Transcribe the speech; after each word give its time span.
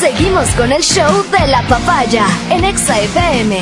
Seguimos 0.00 0.48
con 0.50 0.70
el 0.70 0.80
show 0.80 1.24
de 1.32 1.48
la 1.48 1.62
papaya 1.62 2.24
en 2.50 2.62
Exa 2.64 3.00
FM. 3.00 3.58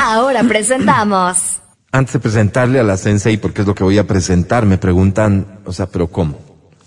Ahora 0.00 0.44
presentamos. 0.44 1.58
Antes 1.90 2.12
de 2.12 2.18
presentarle 2.20 2.78
a 2.78 2.84
la 2.84 2.96
Sensei, 2.96 3.38
porque 3.38 3.62
es 3.62 3.66
lo 3.66 3.74
que 3.74 3.82
voy 3.82 3.98
a 3.98 4.06
presentar, 4.06 4.66
me 4.66 4.78
preguntan, 4.78 5.58
o 5.64 5.72
sea, 5.72 5.86
¿pero 5.86 6.06
cómo? 6.06 6.38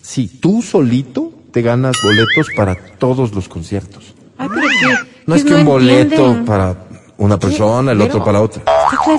Si 0.01 0.27
tú 0.27 0.61
solito 0.61 1.33
te 1.51 1.61
ganas 1.61 1.95
boletos 2.01 2.47
para 2.55 2.75
todos 2.97 3.33
los 3.33 3.49
conciertos. 3.49 4.15
Ay, 4.37 4.47
pero 4.53 4.67
que, 4.67 5.09
No 5.25 5.35
es 5.35 5.43
que 5.43 5.49
no 5.49 5.57
un 5.57 5.65
boleto 5.65 6.15
entienden. 6.15 6.45
para 6.45 6.75
una 7.17 7.37
persona, 7.37 7.91
el 7.91 7.99
otro 7.99 8.23
para 8.23 8.41
otra. 8.41 8.63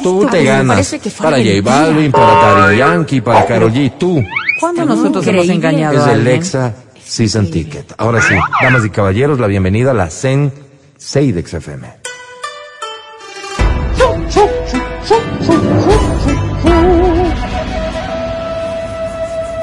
Tú 0.03 0.27
te 0.30 0.45
ganas 0.45 0.96
para 1.21 1.37
J. 1.37 1.50
Balvin, 1.62 2.11
para 2.11 2.32
Dario 2.32 2.79
Yankee, 2.79 3.21
para 3.21 3.45
Karol 3.45 3.73
G. 3.73 3.93
Tú 3.98 4.23
¿Cuándo 4.61 4.87
nosotros 4.87 5.27
hemos 5.27 5.48
engañado 5.48 5.98
es 5.98 6.07
el 6.07 6.27
alguien? 6.27 6.86
Season 7.07 7.50
Ticket. 7.50 7.95
Ahora 7.98 8.20
sí, 8.20 8.34
damas 8.61 8.84
y 8.84 8.91
caballeros, 8.91 9.38
la 9.38 9.46
bienvenida 9.46 9.93
a 9.93 9.95
la 9.95 10.11
Sensei 10.11 11.30
de 11.30 11.47
XFM. 11.47 11.88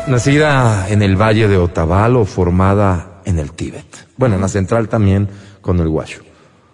Nacida 0.07 0.89
en 0.89 1.01
el 1.01 1.15
valle 1.15 1.47
de 1.47 1.57
Otavalo, 1.57 2.25
formada 2.25 3.21
en 3.25 3.39
el 3.39 3.51
Tíbet. 3.51 3.85
Bueno, 4.15 4.35
en 4.35 4.41
la 4.41 4.47
central 4.47 4.87
también 4.87 5.27
con 5.61 5.79
el 5.79 5.89
Guacho. 5.89 6.21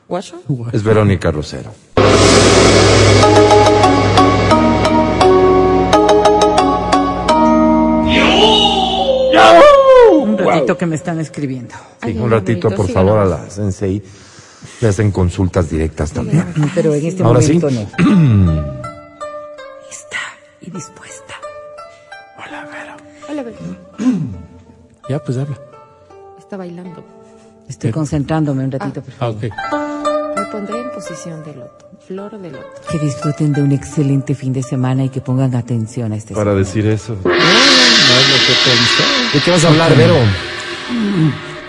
¿Guacho? 0.07 0.41
Es 0.71 0.83
Verónica 0.83 1.31
Rosero. 1.31 1.71
Ratito 10.69 10.77
que 10.77 10.85
me 10.85 10.95
están 10.95 11.19
escribiendo. 11.19 11.73
Sí, 12.03 12.11
un 12.17 12.29
ratito, 12.29 12.69
por 12.69 12.87
favor, 12.89 13.17
a 13.19 13.25
la 13.25 13.49
Sensei. 13.49 14.01
Le 14.81 14.87
hacen 14.89 15.11
consultas 15.11 15.69
directas 15.69 16.11
también. 16.11 16.45
Pero 16.75 16.93
en 16.93 17.05
este 17.05 17.23
Ahora 17.23 17.41
sí. 17.41 17.53
momento 17.59 17.71
no. 17.97 18.79
Está 19.89 20.17
y 20.61 20.69
dispuesta. 20.69 21.33
Hola, 23.29 23.43
Bel. 23.43 23.55
Ya, 25.09 25.19
pues 25.23 25.37
habla. 25.37 25.57
Está 26.37 26.57
bailando. 26.57 27.03
Estoy 27.67 27.91
concentrándome 27.91 28.63
un 28.65 28.71
ratito, 28.71 29.01
por 29.01 29.13
Ah, 29.13 29.17
favor. 29.17 29.35
ok. 29.35 30.35
Me 30.37 30.45
pondré 30.51 30.81
en 30.81 30.91
posición 30.91 31.43
de 31.43 31.55
loto. 31.55 31.89
Flor 32.07 32.39
de 32.39 32.51
loto. 32.51 32.65
Que 32.91 32.99
disfruten 32.99 33.53
de 33.53 33.61
un 33.61 33.71
excelente 33.71 34.33
fin 34.35 34.51
de 34.53 34.61
semana 34.63 35.03
y 35.05 35.09
que 35.09 35.21
pongan 35.21 35.55
atención 35.55 36.11
a 36.11 36.15
este 36.15 36.33
Para 36.33 36.53
decir 36.55 36.85
eso. 36.87 37.13
No 37.23 37.31
es 37.31 38.27
lo 38.29 38.37
que 38.45 38.53
pensé. 38.65 39.37
¿De 39.37 39.43
qué 39.43 39.51
vas 39.51 39.63
a 39.65 39.67
hablar, 39.69 39.95
Vero? 39.95 40.15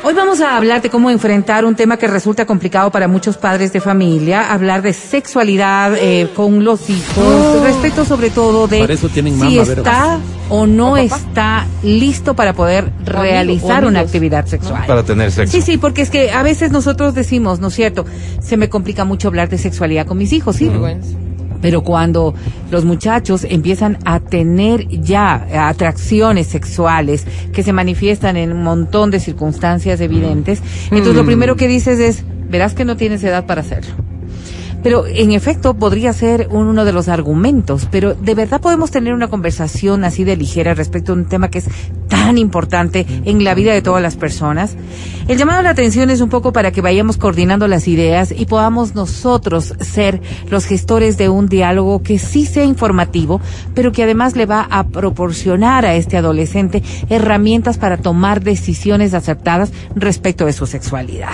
Hoy 0.03 0.15
vamos 0.15 0.41
a 0.41 0.57
hablar 0.57 0.81
de 0.81 0.89
cómo 0.89 1.11
enfrentar 1.11 1.67
un 1.67 1.75
tema 1.75 1.99
que 1.99 2.07
resulta 2.07 2.47
complicado 2.47 2.91
para 2.91 3.07
muchos 3.07 3.37
padres 3.37 3.71
de 3.73 3.83
familia, 3.83 4.51
hablar 4.51 4.81
de 4.81 4.95
sexualidad 4.95 5.95
eh, 5.95 6.31
con 6.35 6.65
los 6.65 6.89
hijos, 6.89 7.63
respecto 7.63 8.07
sobre 8.07 8.31
todo 8.31 8.67
de 8.67 8.83
eso 8.85 9.11
tienen 9.11 9.39
si 9.39 9.59
está 9.59 10.19
o 10.49 10.67
no 10.67 10.97
está 10.97 11.67
listo 11.83 12.35
para 12.35 12.55
poder 12.55 12.91
realizar 13.05 13.85
una 13.85 14.01
actividad 14.01 14.47
sexual. 14.47 14.87
Para 14.87 15.03
tener 15.03 15.31
sexo. 15.31 15.55
Sí, 15.55 15.63
sí, 15.63 15.77
porque 15.77 16.01
es 16.01 16.09
que 16.09 16.31
a 16.31 16.43
veces 16.43 16.73
nosotros 16.73 17.15
decimos, 17.15 17.61
¿no 17.61 17.69
es 17.69 17.75
cierto? 17.75 18.07
Se 18.41 18.57
me 18.57 18.71
complica 18.71 19.05
mucho 19.05 19.29
hablar 19.29 19.51
de 19.51 19.59
sexualidad 19.59 20.07
con 20.07 20.17
mis 20.17 20.33
hijos, 20.33 20.57
sí. 20.57 20.69
Vergüenza. 20.69 21.17
Pero 21.61 21.83
cuando 21.83 22.35
los 22.71 22.85
muchachos 22.85 23.47
empiezan 23.49 23.99
a 24.05 24.21
tener 24.21 24.89
ya 24.89 25.69
atracciones 25.69 26.47
sexuales 26.47 27.27
que 27.53 27.63
se 27.63 27.73
manifiestan 27.73 28.37
en 28.37 28.53
un 28.53 28.63
montón 28.63 29.11
de 29.11 29.21
circunstancias 29.21 30.01
evidentes, 30.01 30.63
entonces 30.91 31.15
lo 31.15 31.25
primero 31.25 31.57
que 31.57 31.69
dices 31.69 32.01
es, 32.01 32.25
verás 32.49 32.75
que 32.75 32.85
no 32.85 32.97
tienes 32.97 33.23
edad 33.25 33.47
para 33.47 33.61
hacerlo. 33.61 33.95
Pero 34.83 35.07
en 35.07 35.33
efecto 35.33 35.75
podría 35.75 36.13
ser 36.13 36.49
uno 36.51 36.85
de 36.85 36.93
los 36.93 37.09
argumentos, 37.09 37.87
pero 37.91 38.15
de 38.15 38.35
verdad 38.35 38.61
podemos 38.61 38.91
tener 38.91 39.13
una 39.13 39.29
conversación 39.29 40.05
así 40.05 40.25
de 40.25 40.37
ligera 40.37 40.73
respecto 40.73 41.13
a 41.13 41.17
un 41.17 41.27
tema 41.27 41.51
que 41.51 41.59
es 41.59 41.69
tan 42.31 42.39
importante 42.39 43.07
en 43.25 43.43
la 43.43 43.55
vida 43.55 43.73
de 43.73 43.83
todas 43.83 44.01
las 44.01 44.15
personas. 44.15 44.77
El 45.27 45.37
llamado 45.37 45.59
a 45.59 45.63
la 45.65 45.71
atención 45.71 46.11
es 46.11 46.21
un 46.21 46.29
poco 46.29 46.53
para 46.53 46.71
que 46.71 46.81
vayamos 46.81 47.17
coordinando 47.17 47.67
las 47.67 47.89
ideas 47.89 48.33
y 48.37 48.47
podamos 48.47 48.95
nosotros 48.95 49.75
ser 49.81 50.21
los 50.49 50.65
gestores 50.65 51.19
de 51.19 51.29
un 51.29 51.49
diálogo 51.49 52.05
que 52.05 52.21
sí 52.21 52.47
sea 52.47 52.65
informativo, 52.65 53.41
pero 53.75 53.91
que 53.91 54.05
además 54.05 54.37
le 54.37 54.47
va 54.47 54.69
a 54.71 54.87
proporcionar 54.87 55.85
a 55.85 55.97
este 55.97 56.17
adolescente 56.17 56.85
herramientas 57.09 57.79
para 57.79 57.97
tomar 57.97 58.45
decisiones 58.45 59.13
acertadas 59.13 59.73
respecto 59.97 60.47
de 60.47 60.53
su 60.53 60.67
sexualidad. 60.67 61.33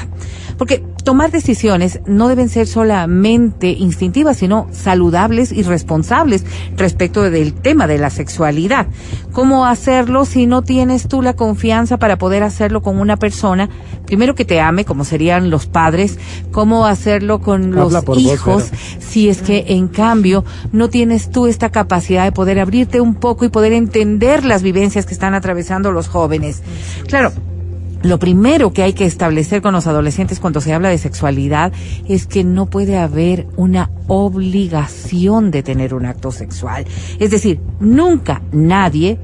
Porque 0.56 0.82
tomar 1.06 1.30
decisiones 1.30 2.00
no 2.04 2.26
deben 2.26 2.48
ser 2.48 2.66
solamente 2.66 3.68
instintivas, 3.68 4.38
sino 4.38 4.66
saludables 4.72 5.52
y 5.52 5.62
responsables 5.62 6.44
respecto 6.76 7.22
del 7.22 7.54
tema 7.54 7.86
de 7.86 7.98
la 7.98 8.10
sexualidad. 8.10 8.88
¿Cómo 9.30 9.66
hacerlo 9.66 10.24
si 10.24 10.46
no 10.46 10.62
tienes 10.62 11.06
tú 11.06 11.22
la 11.22 11.34
confianza 11.34 11.96
para 11.96 12.18
poder 12.18 12.42
hacerlo 12.42 12.82
con 12.82 12.98
una 12.98 13.16
persona, 13.18 13.70
primero 14.04 14.34
que 14.34 14.44
te 14.44 14.60
ame, 14.60 14.84
como 14.84 15.04
serían 15.04 15.48
los 15.48 15.66
padres, 15.66 16.18
cómo 16.50 16.86
hacerlo 16.86 17.40
con 17.40 17.70
los 17.70 17.94
Habla 17.94 18.18
hijos, 18.18 18.72
si 18.98 19.28
es 19.28 19.42
que 19.42 19.64
en 19.68 19.86
cambio 19.86 20.44
no 20.72 20.90
tienes 20.90 21.30
tú 21.30 21.46
esta 21.46 21.70
capacidad 21.70 22.24
de 22.24 22.32
poder 22.32 22.58
abrirte 22.58 23.00
un 23.00 23.14
poco 23.14 23.44
y 23.44 23.48
poder 23.48 23.72
entender 23.74 24.44
las 24.44 24.64
vivencias 24.64 25.06
que 25.06 25.14
están 25.14 25.34
atravesando 25.34 25.92
los 25.92 26.08
jóvenes. 26.08 26.64
Claro, 27.06 27.32
lo 28.02 28.18
primero 28.18 28.72
que 28.72 28.82
hay 28.82 28.92
que 28.92 29.04
establecer 29.04 29.62
con 29.62 29.72
los 29.72 29.86
adolescentes 29.86 30.40
cuando 30.40 30.60
se 30.60 30.72
habla 30.72 30.88
de 30.88 30.98
sexualidad 30.98 31.72
es 32.08 32.26
que 32.26 32.44
no 32.44 32.66
puede 32.66 32.98
haber 32.98 33.46
una 33.56 33.90
obligación 34.06 35.50
de 35.50 35.62
tener 35.62 35.94
un 35.94 36.06
acto 36.06 36.30
sexual. 36.30 36.84
Es 37.18 37.30
decir, 37.30 37.60
nunca 37.80 38.42
nadie 38.52 39.18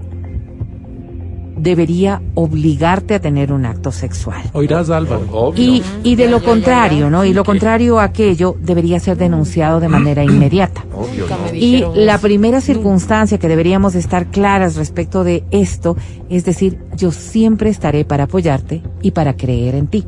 debería 1.63 2.21
obligarte 2.35 3.15
a 3.15 3.21
tener 3.21 3.53
un 3.53 3.65
acto 3.67 3.93
sexual. 3.93 4.43
Oirás, 4.53 4.91
Álvaro. 4.91 5.53
Y, 5.57 5.83
y 6.03 6.17
de 6.17 6.29
lo 6.29 6.43
contrario, 6.43 7.09
¿no? 7.09 7.25
Y 7.25 7.33
lo 7.33 7.45
contrario 7.45 8.01
a 8.01 8.05
aquello 8.05 8.57
debería 8.61 8.99
ser 8.99 9.17
denunciado 9.17 9.79
de 9.79 9.89
manera 9.89 10.25
inmediata. 10.25 10.85
Obvio, 10.95 11.27
Y 11.55 11.85
la 11.95 12.19
primera 12.19 12.61
circunstancia 12.61 13.39
que 13.39 13.49
deberíamos 13.49 13.95
estar 13.95 14.27
claras 14.27 14.75
respecto 14.75 15.23
de 15.23 15.45
esto 15.53 15.97
es 16.29 16.45
decir, 16.45 16.79
yo 16.97 17.13
siempre 17.13 17.71
estaré 17.71 18.05
para 18.05 18.25
apoyarte 18.25 18.83
y 19.01 19.13
para 19.13 19.37
creer 19.37 19.77
en 19.77 19.87
ti. 19.87 20.05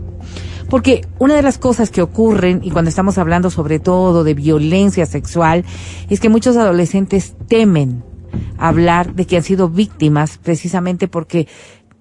Porque 0.69 1.07
una 1.21 1.37
de 1.37 1.43
las 1.43 1.59
cosas 1.59 1.91
que 1.91 2.03
ocurren, 2.03 2.61
y 2.65 2.71
cuando 2.71 2.89
estamos 2.89 3.17
hablando 3.19 3.51
sobre 3.51 3.79
todo 3.79 4.25
de 4.25 4.35
violencia 4.35 5.07
sexual, 5.07 5.65
es 6.11 6.19
que 6.19 6.29
muchos 6.29 6.57
adolescentes 6.57 7.35
temen 7.47 8.03
hablar 8.59 9.15
de 9.15 9.27
que 9.27 9.37
han 9.37 9.43
sido 9.43 9.69
víctimas 9.69 10.39
precisamente 10.39 11.09
porque 11.09 11.47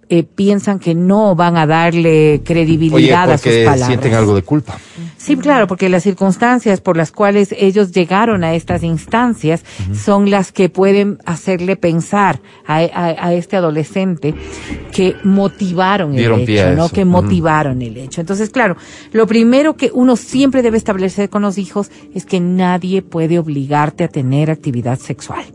eh, 0.10 0.24
piensan 0.24 0.80
que 0.80 0.94
no 0.94 1.34
van 1.34 1.56
a 1.58 1.66
darle 1.66 2.34
Oye, 2.34 2.42
credibilidad 2.44 3.32
a 3.32 3.38
sus 3.38 3.52
palabras. 3.54 3.88
sienten 3.88 4.14
algo 4.14 4.36
de 4.36 4.42
culpa. 4.44 4.78
Sí, 5.18 5.38
claro, 5.38 5.66
porque 5.66 5.88
las 5.88 6.04
circunstancias 6.04 6.82
por 6.82 6.98
las 6.98 7.12
cuales 7.14 7.56
ellos 7.58 7.94
llegaron 7.94 8.44
a 8.44 8.54
estas 8.54 8.84
instancias 8.84 9.64
son 9.94 10.30
las 10.30 10.52
que 10.52 10.68
pueden 10.68 11.18
hacerle 11.26 11.78
pensar 11.78 12.42
a, 12.68 12.80
a- 12.80 13.28
a 13.28 13.34
este 13.34 13.56
adolescente 13.56 14.36
que 14.92 15.16
motivaron 15.24 16.12
el 16.12 16.18
Dieron 16.18 16.46
pie 16.46 16.62
hecho, 16.62 16.76
¿no? 16.76 16.90
Que 16.90 17.06
motivaron 17.06 17.82
el 17.82 17.96
hecho. 17.98 18.20
Entonces, 18.22 18.50
claro, 18.50 18.76
lo 19.14 19.26
primero 19.26 19.78
que 19.78 19.90
uno 19.94 20.18
siempre 20.18 20.62
debe 20.62 20.78
establecer 20.78 21.30
con 21.30 21.42
los 21.44 21.58
hijos 21.58 21.90
es 22.14 22.26
que 22.26 22.42
nadie 22.42 23.02
puede 23.02 23.40
obligarte 23.40 24.04
a 24.04 24.10
tener 24.10 24.52
actividad 24.52 25.00
sexual. 25.00 25.46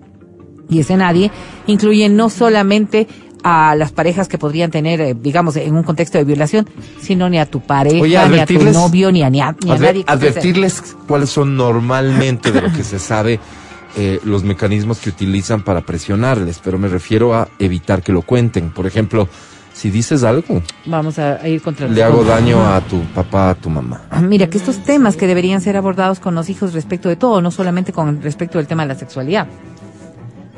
Y 0.68 0.80
ese 0.80 0.96
nadie 0.96 1.30
incluye 1.66 2.08
no 2.08 2.28
solamente 2.30 3.06
a 3.44 3.74
las 3.76 3.92
parejas 3.92 4.26
que 4.28 4.36
podrían 4.36 4.70
tener, 4.70 5.00
eh, 5.00 5.14
digamos, 5.18 5.56
en 5.56 5.74
un 5.76 5.82
contexto 5.84 6.18
de 6.18 6.24
violación, 6.24 6.68
sino 7.00 7.28
ni 7.30 7.38
a 7.38 7.46
tu 7.46 7.60
pareja, 7.60 8.02
Oye, 8.02 8.18
ni 8.28 8.38
a 8.40 8.46
tu 8.46 8.54
novio, 8.72 9.12
ni 9.12 9.22
a, 9.22 9.30
ni 9.30 9.40
a, 9.40 9.54
ni 9.64 9.70
a 9.70 9.74
Adver- 9.74 9.80
nadie. 9.80 10.04
advertirles 10.06 10.82
cuáles 11.06 11.30
son 11.30 11.56
normalmente 11.56 12.50
de 12.52 12.60
lo 12.62 12.72
que 12.72 12.82
se 12.82 12.98
sabe 12.98 13.38
eh, 13.96 14.20
los 14.24 14.42
mecanismos 14.44 14.98
que 14.98 15.10
utilizan 15.10 15.62
para 15.62 15.80
presionarles, 15.82 16.60
pero 16.62 16.78
me 16.78 16.88
refiero 16.88 17.32
a 17.34 17.48
evitar 17.58 18.02
que 18.02 18.12
lo 18.12 18.22
cuenten. 18.22 18.70
Por 18.70 18.86
ejemplo, 18.86 19.28
si 19.72 19.90
dices 19.90 20.24
algo. 20.24 20.60
Vamos 20.86 21.18
a, 21.20 21.34
a 21.36 21.48
ir 21.48 21.62
contra 21.62 21.86
le 21.88 22.02
hago 22.02 22.24
daño 22.24 22.60
a 22.66 22.80
tu 22.80 23.00
papá, 23.14 23.50
a 23.50 23.54
tu 23.54 23.70
mamá. 23.70 24.02
Ah, 24.10 24.20
Mira, 24.20 24.50
que 24.50 24.58
estos 24.58 24.82
temas 24.82 25.16
que 25.16 25.28
deberían 25.28 25.60
ser 25.60 25.76
abordados 25.76 26.18
con 26.18 26.34
los 26.34 26.50
hijos 26.50 26.74
respecto 26.74 27.08
de 27.08 27.14
todo, 27.16 27.40
no 27.40 27.50
solamente 27.52 27.92
con 27.92 28.20
respecto 28.20 28.58
del 28.58 28.66
tema 28.66 28.82
de 28.82 28.88
la 28.88 28.94
sexualidad. 28.98 29.46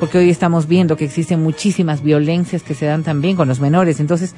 Porque 0.01 0.19
hoy 0.19 0.31
estamos 0.31 0.67
viendo 0.67 0.97
que 0.97 1.05
existen 1.05 1.43
muchísimas 1.43 2.03
violencias 2.03 2.63
que 2.63 2.75
se 2.75 2.87
dan 2.87 3.05
también 3.05 3.37
con 3.37 3.47
los 3.47 3.61
menores. 3.61 4.01
Entonces, 4.01 4.35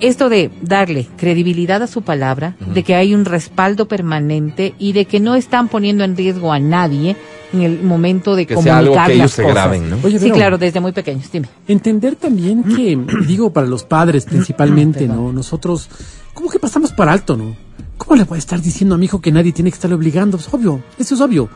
esto 0.00 0.28
de 0.28 0.50
darle 0.62 1.08
credibilidad 1.16 1.82
a 1.82 1.86
su 1.86 2.02
palabra, 2.02 2.56
de 2.74 2.82
que 2.82 2.94
hay 2.94 3.14
un 3.14 3.24
respaldo 3.24 3.86
permanente 3.86 4.74
y 4.78 4.92
de 4.92 5.04
que 5.04 5.20
no 5.20 5.34
están 5.34 5.68
poniendo 5.68 6.04
en 6.04 6.16
riesgo 6.16 6.52
a 6.52 6.58
nadie 6.58 7.16
en 7.52 7.62
el 7.62 7.82
momento 7.82 8.34
de 8.34 8.46
Que 8.46 8.54
sea 8.54 8.78
comunicar 8.78 8.78
algo 8.78 9.06
que 9.06 9.12
ellos 9.12 9.24
las 9.24 9.30
se 9.32 9.42
cosas. 9.42 9.54
graben, 9.54 9.90
¿no? 9.90 9.98
Oye, 10.02 10.18
sí, 10.18 10.30
claro, 10.30 10.56
desde 10.56 10.80
muy 10.80 10.92
pequeños. 10.92 11.30
Dime. 11.30 11.48
Entender 11.68 12.16
también 12.16 12.62
que, 12.62 12.98
digo, 13.26 13.52
para 13.52 13.66
los 13.66 13.84
padres 13.84 14.24
principalmente, 14.24 15.06
¿no? 15.06 15.32
Nosotros, 15.32 15.88
¿cómo 16.32 16.48
que 16.48 16.58
pasamos 16.58 16.92
por 16.92 17.08
alto, 17.08 17.36
no? 17.36 17.54
¿Cómo 18.04 18.16
le 18.16 18.24
voy 18.24 18.34
a 18.34 18.38
estar 18.40 18.60
diciendo 18.60 18.96
a 18.96 18.98
mi 18.98 19.04
hijo 19.04 19.20
que 19.20 19.30
nadie 19.30 19.52
tiene 19.52 19.70
que 19.70 19.76
estarle 19.76 19.94
obligando? 19.94 20.36
Es 20.36 20.52
obvio, 20.52 20.82
eso 20.98 21.14
es 21.14 21.20
obvio. 21.20 21.48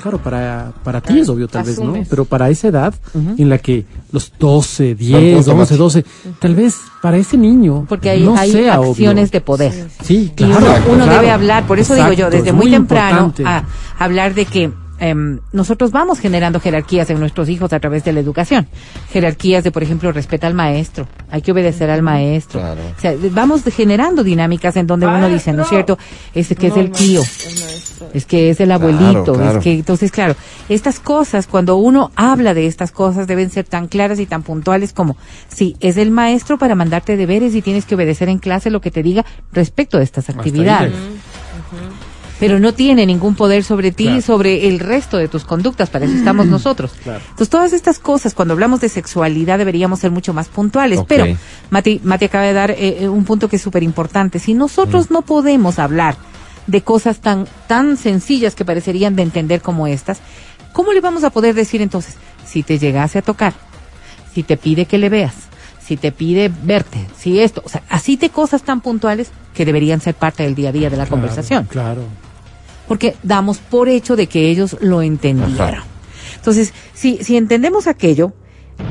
Claro, 0.00 0.18
para, 0.18 0.72
para 0.84 1.00
ti 1.00 1.18
es 1.18 1.28
obvio 1.28 1.48
tal 1.48 1.64
vez, 1.64 1.80
¿no? 1.80 1.94
Pero 2.08 2.24
para 2.24 2.48
esa 2.48 2.68
edad 2.68 2.94
en 3.14 3.48
la 3.48 3.58
que 3.58 3.84
los 4.12 4.32
12, 4.38 4.94
10, 4.94 5.38
automático. 5.48 5.84
11, 5.84 6.00
12, 6.02 6.04
tal 6.38 6.54
vez 6.54 6.76
para 7.02 7.16
ese 7.16 7.36
niño 7.36 7.86
Porque 7.88 8.10
hay, 8.10 8.22
no 8.22 8.36
hay 8.36 8.52
sea 8.52 8.74
acciones 8.74 9.30
obvio. 9.30 9.32
de 9.32 9.40
poder. 9.40 9.88
Sí, 10.02 10.26
Y 10.26 10.28
claro. 10.30 10.58
uno, 10.58 10.74
uno 10.94 11.04
claro. 11.04 11.20
debe 11.20 11.30
hablar, 11.32 11.66
por 11.66 11.80
eso 11.80 11.96
digo 11.96 12.12
yo, 12.12 12.30
desde 12.30 12.50
es 12.50 12.54
muy, 12.54 12.70
temprano, 12.70 13.34
a 13.44 13.64
hablar 13.98 14.34
de 14.34 14.46
que 14.46 14.70
em, 15.00 15.40
nosotros 15.52 15.90
vamos 15.90 16.20
generando 16.20 16.60
jerarquías 16.60 17.10
en 17.10 17.18
nuestros 17.18 17.48
hijos 17.48 17.72
a 17.72 17.80
través 17.80 18.04
de 18.04 18.12
la 18.12 18.20
educación. 18.20 18.68
Jerarquías 19.12 19.64
de, 19.64 19.72
por 19.72 19.82
ejemplo, 19.82 20.12
respeta 20.12 20.46
al 20.46 20.54
maestro, 20.54 21.08
hay 21.30 21.42
que 21.42 21.52
obedecer 21.52 21.90
al 21.90 22.02
maestro. 22.02 22.60
Claro. 22.60 22.80
O 22.96 23.00
sea, 23.00 23.14
vamos 23.30 23.62
generando 23.64 24.22
dinámicas 24.22 24.76
en 24.76 24.86
donde 24.86 25.06
uno 25.06 25.28
dice, 25.28 25.52
¿no 25.52 25.62
es 25.62 25.68
cierto? 25.68 25.98
Ese 26.34 26.54
que 26.54 26.68
es 26.68 26.76
el 26.76 26.90
tío, 26.92 27.22
es 28.14 28.26
que 28.26 28.50
es 28.50 28.60
el 28.60 28.70
abuelito, 28.72 29.34
claro. 29.34 29.58
es 29.58 29.64
que 29.64 29.72
entonces 29.72 30.10
claro, 30.10 30.36
estas 30.68 31.00
cosas 31.00 31.46
cuando 31.46 31.76
uno 31.76 32.10
habla 32.14 32.54
de 32.54 32.66
estas 32.66 32.92
cosas 32.92 33.26
deben 33.26 33.50
ser 33.50 33.64
tan 33.64 33.88
claras 33.88 34.20
y 34.20 34.26
tan 34.26 34.42
puntuales 34.42 34.92
como 34.92 35.16
sí, 35.48 35.76
es 35.80 35.96
el 35.96 36.10
maestro 36.10 36.58
para 36.58 36.74
mandarte 36.74 37.16
deberes 37.16 37.54
y 37.54 37.62
tienes 37.62 37.84
que 37.84 37.94
obedecer 37.94 38.28
en 38.28 38.38
clase 38.38 38.70
lo 38.70 38.80
que 38.80 38.90
te 38.90 39.02
diga 39.02 39.24
respecto 39.52 39.98
de 39.98 40.04
estas 40.04 40.28
actividades. 40.30 40.92
Pero 42.40 42.58
no 42.58 42.74
tiene 42.74 43.06
ningún 43.06 43.36
poder 43.36 43.62
sobre 43.62 43.92
ti 43.92 44.08
y 44.08 44.22
sobre 44.22 44.66
el 44.66 44.80
resto 44.80 45.18
de 45.18 45.28
tus 45.28 45.44
conductas, 45.44 45.90
para 45.90 46.06
eso 46.06 46.14
estamos 46.14 46.46
nosotros. 46.48 46.92
Claro. 47.02 47.20
Entonces, 47.20 47.50
todas 47.50 47.72
estas 47.72 47.98
cosas, 47.98 48.34
cuando 48.34 48.54
hablamos 48.54 48.80
de 48.80 48.88
sexualidad, 48.88 49.58
deberíamos 49.58 50.00
ser 50.00 50.10
mucho 50.10 50.32
más 50.32 50.48
puntuales. 50.48 51.00
Pero, 51.06 51.26
Mati, 51.68 52.00
Mati 52.02 52.24
acaba 52.24 52.44
de 52.44 52.52
dar 52.52 52.70
eh, 52.72 52.98
eh, 53.00 53.08
un 53.08 53.24
punto 53.24 53.48
que 53.48 53.56
es 53.56 53.62
súper 53.62 53.82
importante. 53.82 54.38
Si 54.38 54.54
nosotros 54.54 55.10
no 55.10 55.22
podemos 55.22 55.78
hablar 55.78 56.16
de 56.66 56.82
cosas 56.82 57.20
tan, 57.20 57.46
tan 57.66 57.96
sencillas 57.96 58.54
que 58.54 58.64
parecerían 58.64 59.16
de 59.16 59.22
entender 59.22 59.60
como 59.60 59.86
estas, 59.86 60.20
¿cómo 60.72 60.92
le 60.92 61.00
vamos 61.00 61.24
a 61.24 61.30
poder 61.30 61.54
decir 61.54 61.82
entonces, 61.82 62.16
si 62.46 62.62
te 62.62 62.78
llegase 62.78 63.18
a 63.18 63.22
tocar, 63.22 63.52
si 64.32 64.42
te 64.42 64.56
pide 64.56 64.86
que 64.86 64.98
le 64.98 65.08
veas, 65.08 65.34
si 65.84 65.96
te 65.96 66.12
pide 66.12 66.50
verte, 66.62 67.06
si 67.18 67.40
esto, 67.40 67.62
o 67.64 67.68
sea, 67.68 67.82
así 67.88 68.16
de 68.16 68.30
cosas 68.30 68.62
tan 68.62 68.80
puntuales 68.80 69.30
que 69.54 69.64
deberían 69.64 70.00
ser 70.00 70.14
parte 70.14 70.44
del 70.44 70.54
día 70.54 70.68
a 70.68 70.72
día 70.72 70.88
de 70.90 70.96
la 70.96 71.06
Claro, 71.06 71.10
conversación? 71.10 71.64
Claro. 71.64 72.02
Porque 72.90 73.14
damos 73.22 73.58
por 73.58 73.88
hecho 73.88 74.16
de 74.16 74.26
que 74.26 74.50
ellos 74.50 74.76
lo 74.80 75.00
entendieron. 75.00 75.60
Ajá. 75.60 75.84
Entonces, 76.34 76.74
si, 76.92 77.18
si 77.18 77.36
entendemos 77.36 77.86
aquello, 77.86 78.32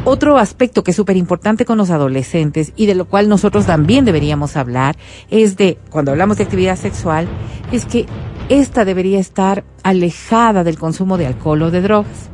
otro 0.05 0.37
aspecto 0.37 0.85
que 0.85 0.91
es 0.91 0.95
súper 0.95 1.17
importante 1.17 1.65
con 1.65 1.77
los 1.77 1.89
adolescentes 1.89 2.71
y 2.77 2.85
de 2.85 2.95
lo 2.95 3.09
cual 3.09 3.27
nosotros 3.27 3.65
también 3.65 4.05
deberíamos 4.05 4.55
hablar 4.55 4.95
es 5.29 5.57
de, 5.57 5.79
cuando 5.89 6.11
hablamos 6.11 6.37
de 6.37 6.45
actividad 6.45 6.77
sexual, 6.77 7.27
es 7.73 7.83
que 7.83 8.05
esta 8.47 8.85
debería 8.85 9.19
estar 9.19 9.65
alejada 9.83 10.63
del 10.63 10.79
consumo 10.79 11.17
de 11.17 11.27
alcohol 11.27 11.63
o 11.63 11.69
de 11.69 11.81
drogas 11.81 12.29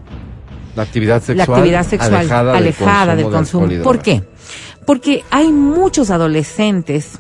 La 0.76 0.84
actividad 0.84 1.24
sexual. 1.24 1.48
la 1.50 1.56
actividad 1.56 1.88
sexual 1.88 2.32
alejada, 2.32 3.16
del 3.16 3.26
consumo. 3.26 3.68
de 3.68 3.80
¿Por 3.80 4.04
qué? 4.04 4.22
Porque 4.86 5.24
hay 5.32 5.52
muchos 5.52 6.12
adolescentes, 6.12 7.18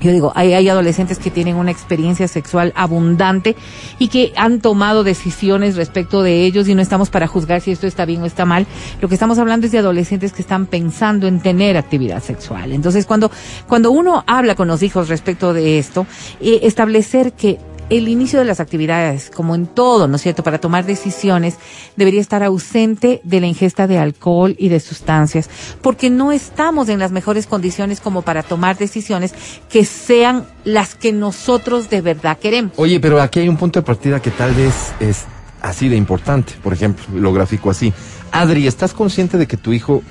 yo 0.00 0.10
digo, 0.10 0.32
hay, 0.34 0.52
hay 0.52 0.68
adolescentes 0.68 1.18
que 1.18 1.30
tienen 1.30 1.56
una 1.56 1.70
experiencia 1.70 2.28
sexual 2.28 2.72
abundante 2.76 3.56
y 3.98 4.08
que 4.08 4.32
han 4.36 4.60
tomado 4.60 5.04
decisiones 5.04 5.76
respecto 5.76 6.22
de 6.22 6.44
ellos 6.44 6.68
y 6.68 6.74
no 6.74 6.82
estamos 6.82 7.10
para 7.10 7.26
juzgar 7.26 7.60
si 7.60 7.70
esto 7.70 7.86
está 7.86 8.04
bien 8.04 8.22
o 8.22 8.26
está 8.26 8.44
mal. 8.44 8.66
Lo 9.00 9.08
que 9.08 9.14
estamos 9.14 9.38
hablando 9.38 9.66
es 9.66 9.72
de 9.72 9.78
adolescentes 9.78 10.32
que 10.32 10.42
están 10.42 10.66
pensando 10.66 11.26
en 11.26 11.40
tener 11.40 11.76
actividad 11.76 12.22
sexual. 12.22 12.72
Entonces, 12.72 13.06
cuando, 13.06 13.30
cuando 13.68 13.92
uno 13.92 14.24
habla 14.26 14.54
con 14.54 14.68
los 14.68 14.82
hijos 14.82 15.08
respecto 15.08 15.52
de 15.54 15.78
esto, 15.78 16.06
eh, 16.40 16.60
establecer 16.62 17.32
que 17.32 17.58
el 17.90 18.08
inicio 18.08 18.38
de 18.38 18.44
las 18.44 18.60
actividades, 18.60 19.30
como 19.30 19.54
en 19.54 19.66
todo, 19.66 20.08
¿no 20.08 20.16
es 20.16 20.22
cierto?, 20.22 20.42
para 20.42 20.58
tomar 20.58 20.86
decisiones, 20.86 21.56
debería 21.96 22.20
estar 22.20 22.42
ausente 22.42 23.20
de 23.24 23.40
la 23.40 23.46
ingesta 23.46 23.86
de 23.86 23.98
alcohol 23.98 24.56
y 24.58 24.68
de 24.68 24.80
sustancias, 24.80 25.50
porque 25.82 26.10
no 26.10 26.32
estamos 26.32 26.88
en 26.88 26.98
las 26.98 27.12
mejores 27.12 27.46
condiciones 27.46 28.00
como 28.00 28.22
para 28.22 28.42
tomar 28.42 28.78
decisiones 28.78 29.34
que 29.68 29.84
sean 29.84 30.46
las 30.64 30.94
que 30.94 31.12
nosotros 31.12 31.90
de 31.90 32.00
verdad 32.00 32.38
queremos. 32.38 32.72
Oye, 32.76 33.00
pero 33.00 33.20
aquí 33.20 33.40
hay 33.40 33.48
un 33.48 33.56
punto 33.56 33.80
de 33.80 33.84
partida 33.84 34.20
que 34.20 34.30
tal 34.30 34.54
vez 34.54 34.92
es 35.00 35.24
así 35.60 35.88
de 35.88 35.96
importante. 35.96 36.54
Por 36.62 36.72
ejemplo, 36.72 37.04
lo 37.14 37.32
grafico 37.32 37.70
así. 37.70 37.92
Adri, 38.32 38.66
¿estás 38.66 38.92
consciente 38.92 39.38
de 39.38 39.46
que 39.46 39.56
tu 39.56 39.72
hijo 39.72 40.02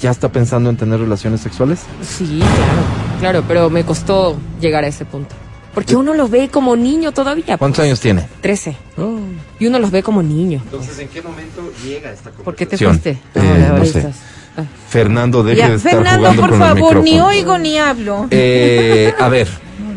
ya 0.00 0.10
está 0.10 0.32
pensando 0.32 0.70
en 0.70 0.76
tener 0.76 0.98
relaciones 0.98 1.40
sexuales? 1.40 1.80
Sí, 2.02 2.38
claro, 2.38 2.82
claro, 3.20 3.44
pero 3.46 3.70
me 3.70 3.84
costó 3.84 4.36
llegar 4.60 4.84
a 4.84 4.88
ese 4.88 5.04
punto. 5.04 5.34
Porque 5.74 5.94
uno 5.94 6.14
lo 6.14 6.28
ve 6.28 6.48
como 6.48 6.74
niño 6.74 7.12
todavía. 7.12 7.56
¿Cuántos 7.56 7.78
pues. 7.78 7.86
años 7.88 8.00
tiene? 8.00 8.26
Trece. 8.40 8.76
Oh, 8.96 9.18
Y 9.58 9.66
uno 9.66 9.78
los 9.78 9.90
ve 9.90 10.02
como 10.02 10.22
niño. 10.22 10.60
Entonces, 10.64 10.98
¿en 10.98 11.08
qué 11.08 11.22
momento 11.22 11.72
llega 11.84 12.10
esta 12.10 12.30
¿Por 12.30 12.56
qué 12.56 12.66
te 12.66 12.76
conversación? 12.76 13.18
fuiste? 13.36 13.40
Eh, 13.40 13.66
no 13.68 13.76
ahorita. 13.76 14.12
sé. 14.12 14.18
Fernando, 14.88 15.42
deje 15.42 15.58
Ya, 15.58 15.68
de 15.70 15.76
estar 15.76 15.92
Fernando, 15.92 16.18
jugando 16.18 16.42
por 16.42 16.50
con 16.50 16.62
el 16.62 16.68
favor, 16.68 17.02
ni 17.02 17.20
oigo 17.20 17.56
ni 17.58 17.78
hablo. 17.78 18.26
Eh, 18.30 19.14
a 19.18 19.28
ver, 19.28 19.48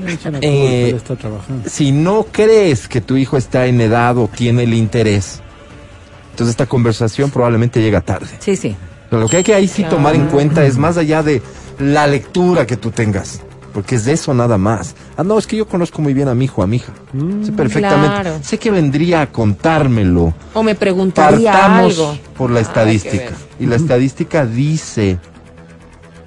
la 0.06 0.40
Eh, 0.42 0.96
si 1.66 1.92
no 1.92 2.28
crees 2.32 2.88
que 2.88 3.02
tu 3.02 3.18
hijo 3.18 3.36
está 3.36 3.66
en 3.66 3.82
edad 3.82 4.18
o 4.18 4.28
tiene 4.28 4.64
el 4.64 4.74
interés, 4.76 5.42
entonces 6.32 6.52
esta 6.52 6.68
conversación 6.68 7.32
probablemente 7.32 7.82
llega 7.82 8.02
tarde. 8.02 8.28
Sí, 8.40 8.56
sí. 8.56 8.76
Pero 9.10 9.24
lo 9.24 9.28
que 9.28 9.38
hay 9.38 9.44
que 9.44 9.54
ahí 9.54 9.68
sí 9.68 9.84
tomar 9.84 10.16
en 10.16 10.28
cuenta 10.28 10.64
es 10.66 10.78
más 10.78 10.98
allá 10.98 11.24
de 11.24 11.42
la 11.80 12.08
lectura 12.08 12.66
que 12.68 12.78
tú 12.78 12.92
tengas. 12.92 13.42
Porque 13.74 13.96
es 13.96 14.06
de 14.06 14.14
eso 14.14 14.34
nada 14.36 14.58
más. 14.60 14.96
Ah, 15.18 15.24
no, 15.24 15.38
es 15.40 15.48
que 15.48 15.58
yo 15.58 15.68
conozco 15.68 16.02
muy 16.02 16.14
bien 16.14 16.28
a 16.28 16.36
mi 16.36 16.46
hijo, 16.46 16.62
a 16.62 16.68
mi 16.68 16.76
hija. 16.78 16.94
sé 17.44 17.52
perfectamente. 17.54 18.08
claro. 18.22 18.38
Sé 18.44 18.60
que 18.60 18.70
vendría 18.70 19.22
a 19.24 19.32
contármelo. 19.32 20.34
O 20.54 20.62
me 20.62 20.76
preguntaría 20.76 21.52
Partamos 21.52 21.98
algo. 22.00 22.18
por 22.38 22.52
la 22.52 22.60
estadística. 22.60 23.32
Y 23.60 23.66
la 23.66 23.76
estadística 23.76 24.46
dice 24.46 25.18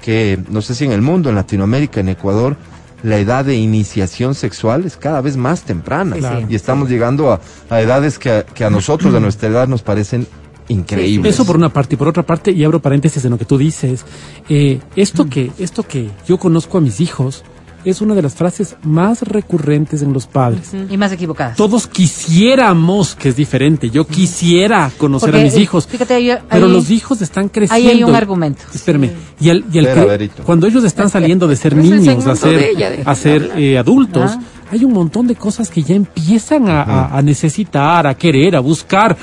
que, 0.02 0.38
no 0.50 0.62
sé 0.62 0.74
si 0.74 0.84
en 0.84 0.92
el 0.92 1.02
mundo, 1.02 1.28
en 1.28 1.36
Latinoamérica, 1.36 2.00
en 2.00 2.08
Ecuador, 2.08 2.56
la 3.02 3.18
edad 3.18 3.44
de 3.44 3.54
iniciación 3.54 4.34
sexual 4.34 4.84
es 4.84 4.96
cada 4.96 5.20
vez 5.20 5.36
más 5.36 5.62
temprana. 5.62 6.16
Y 6.48 6.54
estamos 6.54 6.88
llegando 6.88 7.32
a, 7.32 7.40
a 7.70 7.80
edades 7.80 8.18
que, 8.18 8.30
a- 8.30 8.42
que 8.44 8.64
a 8.64 8.70
nosotros 8.70 9.12
de 9.12 9.20
nuestra 9.26 9.48
edad 9.48 9.68
nos 9.68 9.82
parecen 9.82 10.26
increíbles. 10.68 11.34
Eso 11.34 11.44
por 11.44 11.56
una 11.56 11.68
parte 11.70 11.94
y 11.94 11.98
por 11.98 12.08
otra 12.08 12.22
parte 12.24 12.50
y 12.52 12.64
abro 12.64 12.80
paréntesis 12.80 13.24
en 13.24 13.30
lo 13.32 13.38
que 13.38 13.44
tú 13.44 13.56
dices. 13.58 14.04
eh, 14.48 14.80
esto 14.96 15.26
que 15.26 15.50
esto 15.58 15.82
que 15.82 16.10
yo 16.28 16.38
conozco 16.38 16.78
a 16.78 16.80
mis 16.80 17.00
hijos 17.00 17.42
es 17.84 18.00
una 18.00 18.16
de 18.16 18.22
las 18.22 18.34
frases 18.34 18.74
más 18.82 19.22
recurrentes 19.22 20.02
en 20.02 20.12
los 20.12 20.26
padres. 20.26 20.72
Y 20.90 20.96
más 20.96 21.12
equivocadas. 21.12 21.56
Todos 21.56 21.86
quisiéramos 21.86 23.14
que 23.14 23.28
es 23.28 23.36
diferente. 23.36 23.90
Yo 23.90 24.04
quisiera 24.08 24.90
conocer 24.98 25.28
Porque, 25.30 25.40
a 25.40 25.44
mis 25.44 25.54
eh, 25.54 25.60
híos. 25.60 25.86
fíjate, 25.86 26.14
ahí- 26.14 26.32
pero 26.50 26.66
ahí- 26.66 26.72
los 26.72 26.90
hijos 26.90 27.22
están 27.22 27.48
creciendo. 27.48 27.88
Ahí 27.90 27.96
hay 27.96 28.02
un 28.02 28.14
argumento. 28.14 28.62
Espérame. 28.74 29.10
Y, 29.40 29.50
al, 29.50 29.64
y 29.72 29.78
al 29.78 29.84
Verito. 30.06 30.42
cuando 30.42 30.66
ellos 30.66 30.82
están 30.82 31.08
saliendo 31.10 31.46
de 31.46 31.54
ser 31.54 31.74
Pero 31.76 31.82
niños 31.84 32.26
a 32.26 32.30
de 32.32 32.36
ser, 32.36 32.58
ella, 32.64 32.90
déjame 32.90 33.10
a 33.10 33.14
ser 33.14 33.52
eh, 33.56 33.78
adultos, 33.78 34.32
Ah. 34.34 34.40
hay 34.72 34.84
un 34.84 34.92
montón 34.92 35.28
de 35.28 35.36
cosas 35.36 35.70
que 35.70 35.82
ya 35.84 35.94
empiezan 35.94 36.68
a, 36.68 36.82
a- 36.82 37.16
a 37.18 37.22
necesitar, 37.22 38.06
a 38.06 38.14
querer, 38.16 38.56
a 38.56 38.60
buscar. 38.60 39.16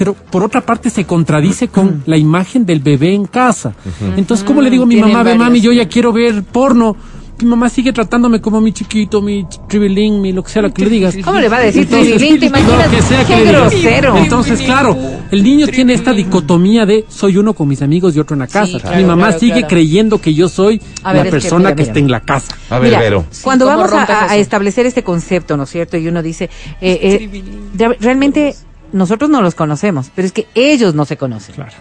Pero 0.00 0.14
por 0.14 0.42
otra 0.42 0.62
parte 0.62 0.88
se 0.88 1.04
contradice 1.04 1.68
con 1.68 2.02
la 2.06 2.16
imagen 2.16 2.64
del 2.64 2.80
bebé 2.80 3.12
en 3.12 3.26
casa. 3.26 3.74
Entonces, 4.16 4.46
¿cómo 4.46 4.62
le 4.62 4.70
digo 4.70 4.84
a 4.84 4.86
mi 4.86 4.96
mamá, 4.96 5.22
ve 5.22 5.34
mami, 5.34 5.60
yo 5.60 5.72
ya 5.72 5.86
quiero 5.88 6.10
ver 6.10 6.42
porno? 6.42 6.96
Mi 7.38 7.46
mamá 7.46 7.68
sigue 7.68 7.92
tratándome 7.92 8.40
como 8.40 8.62
mi 8.62 8.72
chiquito, 8.72 9.20
mi 9.20 9.46
tribilín, 9.68 10.22
mi 10.22 10.32
lo 10.32 10.42
que 10.42 10.50
sea 10.50 10.62
lo 10.62 10.72
que 10.72 10.84
le 10.84 10.90
digas. 10.90 11.14
¿Cómo 11.22 11.38
le 11.38 11.50
va 11.50 11.58
a 11.58 11.60
decir 11.60 11.82
Entonces, 11.90 12.16
tribilín? 12.16 12.40
¿Te 12.40 12.46
imaginas? 12.46 12.90
lo 12.90 12.96
que 12.96 13.02
sea 13.02 13.18
que 13.20 13.26
Qué 13.26 13.40
le 13.40 13.44
digas. 13.44 13.60
grosero. 13.72 14.16
Entonces, 14.16 14.62
claro, 14.62 14.96
el 15.30 15.42
niño 15.42 15.66
tiene 15.66 15.92
esta 15.92 16.14
dicotomía 16.14 16.86
de 16.86 17.04
soy 17.10 17.36
uno 17.36 17.52
con 17.52 17.68
mis 17.68 17.82
amigos 17.82 18.16
y 18.16 18.20
otro 18.20 18.34
en 18.36 18.40
la 18.40 18.46
casa. 18.46 18.80
claro, 18.80 18.96
mi 18.96 19.04
mamá 19.04 19.26
claro, 19.26 19.38
sigue 19.38 19.52
claro. 19.52 19.68
creyendo 19.68 20.18
que 20.18 20.32
yo 20.32 20.48
soy 20.48 20.78
ver, 20.78 20.86
la 21.04 21.12
es 21.18 21.24
que, 21.24 21.30
persona 21.30 21.58
mira, 21.58 21.70
que 21.76 21.82
mira. 21.82 21.90
está 21.92 21.98
en 21.98 22.10
la 22.10 22.20
casa. 22.20 22.54
A 22.70 22.78
ver, 22.78 22.88
Mira, 22.88 23.00
Vero. 23.00 23.26
Cuando 23.42 23.66
¿cómo 23.66 23.76
vamos 23.76 23.92
a, 23.92 24.34
establecer 24.38 24.86
este 24.86 25.02
concepto, 25.02 25.58
¿no 25.58 25.64
es 25.64 25.68
cierto? 25.70 25.98
Y 25.98 26.08
uno 26.08 26.22
dice, 26.22 26.48
eh, 26.80 27.28
eh, 27.30 27.94
realmente 28.00 28.54
nosotros 28.92 29.30
no 29.30 29.42
los 29.42 29.54
conocemos, 29.54 30.10
pero 30.14 30.26
es 30.26 30.32
que 30.32 30.46
ellos 30.54 30.94
no 30.94 31.04
se 31.04 31.16
conocen. 31.16 31.54
Claro. 31.54 31.72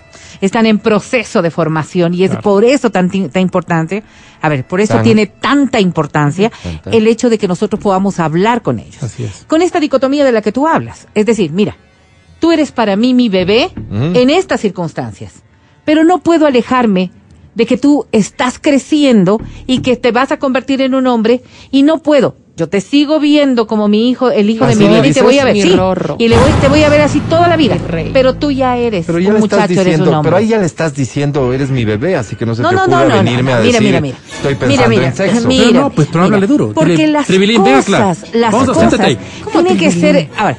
Están 0.41 0.65
en 0.65 0.79
proceso 0.79 1.41
de 1.41 1.51
formación 1.51 2.13
y 2.13 2.23
es 2.23 2.29
Claro. 2.29 2.43
por 2.43 2.63
eso 2.63 2.89
tan, 2.91 3.09
tan 3.09 3.41
importante, 3.41 4.03
a 4.41 4.49
ver, 4.49 4.65
por 4.65 4.79
eso 4.81 4.93
Tan- 4.95 5.03
tiene 5.03 5.25
tanta 5.27 5.79
importancia 5.79 6.51
Tanta. 6.63 6.89
el 6.91 7.07
hecho 7.07 7.29
de 7.29 7.37
que 7.37 7.47
nosotros 7.47 7.81
podamos 7.81 8.19
hablar 8.19 8.61
con 8.61 8.79
ellos. 8.79 9.03
Así 9.03 9.23
es. 9.25 9.43
Con 9.47 9.61
esta 9.61 9.79
dicotomía 9.79 10.23
de 10.23 10.31
la 10.31 10.41
que 10.41 10.51
tú 10.51 10.67
hablas. 10.67 11.07
Es 11.13 11.25
decir, 11.25 11.51
mira, 11.51 11.75
tú 12.39 12.51
eres 12.51 12.71
para 12.71 12.95
mí 12.95 13.13
mi 13.13 13.27
bebé 13.29 13.69
en 13.91 14.29
estas 14.29 14.61
circunstancias, 14.61 15.43
pero 15.83 16.03
no 16.05 16.19
puedo 16.19 16.45
alejarme 16.45 17.11
de 17.55 17.65
que 17.65 17.77
tú 17.77 18.05
estás 18.13 18.59
creciendo 18.59 19.41
y 19.67 19.79
que 19.81 19.97
te 19.97 20.11
vas 20.11 20.31
a 20.31 20.37
convertir 20.39 20.81
en 20.81 20.95
un 20.95 21.07
hombre 21.07 21.41
y 21.71 21.83
no 21.83 21.97
puedo. 22.01 22.37
Yo 22.59 22.67
te 22.67 22.81
sigo 22.81 23.21
viendo 23.21 23.67
como 23.67 23.87
mi 23.87 24.09
hijo, 24.09 24.31
el 24.31 24.49
hijo 24.49 24.65
de 24.65 24.73
¿Así 24.73 24.83
mi 24.83 24.89
vida 24.89 25.07
y 25.07 25.13
te 25.13 25.21
voy 25.21 25.39
a 25.39 25.45
ver. 25.45 25.55
Sí, 25.55 25.69
y 26.17 26.27
le 26.27 26.37
voy, 26.37 26.51
te 26.59 26.67
voy 26.67 26.83
a 26.83 26.89
ver 26.89 26.99
así 26.99 27.21
toda 27.21 27.47
la 27.47 27.55
vida. 27.55 27.77
Pero 28.11 28.33
tú 28.33 28.51
ya 28.51 28.75
eres 28.75 29.05
Pero 29.05 29.17
ya 29.17 29.33
un 29.33 29.39
muchacho, 29.39 29.63
eres 29.63 29.77
un 29.77 29.83
diciendo, 29.85 30.11
hombre. 30.11 30.21
pero 30.23 30.35
ahí 30.35 30.47
ya 30.49 30.57
le 30.57 30.65
estás 30.65 30.93
diciendo, 30.93 31.53
eres 31.53 31.69
mi 31.69 31.85
bebé, 31.85 32.17
así 32.17 32.35
que 32.35 32.45
no 32.45 32.53
se 32.55 32.61
No, 32.61 32.71
te 32.71 32.75
no, 32.75 32.81
ocurra 32.83 32.99
no, 33.03 33.09
no, 33.11 33.15
venirme 33.23 33.51
no, 33.51 33.57
a 33.57 33.61
mira, 33.61 33.71
decir, 33.79 33.81
mira, 33.87 34.01
mira. 34.01 34.17
estoy 34.35 34.55
pensando 34.55 34.89
mira, 34.89 35.07
en 35.07 35.15
sexo. 35.15 35.47
mira. 35.47 35.65
Pero 35.67 35.79
no, 35.79 35.89
pues, 35.91 36.07
pero 36.11 36.23
háblale 36.25 36.47
duro. 36.47 36.71
Porque 36.73 36.91
Dile, 36.97 37.07
las 37.07 37.27
cosas, 37.85 38.25
las 38.33 38.51
Vamos 38.51 38.69
cosas 38.71 38.99
tienen 39.53 39.77
que 39.77 39.91
ser, 39.91 40.29
a 40.37 40.47
ver, 40.47 40.57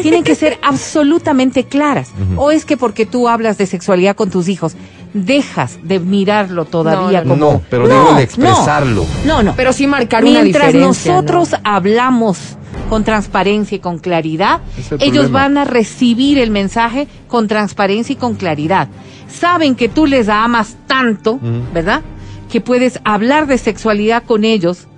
tienen 0.00 0.24
que 0.24 0.34
ser 0.34 0.58
absolutamente 0.62 1.64
claras. 1.64 2.08
O 2.36 2.50
es 2.50 2.64
que 2.64 2.78
porque 2.78 3.04
tú 3.04 3.28
hablas 3.28 3.58
de 3.58 3.66
sexualidad 3.66 4.16
con 4.16 4.30
tus 4.30 4.48
hijos, 4.48 4.74
dejas 5.14 5.78
de 5.82 6.00
mirarlo 6.00 6.64
todavía 6.64 7.22
No, 7.22 7.34
no, 7.36 7.38
como 7.38 7.52
no, 7.52 7.62
pero 7.68 7.88
digo 7.88 8.14
de 8.14 8.22
expresarlo. 8.22 9.04
No, 9.24 9.42
no. 9.42 9.54
Pero 9.56 9.72
sí 9.72 9.86
marcar 9.86 10.24
una 10.24 10.42
Mientras 10.42 10.74
nosotros 10.74 11.52
¿no? 11.52 11.58
hablamos 11.64 12.56
con 12.88 13.04
transparencia 13.04 13.76
y 13.76 13.78
con 13.80 13.98
claridad, 13.98 14.60
el 14.76 15.02
ellos 15.02 15.24
problema. 15.24 15.38
van 15.40 15.58
a 15.58 15.64
recibir 15.64 16.38
el 16.38 16.50
mensaje 16.50 17.08
con 17.28 17.48
transparencia 17.48 18.12
y 18.12 18.16
con 18.16 18.34
claridad. 18.34 18.88
Saben 19.28 19.74
que 19.74 19.88
tú 19.88 20.06
les 20.06 20.28
amas 20.28 20.76
tanto, 20.86 21.38
¿verdad? 21.72 22.02
Que 22.50 22.60
puedes 22.60 23.00
hablar 23.04 23.46
de 23.46 23.56
sexualidad 23.56 24.24
con 24.24 24.44
ellos 24.44 24.88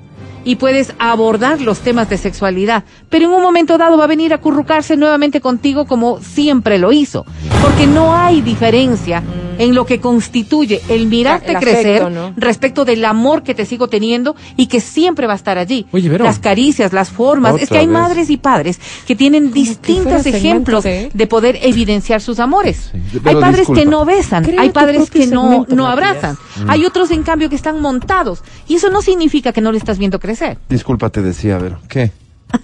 y 0.44 0.56
puedes 0.56 0.92
abordar 0.99 1.61
los 1.61 1.80
temas 1.80 2.09
de 2.09 2.18
sexualidad, 2.18 2.85
pero 3.09 3.26
en 3.26 3.33
un 3.33 3.42
momento 3.42 3.78
dado 3.78 3.97
va 3.97 4.04
a 4.04 4.09
venir 4.09 4.35
a 4.35 4.38
currucarse 4.38 4.97
nuevamente 4.97 5.40
contigo 5.40 5.87
como 5.87 6.21
siempre 6.21 6.78
lo 6.78 6.92
hizo, 6.92 7.25
porque 7.62 7.87
no 7.87 8.14
hay 8.14 8.42
diferencia 8.42 9.23
en 9.58 9.75
lo 9.75 9.87
que 9.87 10.00
constituye 10.00 10.80
el 10.88 11.06
mirarte 11.06 11.52
El 11.52 11.58
crecer 11.58 12.02
afecto, 12.02 12.11
¿no? 12.11 12.32
respecto 12.37 12.84
del 12.84 13.04
amor 13.04 13.42
que 13.42 13.54
te 13.54 13.64
sigo 13.66 13.88
teniendo 13.88 14.37
y 14.56 14.66
que 14.66 14.80
siempre 14.80 15.26
va 15.26 15.34
a 15.34 15.37
estar 15.37 15.58
allí. 15.58 15.87
Oye, 15.92 16.08
Vero. 16.08 16.25
Las 16.25 16.38
caricias, 16.38 16.92
las 16.92 17.11
formas. 17.11 17.61
es 17.61 17.68
que 17.68 17.78
hay 17.78 17.87
vez. 17.87 17.92
madres 17.92 18.30
y 18.30 18.37
padres 18.37 18.80
que 19.06 19.16
tienen 19.16 19.52
distintos 19.52 20.26
ejemplos 20.26 20.84
de 20.84 21.26
poder 21.28 21.58
evidenciar 21.62 22.20
sus 22.20 22.38
amores. 22.40 22.90
Sí, 22.92 22.99
hay 23.14 23.20
pero 23.23 23.40
padres 23.40 23.58
disculpa. 23.61 23.80
que 23.82 23.87
no 23.88 24.04
besan, 24.04 24.58
hay 24.58 24.70
padres 24.70 25.11
que 25.11 25.26
no, 25.26 25.66
no 25.68 25.87
abrazan. 25.87 26.37
Hay 26.68 26.84
otros, 26.84 27.11
en 27.11 27.23
cambio, 27.23 27.49
que 27.49 27.56
están 27.56 27.80
montados. 27.80 28.42
Y 28.68 28.75
eso 28.76 28.90
no 28.90 29.02
significa 29.02 29.52
que 29.52 29.61
no 29.61 29.73
le 29.73 29.78
estás 29.78 29.99
viendo 29.99 30.18
crecer. 30.20 30.58
Disculpa, 30.68 31.11
te 31.11 31.23
decía, 31.23 31.58
Vero. 31.58 31.78
¿Qué? 31.88 32.11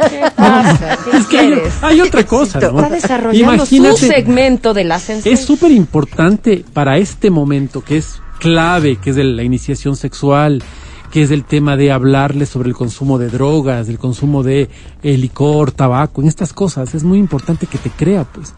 ¿Qué 0.08 0.22
pasa? 0.36 0.98
¿Qué 1.04 1.16
Es 1.16 1.26
que 1.26 1.38
hay, 1.82 2.00
otra 2.00 2.24
cosa, 2.24 2.60
¿no? 2.60 2.80
Está 2.80 2.88
desarrollando 2.88 3.54
Imagínate, 3.54 3.96
su 3.96 4.06
segmento 4.06 4.74
de 4.74 4.84
la 4.84 4.98
sensación. 4.98 5.34
Es 5.34 5.44
súper 5.44 5.70
importante 5.72 6.64
para 6.72 6.98
este 6.98 7.30
momento, 7.30 7.82
que 7.82 7.98
es 7.98 8.20
clave, 8.38 8.96
que 8.96 9.10
es 9.10 9.16
de 9.16 9.24
la 9.24 9.42
iniciación 9.42 9.96
sexual, 9.96 10.62
que 11.10 11.22
es 11.22 11.30
el 11.30 11.44
tema 11.44 11.76
de 11.76 11.92
hablarle 11.92 12.46
sobre 12.46 12.68
el 12.68 12.74
consumo 12.74 13.18
de 13.18 13.28
drogas, 13.28 13.88
el 13.88 13.98
consumo 13.98 14.42
de 14.42 14.68
eh, 15.02 15.16
licor, 15.16 15.72
tabaco, 15.72 16.22
en 16.22 16.28
estas 16.28 16.52
cosas. 16.52 16.94
Es 16.94 17.04
muy 17.04 17.18
importante 17.18 17.66
que 17.66 17.78
te 17.78 17.90
crea, 17.90 18.24
pues. 18.24 18.54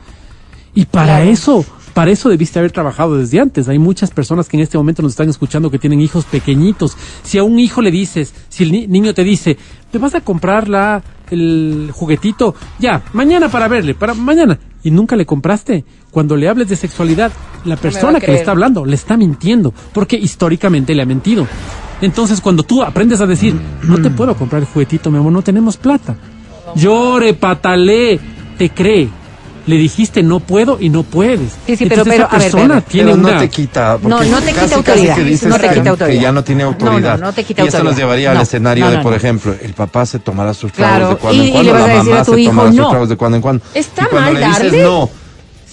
Y 0.75 0.87
para 0.87 1.17
Claro. 1.17 1.31
eso, 1.31 1.65
para 1.95 2.11
eso 2.11 2.29
debiste 2.29 2.59
haber 2.59 2.73
trabajado 2.73 3.17
desde 3.19 3.41
antes. 3.41 3.69
Hay 3.69 3.79
muchas 3.79 4.11
personas 4.11 4.49
que 4.49 4.57
en 4.57 4.63
este 4.63 4.79
momento 4.79 5.03
nos 5.03 5.13
están 5.13 5.29
escuchando 5.29 5.71
que 5.71 5.79
tienen 5.79 6.01
hijos 6.01 6.25
pequeñitos. 6.25 6.97
Si 7.23 7.39
a 7.39 7.45
un 7.45 7.59
hijo 7.59 7.83
le 7.83 7.91
dices, 7.91 8.35
si 8.49 8.65
el 8.65 8.73
ni- 8.73 8.87
niño 8.87 9.15
te 9.15 9.25
dice, 9.25 9.57
te 9.91 9.99
vas 9.99 10.15
a 10.15 10.21
comprar 10.23 10.69
la, 10.69 11.03
el 11.31 11.91
juguetito, 11.93 12.55
ya, 12.79 13.03
mañana 13.13 13.49
para 13.49 13.69
verle, 13.69 13.95
para 13.95 14.15
mañana, 14.15 14.59
y 14.83 14.91
nunca 14.91 15.17
le 15.17 15.27
compraste, 15.27 15.85
cuando 16.11 16.37
le 16.37 16.49
hables 16.49 16.69
de 16.69 16.77
sexualidad, 16.77 17.31
la 17.65 17.77
persona 17.77 18.19
que 18.21 18.27
le 18.33 18.39
está 18.39 18.51
hablando 18.53 18.85
le 18.85 18.95
está 18.95 19.17
mintiendo, 19.17 19.73
porque 19.93 20.17
históricamente 20.17 20.95
le 20.95 21.03
ha 21.03 21.07
mentido. 21.07 21.47
Entonces, 22.01 22.41
cuando 22.41 22.65
tú 22.65 22.83
aprendes 22.83 23.21
a 23.21 23.27
decir, 23.27 23.55
no 23.85 24.01
te 24.03 24.11
puedo 24.11 24.35
comprar 24.35 24.63
el 24.63 24.69
juguetito, 24.69 25.11
mi 25.11 25.19
amor, 25.19 25.33
no 25.33 25.43
tenemos 25.43 25.77
plata. 25.77 26.17
Llore, 26.75 27.35
patale, 27.35 28.19
te 28.59 28.71
cree. 28.71 29.09
Le 29.65 29.77
dijiste 29.77 30.23
no 30.25 30.41
puedo 30.41 30.79
y 30.81 30.89
no 30.89 31.05
puedes. 31.05 31.39
Sí, 31.67 31.77
sí, 31.77 31.87
pero- 31.87 32.03
Entonces, 32.03 32.05
pero, 32.05 32.15
esa 32.15 32.25
a 32.27 32.39
ver, 32.39 32.51
persona 32.51 32.75
pero- 32.81 32.87
tiene 32.91 33.11
Pero 33.13 33.23
no 33.23 33.29
una 33.29 33.39
te 33.39 33.49
quita. 33.49 33.99
No, 34.03 34.09
no 34.25 34.41
te 34.41 34.47
quita 34.49 34.61
casi, 34.61 34.75
autoridad. 34.75 35.09
Casi 35.11 35.23
que 35.25 35.31
dices 35.31 35.49
No 35.49 35.57
te 35.59 35.69
que- 35.69 35.75
quita 35.75 35.91
autoridad. 35.91 36.17
Que 36.19 36.23
ya 36.23 36.33
no 36.33 36.45
tiene 36.45 36.63
No, 36.65 36.71
no, 36.71 36.75
autoridad. 36.87 37.19
no 37.21 37.33
te 37.33 37.45
quita 37.45 37.63
y 37.65 37.67
eso 37.69 37.77
nos 37.79 37.81
autoridad. 37.87 37.97
llevaría 38.07 38.31
al 38.33 38.37
No, 38.39 38.43
escenario 38.43 38.85
no, 38.87 38.91
de, 38.91 38.97
no, 38.97 39.03
por 39.05 39.13
no. 39.13 39.17
ejemplo, 39.17 39.55
el 39.63 39.73
papá 39.75 40.05
se 40.07 40.19
tomará 40.19 40.53
sus 40.55 40.73
tragos 40.73 40.97
Claro, 40.97 41.09
de 41.11 41.17
cuando 41.17 41.43
y- 41.43 41.47
en 41.47 41.49
y 41.49 41.53
cuando, 41.53 41.73
le 41.73 41.73
vas 41.73 41.81
la 41.81 41.85
a 41.85 41.97
decir 41.97 42.11
mamá 42.11 42.21
a 42.21 42.25
tu 42.25 42.35
se 42.35 42.41
hijo, 42.41 42.51
tomará 42.51 42.69
sus 42.71 42.77
no. 42.81 42.91
tragos 42.91 43.09
de 43.09 43.17
cuando 43.17 43.37
en 43.37 43.43
cuando. 43.43 43.65
¿Está 43.75 44.03
y 44.03 44.07
cuando 44.07 44.33
mal 44.33 44.35
le 44.41 44.47
dices 44.49 44.63
darle? 44.65 44.83
no, 44.83 45.11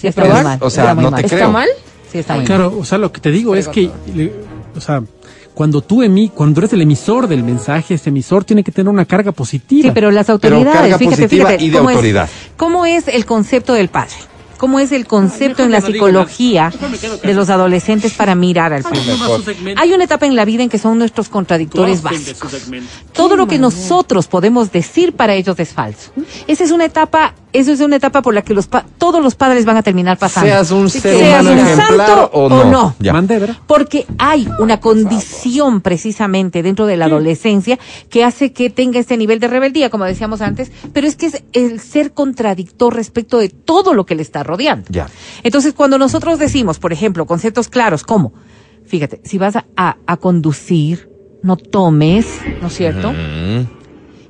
Sí, 0.00 0.06
está 0.06 0.24
mal. 0.24 0.58
O 0.60 0.70
sea, 0.70 0.84
está 0.90 0.94
no 1.02 1.12
te 1.12 1.20
¿Está 1.22 1.36
creo. 1.36 1.50
mal? 1.50 1.68
Sí, 2.12 2.18
está 2.18 2.36
mal. 2.36 2.44
Claro, 2.44 2.76
o 2.80 2.84
sea, 2.84 2.98
lo 2.98 3.10
que 3.12 3.20
te 3.20 3.30
digo 3.32 3.54
es 3.56 3.68
que, 3.68 3.90
o 4.76 4.80
sea, 4.80 5.02
cuando 5.60 5.82
tú 5.82 6.02
emi, 6.02 6.30
cuando 6.30 6.62
eres 6.62 6.72
el 6.72 6.80
emisor 6.80 7.28
del 7.28 7.44
mensaje, 7.44 7.92
ese 7.92 8.08
emisor 8.08 8.44
tiene 8.46 8.64
que 8.64 8.72
tener 8.72 8.88
una 8.88 9.04
carga 9.04 9.30
positiva. 9.30 9.88
Sí, 9.88 9.90
pero 9.92 10.10
las 10.10 10.24
Pero 10.24 10.56
autoridades, 10.56 10.80
carga 10.80 10.96
fíjate, 10.96 11.16
positiva 11.24 11.48
fíjate, 11.48 11.64
y 11.66 11.68
de 11.68 11.76
¿cómo 11.76 11.90
autoridad. 11.90 12.24
Es, 12.24 12.50
¿Cómo 12.56 12.86
es 12.86 13.08
el 13.08 13.26
concepto 13.26 13.74
del 13.74 13.90
padre? 13.90 14.14
¿Cómo 14.60 14.78
es 14.78 14.92
el 14.92 15.06
concepto 15.06 15.62
en 15.62 15.70
la 15.72 15.80
no 15.80 15.86
psicología 15.86 16.70
de 17.22 17.32
los 17.32 17.48
adolescentes 17.48 18.12
para 18.12 18.34
mirar 18.34 18.74
al 18.74 18.82
público? 18.82 19.40
Hay 19.78 19.94
una 19.94 20.04
etapa 20.04 20.26
en 20.26 20.36
la 20.36 20.44
vida 20.44 20.62
en 20.62 20.68
que 20.68 20.76
son 20.76 20.98
nuestros 20.98 21.30
contradictores 21.30 22.02
básicos. 22.02 22.52
Todo 23.14 23.36
lo 23.36 23.46
que 23.46 23.58
nosotros 23.58 24.26
podemos 24.26 24.70
decir 24.70 25.14
para 25.14 25.32
ellos 25.34 25.58
es 25.58 25.70
falso. 25.70 26.10
Esa 26.46 26.62
es 26.62 26.72
una 26.72 26.84
etapa, 26.84 27.34
eso 27.54 27.72
es 27.72 27.80
una 27.80 27.96
etapa 27.96 28.20
por 28.20 28.34
la 28.34 28.42
que 28.42 28.52
los 28.52 28.66
pa- 28.66 28.84
todos 28.98 29.22
los 29.22 29.34
padres 29.34 29.64
van 29.64 29.78
a 29.78 29.82
terminar 29.82 30.18
pasando. 30.18 30.50
Seas 30.50 30.70
un 30.72 30.90
ser 30.90 31.00
Seas 31.16 31.40
humano 31.42 31.52
un 31.52 31.58
ejemplar 31.66 32.06
santo 32.08 32.30
o 32.34 32.44
o 32.44 32.48
no. 32.50 32.64
no. 32.70 32.94
Ya. 32.98 33.14
Mande, 33.14 33.38
¿verdad? 33.38 33.56
Porque 33.66 34.04
hay 34.18 34.46
una 34.58 34.78
condición 34.78 35.80
precisamente 35.80 36.62
dentro 36.62 36.84
de 36.84 36.98
la 36.98 37.06
adolescencia 37.06 37.78
que 38.10 38.24
hace 38.24 38.52
que 38.52 38.68
tenga 38.68 38.98
este 39.00 39.16
nivel 39.16 39.40
de 39.40 39.48
rebeldía, 39.48 39.88
como 39.88 40.04
decíamos 40.04 40.42
antes, 40.42 40.70
pero 40.92 41.06
es 41.06 41.16
que 41.16 41.26
es 41.26 41.42
el 41.54 41.80
ser 41.80 42.12
contradictor 42.12 42.94
respecto 42.94 43.38
de 43.38 43.48
todo 43.48 43.94
lo 43.94 44.04
que 44.04 44.14
le 44.14 44.22
está 44.22 44.42
rodeando. 44.50 44.86
Ya. 44.90 45.08
Entonces, 45.42 45.72
cuando 45.72 45.96
nosotros 45.98 46.38
decimos, 46.38 46.78
por 46.78 46.92
ejemplo, 46.92 47.24
conceptos 47.26 47.68
claros 47.68 48.02
como, 48.04 48.32
fíjate, 48.84 49.20
si 49.24 49.38
vas 49.38 49.56
a, 49.56 49.64
a- 49.76 49.96
a 50.06 50.16
conducir, 50.18 51.08
no 51.42 51.56
tomes, 51.56 52.26
¿no 52.60 52.66
es 52.68 52.74
cierto? 52.74 53.12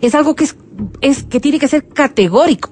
Es 0.00 0.14
algo 0.14 0.34
que 0.34 0.44
es, 0.44 0.56
es 1.00 1.24
que 1.24 1.40
tiene 1.40 1.58
que 1.58 1.68
ser 1.68 1.88
categórico, 1.88 2.70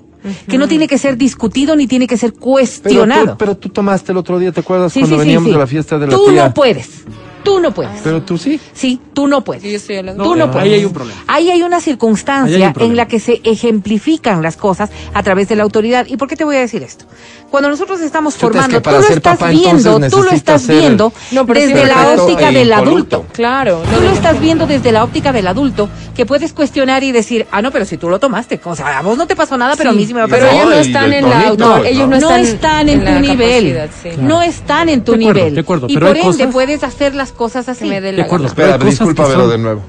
que 0.48 0.58
no 0.58 0.66
tiene 0.68 0.86
que 0.88 0.96
ser 0.98 1.16
discutido 1.16 1.76
ni 1.76 1.86
tiene 1.86 2.06
que 2.06 2.16
ser 2.16 2.30
Pero 2.32 2.40
cuestionado. 2.42 3.30
tú, 3.32 3.36
pero 3.38 3.56
tú 3.56 3.68
tomaste 3.68 4.12
el 4.12 4.18
otro 4.18 4.38
día, 4.38 4.52
¿te 4.52 4.60
acuerdas 4.60 4.92
Sí, 4.92 5.00
cuando 5.00 5.16
sí, 5.16 5.20
veníamos 5.20 5.46
sí. 5.48 5.52
de 5.52 5.58
la 5.58 5.66
fiesta 5.66 5.98
de 5.98 6.06
la 6.06 6.12
Tú 6.14 6.26
tía? 6.30 6.46
no 6.48 6.54
puedes. 6.54 7.04
Tú 7.48 7.60
no 7.60 7.72
puedes. 7.72 8.00
Pero 8.04 8.22
tú 8.22 8.36
sí. 8.36 8.60
Sí, 8.74 9.00
tú 9.14 9.26
no 9.26 9.42
puedes. 9.42 9.62
Sí, 9.62 9.70
yo 9.70 9.76
estoy 9.78 9.96
hablando. 9.96 10.22
Tú 10.22 10.36
No, 10.36 10.46
no 10.46 10.52
puedes. 10.52 10.66
ahí 10.66 10.74
hay 10.74 10.84
un 10.84 10.92
problema. 10.92 11.24
Ahí 11.26 11.50
hay 11.50 11.62
una 11.62 11.76
hay 11.76 11.82
circunstancia 11.82 12.74
un 12.76 12.82
en 12.82 12.96
la 12.96 13.08
que 13.08 13.20
se 13.20 13.40
ejemplifican 13.42 14.42
las 14.42 14.56
cosas 14.56 14.90
a 15.14 15.22
través 15.22 15.48
de 15.48 15.56
la 15.56 15.62
autoridad. 15.62 16.06
¿Y 16.06 16.18
por 16.18 16.28
qué 16.28 16.36
te 16.36 16.44
voy 16.44 16.56
a 16.56 16.60
decir 16.60 16.82
esto? 16.82 17.06
Cuando 17.50 17.70
nosotros 17.70 18.00
estamos 18.00 18.34
Chuta, 18.34 18.46
es 18.46 18.52
formando, 18.52 18.76
que 18.76 18.82
tú 18.82 18.90
lo 18.90 19.16
estás 19.16 19.38
papá, 19.38 19.50
viendo, 19.50 20.00
tú 20.10 20.22
lo 20.22 20.30
estás 20.30 20.66
viendo 20.66 21.12
No, 21.30 21.46
pero 21.46 21.60
desde 21.60 21.86
la 21.86 22.12
óptica 22.12 22.50
e 22.50 22.52
del 22.52 22.72
adulto. 22.72 23.24
Claro. 23.32 23.82
Tú 23.94 24.02
lo 24.02 24.10
estás 24.10 24.38
viendo 24.38 24.66
desde 24.66 24.92
la 24.92 25.02
óptica 25.02 25.32
del 25.32 25.46
adulto, 25.46 25.88
que 26.14 26.26
puedes 26.26 26.52
cuestionar 26.52 27.04
y 27.04 27.12
decir, 27.12 27.46
ah, 27.50 27.62
no, 27.62 27.70
pero 27.70 27.86
si 27.86 27.96
tú 27.96 28.10
lo 28.10 28.18
tomaste, 28.18 28.60
o 28.62 28.76
sea, 28.76 28.98
a 28.98 29.02
vos 29.02 29.16
no 29.16 29.26
te 29.26 29.34
pasó 29.34 29.56
nada, 29.56 29.76
pero 29.76 29.90
a 29.90 29.92
mí 29.94 30.04
sí 30.04 30.12
me 30.12 30.20
va 30.20 30.26
a 30.26 30.28
Pero 30.28 30.46
pasar. 30.46 30.56
No, 30.56 30.72
ellos 30.72 30.74
no 30.74 30.80
están 30.80 31.12
en 31.14 31.30
la 31.30 31.48
auto, 31.48 31.84
ellos 31.84 32.08
¿no? 32.08 32.16
están, 32.36 32.88
en, 32.90 33.04
tu 33.04 33.20
nivel. 33.20 33.88
No 34.20 34.42
están 34.42 34.88
en 34.90 35.04
tu 35.04 35.16
nivel. 35.16 35.54
de 35.54 35.60
acuerdo, 35.62 35.86
y 35.88 35.94
pero 35.94 36.08
por 36.08 36.16
ende 36.18 36.48
puedes 36.48 36.84
hacer 36.84 37.14
las 37.14 37.32
cosas 37.38 37.66
así. 37.68 37.88
Que 37.88 38.00
me 38.00 38.12
la 38.12 38.25
acuerdo. 38.25 38.47
Espera, 38.47 38.76
Vero, 38.76 38.92
son- 38.92 39.14
de 39.14 39.59
nuevo. 39.59 39.80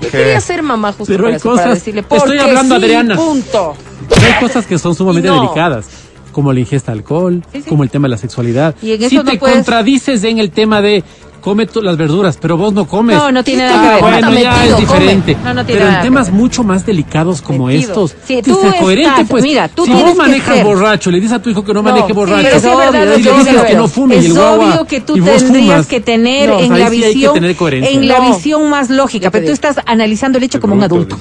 Yo 0.00 0.10
¿Qué? 0.10 0.18
quería 0.18 0.40
ser 0.40 0.62
mamá 0.62 0.88
justo 0.92 1.04
Pero 1.06 1.24
para 1.24 1.28
hay 1.30 1.36
eso, 1.36 1.50
para 1.50 1.62
cosas- 1.62 1.74
decirle, 1.78 2.00
Estoy 2.00 2.38
hablando, 2.38 2.76
sí, 2.76 2.82
Adriana. 2.84 3.16
punto. 3.16 3.74
Pero 4.08 4.20
hay 4.26 4.40
cosas 4.40 4.66
que 4.66 4.76
son 4.78 4.94
sumamente 4.94 5.28
no. 5.28 5.40
delicadas, 5.40 5.86
como 6.32 6.52
la 6.52 6.58
ingesta 6.60 6.90
de 6.92 6.98
alcohol, 6.98 7.42
Sí, 7.52 7.62
sí. 7.62 7.68
como 7.70 7.84
el 7.84 7.90
tema 7.90 8.06
de 8.06 8.10
la 8.10 8.18
sexualidad. 8.18 8.74
Y 8.82 8.92
en 8.92 8.98
si 8.98 9.04
eso 9.06 9.22
no 9.22 9.30
te 9.30 9.38
puedes- 9.38 9.54
contradices 9.56 10.24
en 10.24 10.38
el 10.38 10.50
tema 10.50 10.82
de 10.82 11.04
come 11.44 11.68
las 11.82 11.96
verduras, 11.98 12.38
pero 12.40 12.56
vos 12.56 12.72
no 12.72 12.86
comes. 12.86 13.14
No, 13.18 13.30
no 13.30 13.44
tiene 13.44 13.64
Ah, 13.64 13.70
nada 13.70 13.82
que 13.82 13.88
ver. 13.92 14.00
Bueno, 14.00 14.16
Está 14.16 14.40
ya 14.40 14.50
metido, 14.56 14.76
es 14.76 14.80
diferente. 14.80 15.32
come. 15.34 15.44
No, 15.44 15.54
no 15.54 15.66
tiene 15.66 15.78
pero 15.80 15.90
nada 15.90 16.00
en 16.02 16.06
temas 16.08 16.26
ver. 16.28 16.34
mucho 16.34 16.64
más 16.64 16.86
delicados 16.86 17.42
como 17.42 17.66
Metido. 17.66 17.88
estos, 17.90 18.16
Sí, 18.26 18.40
tú 18.42 18.58
ser 18.62 18.76
coherente, 18.80 19.10
estás- 19.10 19.26
pues. 19.28 19.42
mira, 19.42 19.68
tú 19.68 19.84
si 19.84 19.90
tienes 19.92 20.06
vos 20.08 20.16
manejas 20.16 20.54
ser- 20.56 20.64
borracho, 20.64 21.10
le 21.10 21.20
dices 21.20 21.32
a 21.36 21.42
tu 21.42 21.50
hijo 21.50 21.62
que 21.62 21.74
no, 21.74 21.82
No, 21.82 21.90
maneje 21.92 22.12
borracho, 22.14 22.48
sí 22.48 22.56
es 22.56 22.62
verdad 22.62 22.88
y 22.94 23.04
lo 23.04 23.10
le 23.10 23.16
dices 23.18 23.36
dice 23.44 23.66
que 23.66 23.74
no 23.74 23.88
fume 23.88 24.14
y 24.14 24.18
es 24.20 24.24
el 24.24 24.32
guagua 24.32 24.68
obvio 24.70 24.84
que 24.86 25.00
tú 25.02 25.16
y 25.18 25.20
tendrías 25.20 25.42
fumas. 25.42 25.86
que 25.86 26.00
tener 26.00 26.48
No, 26.48 26.60
en 26.60 26.78
la 26.78 26.88
visión, 26.88 27.36
en 27.44 28.08
la 28.08 28.18
No. 28.20 28.32
visión 28.34 28.70
más 28.70 28.88
lógica, 28.88 29.30
pero 29.30 29.44
tú 29.46 29.52
estás 29.52 29.76
analizando 29.84 30.38
el 30.38 30.44
hecho 30.44 30.60
como 30.60 30.74
un 30.74 30.82
adulto. 30.82 31.18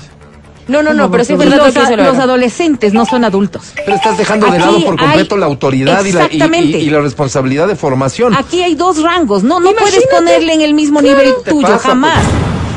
No, 0.67 0.81
no, 0.81 0.93
no, 0.93 1.11
pero 1.11 1.23
sí 1.25 1.33
es 1.33 1.39
verdad 1.39 1.57
lo 1.57 1.65
los, 1.65 1.73
que 1.73 1.95
los 1.97 2.17
adolescentes 2.17 2.93
no 2.93 3.05
son 3.05 3.25
adultos. 3.25 3.73
Pero 3.75 3.95
estás 3.95 4.17
dejando 4.17 4.45
de 4.47 4.53
Aquí 4.57 4.59
lado 4.65 4.85
por 4.85 4.97
completo 4.97 5.35
hay- 5.35 5.39
la 5.41 5.45
autoridad 5.45 6.05
y 6.05 6.11
la, 6.11 6.21
y- 6.21 6.25
Exactamente. 6.25 6.79
y- 6.79 6.83
y 6.87 6.89
la 6.89 7.01
responsabilidad 7.01 7.67
de 7.67 7.75
formación. 7.75 8.33
Aquí 8.35 8.61
hay 8.63 8.75
dos 8.75 9.01
rangos, 9.01 9.43
no, 9.43 9.59
no 9.59 9.71
puedes 9.73 10.05
ponerle 10.07 10.53
en 10.53 10.61
el 10.61 10.73
mismo 10.73 11.01
nivel 11.01 11.33
tuyo, 11.45 11.67
pasa, 11.67 11.89
jamás. 11.89 12.23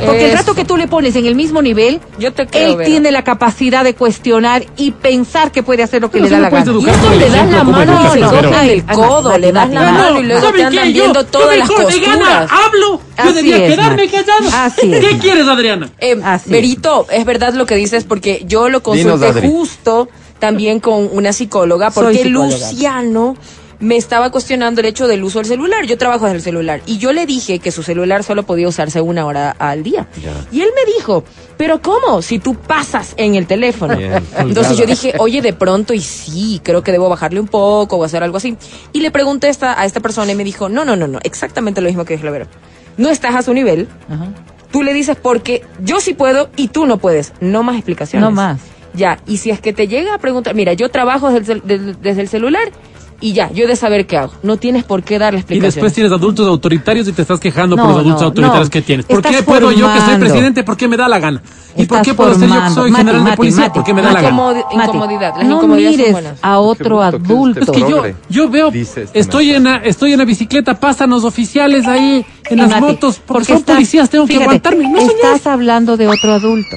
Porque 0.04 0.24
el 0.24 0.30
Eso. 0.30 0.36
rato 0.38 0.54
que 0.54 0.64
tú 0.64 0.76
le 0.76 0.88
pones 0.88 1.16
en 1.16 1.26
el 1.26 1.34
mismo 1.34 1.62
nivel, 1.62 2.00
Yo 2.18 2.32
te 2.32 2.46
creo, 2.46 2.70
él 2.72 2.76
Vera. 2.76 2.88
tiene 2.88 3.10
la 3.12 3.24
capacidad 3.24 3.82
de 3.82 3.94
cuestionar 3.94 4.64
y 4.76 4.90
pensar 4.90 5.52
que 5.52 5.62
puede 5.62 5.82
hacer 5.82 6.02
lo 6.02 6.10
que 6.10 6.18
Pero 6.20 6.24
le 6.24 6.30
da 6.30 6.40
la 6.40 6.50
gana. 6.50 6.72
Y 6.72 7.12
el 7.12 7.18
le 7.18 7.30
das 7.30 7.50
la 7.50 7.64
mano 7.64 8.16
y 8.16 8.20
tocan 8.20 8.68
el 8.68 8.84
codo, 8.84 9.38
le 9.38 9.52
das 9.52 9.70
la 9.70 9.80
mano 9.92 10.20
y 10.20 10.24
luego 10.24 10.40
te 10.40 10.46
¿saben 10.46 10.66
andan 10.66 10.92
viendo 10.92 11.24
todas 11.24 11.56
las 11.56 11.68
mejor 11.68 11.86
de 11.92 12.00
gana 12.00 12.16
costuras. 12.18 12.50
hablo, 12.52 13.00
yo 13.42 13.56
quedarme 13.56 14.08
callado. 14.08 14.70
¿Qué 14.80 15.18
quieres, 15.20 15.46
Adriana? 15.48 15.88
Eh, 15.98 16.20
Así. 16.22 16.50
Berito, 16.50 17.06
es 17.10 17.24
verdad 17.24 17.54
lo 17.54 17.64
que 17.66 17.74
dices 17.76 18.04
porque 18.04 18.44
yo 18.46 18.68
lo 18.68 18.82
consulté 18.82 19.48
justo 19.48 20.08
también 20.38 20.80
con 20.80 21.08
una 21.12 21.32
psicóloga 21.32 21.90
porque 21.90 22.22
psicóloga. 22.22 22.46
Luciano 22.48 23.36
me 23.78 23.96
estaba 23.96 24.30
cuestionando 24.30 24.80
el 24.80 24.86
hecho 24.86 25.06
del 25.06 25.22
uso 25.24 25.38
del 25.38 25.46
celular. 25.46 25.84
Yo 25.86 25.98
trabajo 25.98 26.24
desde 26.24 26.36
el 26.36 26.42
celular 26.42 26.80
y 26.86 26.98
yo 26.98 27.12
le 27.12 27.26
dije 27.26 27.58
que 27.58 27.70
su 27.70 27.82
celular 27.82 28.24
solo 28.24 28.44
podía 28.44 28.68
usarse 28.68 29.00
una 29.00 29.26
hora 29.26 29.50
al 29.50 29.82
día. 29.82 30.06
Y 30.50 30.60
él 30.60 30.70
me 30.74 30.92
dijo, 30.92 31.24
pero 31.56 31.80
¿cómo? 31.82 32.22
Si 32.22 32.38
tú 32.38 32.54
pasas 32.54 33.14
en 33.16 33.34
el 33.34 33.46
teléfono. 33.46 33.96
Bien, 33.96 34.22
Entonces 34.38 34.76
yo 34.76 34.86
dije, 34.86 35.14
oye, 35.18 35.42
de 35.42 35.52
pronto 35.52 35.94
y 35.94 36.00
sí, 36.00 36.60
creo 36.62 36.82
que 36.82 36.92
debo 36.92 37.08
bajarle 37.08 37.40
un 37.40 37.48
poco 37.48 37.96
o 37.96 38.04
hacer 38.04 38.22
algo 38.22 38.38
así. 38.38 38.56
Y 38.92 39.00
le 39.00 39.10
pregunté 39.10 39.48
a 39.48 39.50
esta, 39.50 39.80
a 39.80 39.84
esta 39.84 40.00
persona 40.00 40.32
y 40.32 40.34
me 40.34 40.44
dijo, 40.44 40.68
no, 40.68 40.84
no, 40.84 40.96
no, 40.96 41.06
no, 41.06 41.18
exactamente 41.22 41.80
lo 41.80 41.88
mismo 41.88 42.04
que 42.04 42.16
dijo 42.16 42.30
Vero. 42.30 42.46
No 42.96 43.10
estás 43.10 43.34
a 43.34 43.42
su 43.42 43.52
nivel. 43.52 43.88
Tú 44.70 44.82
le 44.82 44.92
dices 44.94 45.16
porque 45.20 45.64
yo 45.80 46.00
sí 46.00 46.14
puedo 46.14 46.50
y 46.56 46.68
tú 46.68 46.86
no 46.86 46.98
puedes. 46.98 47.32
No 47.40 47.62
más 47.62 47.76
explicaciones. 47.76 48.28
No 48.28 48.34
más. 48.34 48.60
Ya, 48.94 49.18
y 49.26 49.36
si 49.36 49.50
es 49.50 49.60
que 49.60 49.74
te 49.74 49.88
llega 49.88 50.14
a 50.14 50.18
preguntar, 50.18 50.54
mira, 50.54 50.72
yo 50.72 50.88
trabajo 50.90 51.28
el, 51.28 51.44
desde 52.00 52.20
el 52.22 52.28
celular 52.28 52.70
y 53.20 53.32
ya, 53.32 53.50
yo 53.52 53.64
he 53.64 53.66
de 53.66 53.76
saber 53.76 54.06
qué 54.06 54.18
hago. 54.18 54.32
No 54.42 54.56
tienes 54.58 54.84
por 54.84 55.02
qué 55.02 55.18
darle 55.18 55.38
Y 55.38 55.40
explicaciones. 55.40 55.74
después 55.74 55.92
tienes 55.94 56.12
adultos 56.12 56.46
autoritarios 56.46 57.08
y 57.08 57.12
te 57.12 57.22
estás 57.22 57.40
quejando 57.40 57.76
por 57.76 57.86
los 57.86 57.96
adultos 57.98 58.20
no, 58.20 58.26
autoritarios 58.28 58.66
no. 58.68 58.70
que 58.70 58.82
tienes. 58.82 59.06
¿Por 59.06 59.18
Estás 59.18 59.36
qué 59.36 59.42
puedo 59.42 59.72
yo 59.72 59.92
que 59.92 60.00
soy 60.00 60.16
presidente? 60.16 60.64
¿Por 60.64 60.76
qué 60.76 60.86
me 60.88 60.96
da 60.96 61.08
la 61.08 61.18
gana? 61.18 61.40
¿Y 61.78 61.84
por 61.86 61.98
Estás 61.98 62.02
qué 62.02 62.14
puedo 62.14 62.34
ser 62.34 62.48
yo 62.48 62.54
que 62.62 62.70
soy 62.70 62.90
Mati, 62.90 63.00
general 63.02 63.20
de 63.20 63.24
Mati, 63.30 63.36
policía? 63.36 63.60
Mati, 63.64 63.74
¿Por 63.74 63.84
qué 63.84 63.94
me 63.94 64.02
da 64.02 64.12
la 64.12 64.22
gana? 64.22 64.62
Incomodidad. 64.72 65.34
Las 65.38 65.46
no 65.46 65.60
son 65.60 65.76
mires 65.76 66.16
a 66.42 66.58
otro 66.58 67.02
adulto. 67.02 67.60
este 67.60 67.72
Es 67.72 67.84
que 67.84 67.90
yo, 67.90 68.02
yo 68.28 68.48
veo, 68.50 68.68
este 68.72 69.06
estoy 69.14 69.50
en, 69.52 69.64
la, 69.64 69.76
estoy 69.76 70.12
en 70.12 70.18
la 70.18 70.24
bicicleta, 70.24 70.78
pasan 70.78 71.10
los 71.10 71.24
oficiales 71.24 71.86
ahí 71.86 72.24
en 72.50 72.58
las 72.58 72.68
Mati, 72.70 72.80
motos, 72.82 73.20
porque, 73.24 73.46
son 73.46 73.56
estás- 73.58 73.76
policías, 73.76 74.08
tengo 74.10 74.26
que 74.26 74.36
aguantarme. 74.36 74.88
No, 74.88 74.98
señor. 75.00 75.14
estás 75.14 75.46
hablando 75.46 75.96
de 75.96 76.06
otro 76.08 76.32
adulto. 76.32 76.76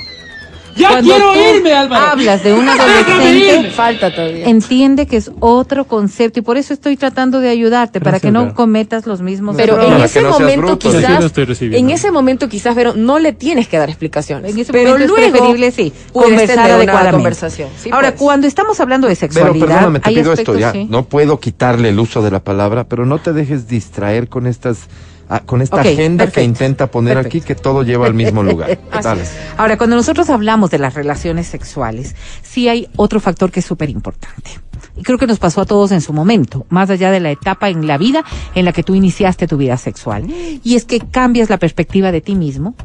Ya 0.76 0.90
Cuando 0.90 1.12
quiero 1.14 1.34
tú 1.34 1.40
irme, 1.58 1.74
Álvaro. 1.74 2.06
Hablas 2.12 2.44
de 2.44 2.54
un 2.54 2.68
adolescente. 2.70 3.70
Falta 3.72 4.14
todavía. 4.14 4.46
Entiende 4.48 5.08
que 5.08 5.18
es 5.18 5.32
otro 5.40 5.86
concepto 5.86 6.40
y 6.40 6.42
por 6.42 6.58
eso 6.58 6.74
estoy 6.74 6.96
tratando 6.98 7.40
de 7.40 7.50
ayudarte 7.50 8.00
para 8.02 8.20
que 8.20 8.32
no 8.32 8.54
cometas 8.54 9.06
los 9.06 9.22
mismos 9.22 9.56
Pero 9.56 9.82
en 9.82 10.02
ese 10.02 10.22
no 10.22 10.32
momento. 10.32 10.78
Sí, 10.82 10.90
quizás, 10.90 11.32
en 11.60 11.90
ese 11.90 12.12
momento 12.12 12.48
quizás, 12.50 12.76
pero 12.76 12.94
no 12.96 13.20
le 13.20 13.34
tienes 13.34 13.68
que 13.68 13.78
dar 13.78 13.90
explicaciones. 13.90 14.54
En 14.54 14.60
ese 14.60 14.72
pero 14.72 14.92
momento 14.92 15.14
luego 15.14 15.26
es 15.26 15.32
preferible, 15.32 15.72
sí, 15.72 15.94
conversar 16.14 16.72
adecuadamente. 16.72 17.12
conversación. 17.18 17.70
Sí, 17.82 17.90
Ahora, 17.92 18.10
pues. 18.12 18.22
cuando 18.22 18.48
estamos 18.48 18.80
hablando 18.80 19.08
de 19.08 19.16
Pero 19.16 19.34
sexualidad, 19.34 19.68
perdóname, 19.68 20.00
te 20.00 20.10
hay 20.10 20.16
pido 20.16 20.34
esto 20.34 20.52
aspectos, 20.54 20.60
ya. 20.60 20.72
sí. 20.72 20.88
No 20.90 21.06
puedo 21.06 21.40
quitarle 21.40 21.90
el 21.90 22.00
uso 22.00 22.22
de 22.22 22.32
la 22.32 22.40
palabra, 22.40 22.86
pero 22.86 23.06
no 23.06 23.18
te 23.20 23.34
dejes 23.34 23.68
distraer 23.68 24.30
con 24.30 24.48
estas 24.48 24.88
ah, 25.30 25.42
con 25.46 25.62
esta 25.62 25.82
agenda 25.82 26.28
que 26.28 26.44
intenta 26.44 26.88
poner 26.88 27.16
perfecto. 27.16 27.38
aquí 27.38 27.48
que 27.48 27.56
todo 27.56 27.84
lleva 27.84 28.08
al 28.08 28.14
mismo 28.14 28.44
lugar. 28.44 28.80
Es. 29.00 29.34
Ahora, 29.58 29.78
cuando 29.78 29.96
nosotros 29.96 30.30
hablamos 30.30 30.72
de 30.72 30.78
las 30.78 30.94
relaciones 30.94 31.48
sexuales, 31.48 32.16
sí 32.42 32.68
hay 32.68 32.90
otro 32.96 33.20
factor 33.20 33.50
que 33.52 33.62
es 33.62 33.66
súper 33.66 33.90
importante. 33.90 34.52
Y 34.96 35.04
creo 35.04 35.18
que 35.18 35.28
nos 35.28 35.40
pasó 35.40 35.62
a 35.62 35.66
todos 35.66 35.92
en 35.92 36.02
su 36.02 36.12
momento, 36.12 36.66
más 36.70 36.90
allá 36.90 37.10
de 37.12 37.20
la 37.20 37.32
etapa 37.32 37.70
en 37.70 37.88
la 37.88 37.98
vida 37.98 38.24
en 38.54 38.66
la 38.66 38.74
que 38.74 38.84
tú 38.84 38.96
iniciaste 38.96 39.48
tu 39.48 39.58
vida 39.58 39.78
sexual. 39.78 40.28
Y 40.64 40.76
es 40.76 40.86
que 40.86 41.00
cambias 41.00 41.50
la 41.50 41.58
perspectiva 41.58 42.12
de 42.12 42.20
ti 42.22 42.36
mismo, 42.36 42.76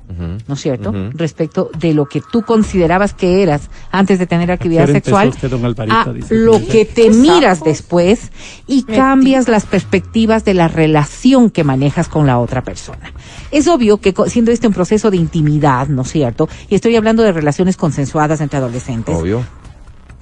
¿no 0.46 0.54
es 0.54 0.60
cierto? 0.60 0.92
Respecto 1.12 1.70
de 1.76 1.92
lo 1.92 2.06
que 2.06 2.22
tú 2.30 2.42
considerabas 2.42 3.14
que 3.14 3.42
eras 3.42 3.68
antes 3.90 4.18
de 4.18 4.26
tener 4.26 4.52
actividad 4.52 4.86
sexual, 4.86 5.26
empezó 5.26 5.46
usted, 5.46 5.50
don 5.50 5.64
Alvarito? 5.64 6.10
a 6.10 6.12
Dice 6.12 6.34
lo 6.34 6.64
que 6.64 6.84
te 6.84 7.10
miras 7.10 7.64
después 7.64 8.30
y 8.66 8.84
cambias 8.84 9.48
las 9.48 9.66
perspectivas 9.66 10.44
de 10.44 10.54
la 10.54 10.68
relación 10.68 11.50
que 11.50 11.64
manejas 11.64 12.08
con 12.08 12.26
la 12.26 12.33
otra 12.38 12.62
persona. 12.62 13.12
Es 13.50 13.68
obvio 13.68 13.98
que 13.98 14.14
siendo 14.26 14.50
este 14.50 14.66
un 14.66 14.74
proceso 14.74 15.10
de 15.10 15.16
intimidad, 15.16 15.88
¿no 15.88 16.02
es 16.02 16.10
cierto? 16.10 16.48
Y 16.68 16.74
estoy 16.74 16.96
hablando 16.96 17.22
de 17.22 17.32
relaciones 17.32 17.76
consensuadas 17.76 18.40
entre 18.40 18.58
adolescentes 18.58 19.16
Obvio. 19.16 19.44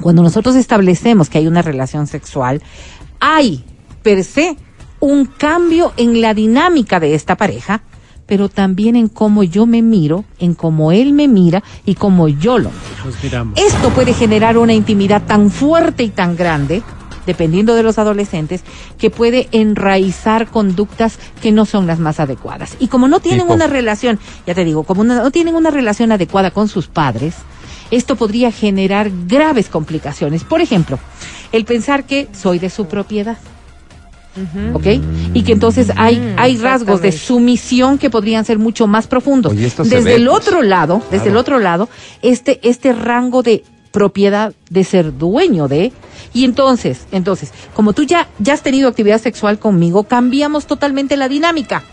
cuando 0.01 0.23
nosotros 0.23 0.57
establecemos 0.57 1.29
que 1.29 1.39
hay 1.39 1.47
una 1.47 1.63
relación 1.63 2.07
sexual, 2.07 2.63
hay 3.21 3.65
per 4.03 4.25
se 4.25 4.57
un 5.01 5.25
cambio 5.27 5.93
en 5.97 6.21
la 6.21 6.33
dinámica 6.33 7.01
de 7.01 7.15
esta 7.15 7.37
pareja, 7.37 7.83
pero 8.27 8.49
también 8.49 8.95
en 8.95 9.09
cómo 9.09 9.43
yo 9.43 9.67
me 9.67 9.83
miro, 9.83 10.25
en 10.39 10.55
cómo 10.55 10.93
él 10.93 11.13
me 11.13 11.27
mira 11.27 11.63
y 11.85 11.97
cómo 11.97 12.29
yo 12.29 12.59
lo 12.59 12.71
miro. 12.71 13.05
Nos 13.05 13.23
miramos. 13.23 13.59
Esto 13.59 13.91
puede 13.91 14.15
generar 14.15 14.57
una 14.59 14.73
intimidad 14.73 15.23
tan 15.27 15.51
fuerte 15.51 16.05
y 16.05 16.09
tan 16.11 16.37
grande, 16.37 16.83
dependiendo 17.27 17.75
de 17.75 17.83
los 17.83 17.99
adolescentes, 17.99 18.63
que 18.99 19.11
puede 19.11 19.49
enraizar 19.53 20.49
conductas 20.49 21.19
que 21.41 21.53
no 21.53 21.65
son 21.67 21.87
las 21.87 21.99
más 21.99 22.21
adecuadas. 22.21 22.77
Y 22.79 22.89
como 22.89 23.09
no 23.09 23.21
tienen 23.21 23.51
una 23.51 23.67
relación, 23.67 24.19
ya 24.47 24.55
te 24.55 24.65
digo, 24.65 24.85
como 24.85 25.05
no 25.05 25.31
tienen 25.31 25.55
una 25.55 25.71
relación 25.71 26.13
adecuada 26.13 26.51
con 26.51 26.69
sus 26.69 26.89
padres, 26.89 27.35
esto 27.91 28.17
podría 28.17 28.51
generar 28.51 29.11
graves 29.27 29.69
complicaciones. 29.69 30.45
Por 30.45 30.61
ejemplo, 30.61 30.99
el 31.53 31.65
pensar 31.65 32.05
que 32.05 32.29
soy 32.33 32.59
de 32.59 32.71
su 32.71 32.87
propiedad. 32.87 33.37
¿Ok? 34.73 34.87
Y 35.35 35.43
que 35.43 35.53
entonces 35.53 35.93
hay, 35.95 36.17
Mm, 36.17 36.35
hay 36.39 36.57
rasgos 36.57 37.03
de 37.03 37.13
sumisión 37.13 37.99
que 37.99 38.09
podrían 38.09 38.47
ser 38.47 38.59
mucho 38.59 38.87
más 38.87 39.07
profundos. 39.07 39.53
Oye, 39.53 39.71
Desde 39.77 40.01
ve, 40.01 40.15
el 40.15 40.27
pues. 40.27 40.39
otro 40.39 40.63
lado, 40.63 41.03
desde 41.11 41.29
el 41.29 41.37
otro 41.37 41.59
lado, 41.59 41.91
este, 42.23 42.59
este 42.67 42.95
rango 42.95 43.43
de 43.43 43.63
propiedad 43.93 44.55
de 44.71 44.85
ser 44.85 45.17
dueño 45.17 45.69
de, 45.69 45.93
y 46.35 46.45
entonces, 46.45 47.07
entonces, 47.13 47.53
como 47.75 47.93
tú 47.93 48.03
ya, 48.03 48.29
ya 48.39 48.55
has 48.55 48.63
tenido 48.63 48.89
actividad 48.89 49.21
sexual 49.21 49.59
conmigo, 49.59 50.05
cambiamos 50.05 50.67
totalmente 50.67 51.17
la 51.17 51.29
dinámica. 51.29 51.85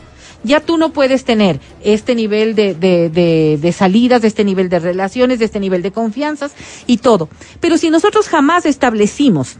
Ya 0.41 0.62
tú 0.62 0.77
no 0.77 0.93
puedes 0.93 1.25
tener 1.25 1.59
este 1.83 2.15
nivel 2.15 2.55
de, 2.55 2.73
de, 2.73 3.57
de, 3.57 3.71
salidas, 3.73 4.21
de 4.21 4.29
este 4.29 4.45
nivel 4.45 4.69
de 4.69 4.79
relaciones, 4.79 5.38
de 5.39 5.45
este 5.45 5.59
nivel 5.59 5.81
de 5.81 5.91
confianzas 5.91 6.53
y 6.88 6.97
todo. 6.97 7.27
Pero 7.59 7.77
si 7.77 7.89
nosotros 7.89 8.29
jamás 8.29 8.65
establecimos 8.65 9.57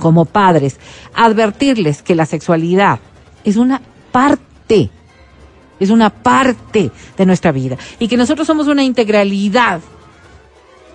como 0.00 0.24
padres, 0.24 0.78
advertirles 1.14 2.02
que 2.02 2.14
la 2.14 2.24
sexualidad 2.24 3.00
es 3.44 3.56
una 3.56 3.82
parte, 4.10 4.88
es 5.78 5.90
una 5.90 6.08
parte 6.08 6.90
de 7.18 7.26
nuestra 7.26 7.52
vida 7.52 7.76
y 7.98 8.08
que 8.08 8.16
nosotros 8.16 8.46
somos 8.46 8.66
una 8.66 8.84
integralidad. 8.84 9.82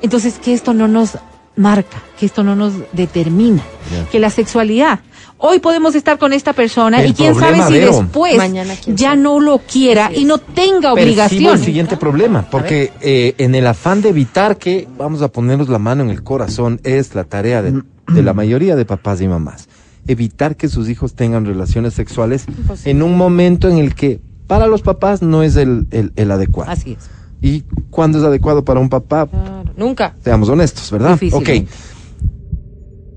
Entonces, 0.03 0.37
que 0.37 0.53
esto 0.53 0.73
no 0.75 0.87
nos 0.87 1.17
marca, 1.55 2.03
que 2.19 2.25
esto 2.27 2.43
no 2.43 2.55
nos 2.55 2.73
determina, 2.93 3.63
que 4.11 4.19
la 4.19 4.29
sexualidad. 4.29 4.99
Hoy 5.37 5.59
podemos 5.59 5.93
estar 5.95 6.17
con 6.19 6.31
esta 6.33 6.53
persona 6.53 7.01
El 7.01 7.09
y 7.11 7.13
quién 7.13 7.35
sabe 7.35 7.61
si 7.67 7.73
Vero. 7.73 7.97
después 8.01 8.37
Mañana, 8.37 8.73
ya 8.87 9.09
sabe. 9.09 9.21
no 9.21 9.39
lo 9.41 9.59
quiera 9.59 10.09
y 10.15 10.23
no 10.25 10.37
tenga 10.37 10.93
Percibo 10.93 10.97
el 10.97 11.03
obligación. 11.03 11.59
siguiente 11.59 11.97
problema, 11.97 12.47
porque 12.49 12.91
eh, 13.01 13.35
en 13.39 13.53
el 13.55 13.67
afán 13.67 14.01
de 14.01 14.09
evitar 14.09 14.57
que, 14.57 14.87
vamos 14.97 15.21
a 15.21 15.27
ponernos 15.29 15.67
la 15.69 15.79
mano 15.79 16.03
en 16.03 16.09
el 16.11 16.23
corazón, 16.23 16.79
es 16.83 17.13
la 17.15 17.23
tarea 17.25 17.61
de, 17.61 17.81
de 18.07 18.23
la 18.23 18.33
mayoría 18.33 18.75
de 18.75 18.85
papás 18.85 19.19
y 19.21 19.27
mamás. 19.27 19.67
Evitar 20.07 20.55
que 20.55 20.67
sus 20.69 20.89
hijos 20.89 21.13
tengan 21.15 21.45
relaciones 21.45 21.93
sexuales 21.93 22.45
en 22.85 23.03
un 23.03 23.15
momento 23.17 23.69
en 23.69 23.77
el 23.77 23.95
que 23.95 24.19
para 24.47 24.67
los 24.67 24.81
papás 24.81 25.21
no 25.21 25.43
es 25.43 25.55
el, 25.55 25.87
el- 25.91 26.11
el 26.15 26.31
adecuado. 26.31 26.71
Así 26.71 26.93
es. 26.99 27.09
Y 27.43 27.63
cuando 27.91 28.17
es 28.17 28.23
adecuado 28.23 28.63
para 28.65 28.79
un 28.79 28.89
papá, 28.89 29.27
Claro, 29.27 29.71
Nunca. 29.77 30.15
seamos 30.23 30.49
honestos, 30.49 30.89
¿verdad? 30.89 31.19
Ok. 31.34 31.49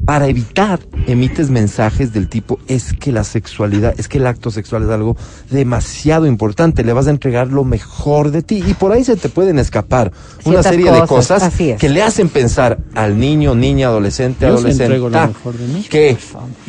Para 0.05 0.29
evitar, 0.29 0.79
emites 1.09 1.51
mensajes 1.51 2.13
del 2.13 2.29
tipo, 2.29 2.61
es 2.69 2.93
que 2.93 3.11
la 3.11 3.25
sexualidad, 3.25 3.93
es 3.99 4.07
que 4.07 4.19
el 4.19 4.27
acto 4.29 4.53
sexual 4.53 4.85
es 4.85 4.91
algo 4.91 5.17
demasiado 5.51 6.27
importante, 6.27 6.85
le 6.85 6.93
vas 6.93 7.09
a 7.09 7.11
entregar 7.11 7.49
lo 7.49 7.65
mejor 7.65 8.31
de 8.31 8.43
ti 8.43 8.63
y 8.65 8.75
por 8.75 8.93
ahí 8.93 9.03
se 9.03 9.17
te 9.17 9.29
pueden 9.29 9.59
escapar 9.59 10.13
una 10.45 10.63
serie 10.63 10.93
de 10.93 11.01
cosas, 11.09 11.53
es. 11.61 11.77
que 11.81 11.89
le 11.89 12.03
hacen 12.03 12.29
pensar 12.29 12.79
al 12.95 13.19
niño, 13.19 13.57
niña, 13.57 13.89
adolescente, 13.89 14.47
Yo 14.47 14.53
adolescente, 14.55 14.85
entrego 14.85 15.09
lo 15.09 15.27
mejor 15.27 15.55
de 15.55 15.67
mí. 15.67 15.83
que 15.91 16.17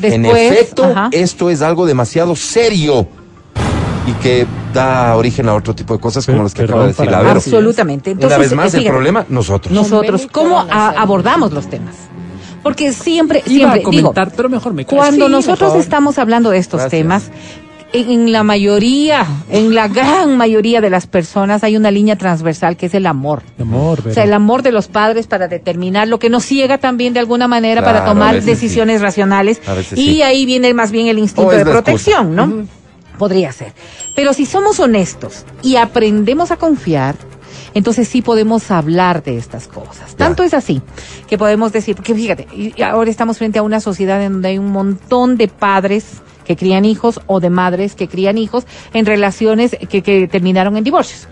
en 0.01 0.25
efecto 0.25 0.85
ajá. 0.85 1.09
esto 1.11 1.51
es 1.51 1.61
algo 1.61 1.85
demasiado 1.85 2.35
serio 2.35 3.07
y 4.07 4.13
que 4.13 4.47
da 4.77 5.15
origen 5.15 5.49
a 5.49 5.55
otro 5.55 5.73
tipo 5.75 5.93
de 5.93 5.99
cosas 5.99 6.25
como 6.25 6.43
las 6.43 6.53
que 6.53 6.63
acaba 6.63 6.81
de 6.83 6.87
decir 6.89 7.09
la 7.11 7.19
Vero. 7.19 7.31
Absolutamente. 7.31 8.11
Entonces, 8.11 8.37
Una 8.37 8.43
vez 8.43 8.53
más, 8.55 8.73
el 8.73 8.85
problema, 8.85 9.25
nosotros. 9.29 9.73
nosotros 9.73 10.27
cómo 10.31 10.59
a- 10.59 10.89
abordamos 10.97 11.51
los 11.51 11.67
temas 11.69 11.95
porque 12.63 12.91
siempre 12.91 13.39
Iba 13.45 13.71
siempre 13.71 13.79
a 13.79 13.83
comentar, 13.83 14.25
digo 14.27 14.35
pero 14.35 14.49
mejor 14.49 14.73
me 14.73 14.85
cuando 14.85 15.27
Sí, 15.27 15.31
nosotros 15.31 15.69
mejor. 15.69 15.79
estamos 15.81 16.17
hablando 16.17 16.49
de 16.49 16.57
estos 16.57 16.81
Gracias. 16.81 16.99
temas 17.01 17.31
en, 17.93 18.09
en 18.11 18.31
la 18.33 18.43
mayoría 18.43 19.25
en 19.49 19.73
la 19.73 19.87
gran 19.87 20.35
mayoría 20.35 20.81
de 20.81 20.89
las 20.89 21.07
personas 21.07 21.63
hay 21.63 21.77
una 21.77 21.91
línea 21.91 22.17
transversal 22.17 22.75
que 22.75 22.87
es 22.87 22.93
el 22.93 23.05
amor 23.05 23.43
Amor, 23.61 23.99
o 24.05 24.13
sea, 24.13 24.25
el 24.25 24.33
amor 24.33 24.63
de 24.63 24.73
los 24.73 24.89
padres 24.89 25.27
para 25.27 25.47
determinar 25.47 26.09
lo 26.09 26.19
que 26.19 26.29
nos 26.29 26.43
ciega 26.43 26.77
también 26.79 27.13
de 27.13 27.21
alguna 27.21 27.47
manera 27.47 27.81
para 27.81 27.99
Claro, 27.99 28.13
tomar 28.13 28.41
decisiones 28.43 28.99
racionales 29.01 29.61
y 29.93 29.95
sí. 30.15 30.21
ahí 30.21 30.45
viene 30.45 30.73
más 30.73 30.91
bien 30.91 31.07
el 31.07 31.19
instinto 31.19 31.51
de 31.51 31.57
excusa. 31.61 31.81
protección, 31.83 32.35
¿no? 32.35 32.65
Podría 33.17 33.51
ser. 33.51 33.73
Pero 34.15 34.33
si 34.33 34.45
somos 34.45 34.79
honestos 34.79 35.45
y 35.61 35.75
aprendemos 35.75 36.51
a 36.51 36.57
confiar, 36.57 37.15
entonces 37.73 38.07
sí 38.07 38.21
podemos 38.21 38.71
hablar 38.71 39.23
de 39.23 39.37
estas 39.37 39.67
cosas. 39.67 40.15
Tanto 40.15 40.43
es 40.43 40.53
así 40.53 40.81
que 41.27 41.37
podemos 41.37 41.71
decir, 41.71 41.95
porque 41.95 42.13
fíjate, 42.13 42.47
ahora 42.83 43.09
estamos 43.09 43.37
frente 43.37 43.59
a 43.59 43.63
una 43.63 43.79
sociedad 43.79 44.21
en 44.23 44.33
donde 44.33 44.49
hay 44.49 44.57
un 44.57 44.71
montón 44.71 45.37
de 45.37 45.47
padres 45.47 46.21
que 46.45 46.55
crían 46.55 46.85
hijos 46.85 47.19
o 47.27 47.39
de 47.39 47.49
madres 47.49 47.95
que 47.95 48.07
crían 48.07 48.37
hijos 48.37 48.65
en 48.93 49.05
relaciones 49.05 49.75
que, 49.89 50.01
que 50.01 50.27
terminaron 50.27 50.77
en 50.77 50.83
divorcios 50.83 51.27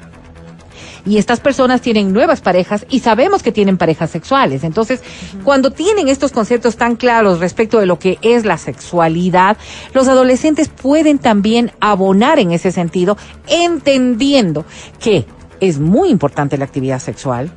y 1.05 1.17
estas 1.17 1.39
personas 1.39 1.81
tienen 1.81 2.11
nuevas 2.11 2.41
parejas 2.41 2.85
y 2.89 2.99
sabemos 2.99 3.43
que 3.43 3.51
tienen 3.51 3.77
parejas 3.77 4.09
sexuales. 4.09 4.63
Entonces, 4.63 5.01
cuando 5.43 5.71
tienen 5.71 6.07
estos 6.07 6.31
conceptos 6.31 6.77
tan 6.77 6.95
claros 6.95 7.39
respecto 7.39 7.79
de 7.79 7.85
lo 7.85 7.99
que 7.99 8.17
es 8.21 8.45
la 8.45 8.57
sexualidad, 8.57 9.57
los 9.93 10.07
adolescentes 10.07 10.69
pueden 10.69 11.19
también 11.19 11.71
abonar 11.79 12.39
en 12.39 12.51
ese 12.51 12.71
sentido, 12.71 13.17
entendiendo 13.47 14.65
que 14.99 15.25
es 15.59 15.79
muy 15.79 16.09
importante 16.09 16.57
la 16.57 16.65
actividad 16.65 16.99
sexual, 16.99 17.51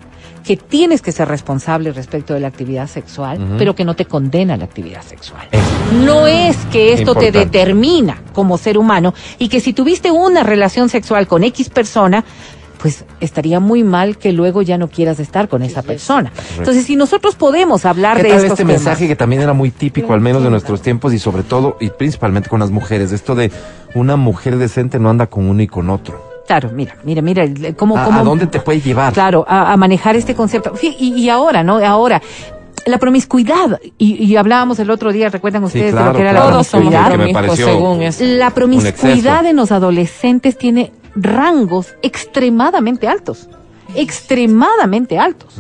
que 0.45 0.57
tienes 0.57 1.03
que 1.03 1.13
ser 1.13 1.29
responsable 1.29 1.93
respecto 1.93 2.33
de 2.33 2.41
la 2.41 2.49
actividad 2.49 2.87
sexual, 2.87 3.57
pero 3.59 3.75
que 3.75 3.85
no 3.85 3.95
te 3.95 4.07
condena 4.07 4.57
la 4.57 4.65
actividad 4.65 5.03
sexual. 5.03 5.47
No 6.05 6.27
es 6.27 6.57
que 6.73 6.95
esto 6.95 7.15
te 7.15 7.31
determina 7.31 8.23
como 8.33 8.57
ser 8.57 8.79
humano 8.79 9.13
y 9.39 9.49
que 9.49 9.61
si 9.61 9.75
tuviste 9.75 10.11
una 10.11 10.43
relación 10.45 10.89
sexual 10.89 11.27
con 11.27 11.45
X 11.45 11.69
persona, 11.69 12.25
pues 12.81 13.05
estaría 13.21 13.61
muy 13.61 13.85
mal 13.85 14.19
que 14.19 14.33
luego 14.33 14.63
ya 14.63 14.79
no 14.79 14.89
quieras 14.89 15.21
estar 15.21 15.49
con 15.49 15.63
esa 15.63 15.83
persona. 15.83 16.33
Entonces, 16.59 16.85
si 16.87 16.97
nosotros 16.97 17.35
podemos 17.35 17.85
hablar 17.85 18.17
¿Qué 18.19 18.23
de 18.25 18.29
tal 18.31 18.39
estos 18.39 18.53
este 18.53 18.65
temas, 18.65 18.83
mensaje 18.83 19.09
que 19.09 19.17
también 19.17 19.43
era 19.43 19.53
muy 19.53 19.71
típico, 19.71 20.13
al 20.15 20.21
menos 20.21 20.43
de 20.43 20.51
nuestros 20.51 20.81
tiempos 20.83 21.13
y 21.13 21.19
sobre 21.19 21.43
todo 21.43 21.77
y 21.81 21.91
principalmente 21.91 22.49
con 22.49 22.61
las 22.61 22.71
mujeres? 22.71 23.13
Esto 23.13 23.35
de 23.35 23.51
una 23.95 24.17
mujer 24.17 24.57
decente 24.59 24.99
no 24.99 25.11
anda 25.11 25.27
con 25.27 25.49
uno 25.49 25.63
y 25.63 25.67
con 25.67 25.91
otro. 25.91 26.23
claro, 26.47 26.71
mira, 26.73 26.97
mira, 27.05 27.21
mira, 27.21 27.45
cómo, 27.77 27.99
¿A, 27.99 28.05
cómo- 28.05 28.21
a 28.21 28.23
dónde 28.23 28.47
te 28.47 28.61
puede 28.61 28.81
llevar? 28.81 29.13
Claro, 29.13 29.45
a, 29.49 29.73
a 29.73 29.77
manejar 29.77 30.17
este 30.17 30.35
concepto. 30.35 30.73
Y 30.81 31.29
ahora, 31.29 31.63
¿no? 31.63 31.77
Ahora, 31.85 32.23
la 32.87 32.99
promiscuidad, 32.99 33.81
y, 33.99 34.23
y 34.25 34.37
hablábamos 34.37 34.79
el 34.79 34.91
otro 34.91 35.13
día, 35.13 35.29
¿recuerdan 35.29 35.65
ustedes 35.65 35.87
de 35.87 35.93
claro, 35.93 36.13
lo 36.13 36.17
que 36.17 36.23
era 36.23 36.31
claro. 36.31 36.47
la 36.47 36.63
Que 36.63 36.63
me 36.63 36.71
promiscuidad? 36.71 37.07
promiscuos 37.09 37.33
pareció- 37.47 37.67
según 37.67 38.03
eso. 38.03 38.25
La 38.25 38.51
promiscuidad 38.51 39.47
en 39.47 39.57
los 39.57 39.73
adolescentes 39.73 40.57
tiene 40.59 40.93
rangos 41.15 41.95
extremadamente 42.03 43.09
altos, 43.09 43.49
extremadamente 43.95 45.19
altos, 45.19 45.55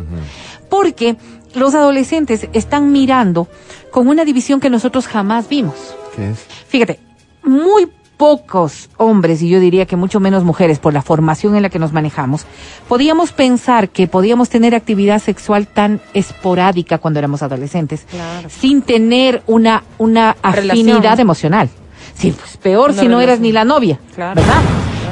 porque 0.69 1.17
los 1.55 1.75
adolescentes 1.75 2.49
están 2.53 2.93
mirando 2.93 3.49
con 3.91 4.09
una 4.09 4.25
división 4.25 4.61
que 4.61 4.71
nosotros 4.71 5.07
jamás 5.07 5.49
vimos. 5.49 5.75
¿Qué 6.15 6.31
es? 6.31 6.39
Fíjate, 6.69 7.01
muy 7.43 7.89
pocos 8.19 8.91
hombres, 8.99 9.41
y 9.41 9.49
yo 9.49 9.61
diría 9.61 9.87
que 9.87 9.97
mucho 9.97 10.21
menos 10.21 10.45
mujeres, 10.45 10.79
por 10.79 10.93
la 10.93 11.01
formación 11.01 11.57
en 11.57 11.63
la 11.63 11.71
que 11.71 11.79
nos 11.79 11.93
manejamos, 11.95 12.45
podíamos 12.89 13.33
pensar 13.33 13.89
que 13.89 14.07
podíamos 14.09 14.51
tener 14.51 14.75
actividad 14.75 15.21
sexual 15.23 15.67
tan 15.69 16.03
esporádica 16.13 16.99
cuando 16.99 17.21
éramos 17.21 17.43
adolescentes, 17.43 18.05
Claro. 18.11 18.49
sin 18.51 18.83
tener 18.83 19.43
una, 19.47 19.85
una 19.97 20.37
Relación. 20.43 20.89
afinidad 20.91 21.19
emocional. 21.21 21.71
Sí, 22.15 22.33
pues 22.33 22.57
peor 22.59 22.91
Una 22.91 23.01
si 23.01 23.09
no 23.09 23.21
eras 23.21 23.39
ni 23.41 23.53
la 23.53 23.65
novia, 23.65 23.99
Claro. 24.15 24.35
¿verdad? 24.41 24.61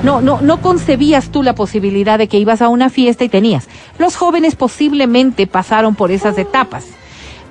No, 0.02 0.20
no, 0.20 0.40
no 0.42 0.60
concebías 0.60 1.30
tú 1.30 1.42
la 1.42 1.54
posibilidad 1.54 2.18
de 2.18 2.28
que 2.28 2.38
ibas 2.38 2.60
a 2.60 2.68
una 2.68 2.90
fiesta 2.90 3.24
y 3.24 3.28
tenías. 3.28 3.66
Los 3.98 4.14
jóvenes 4.16 4.54
posiblemente 4.56 5.46
pasaron 5.46 5.94
por 5.94 6.10
esas 6.10 6.36
etapas. 6.36 6.84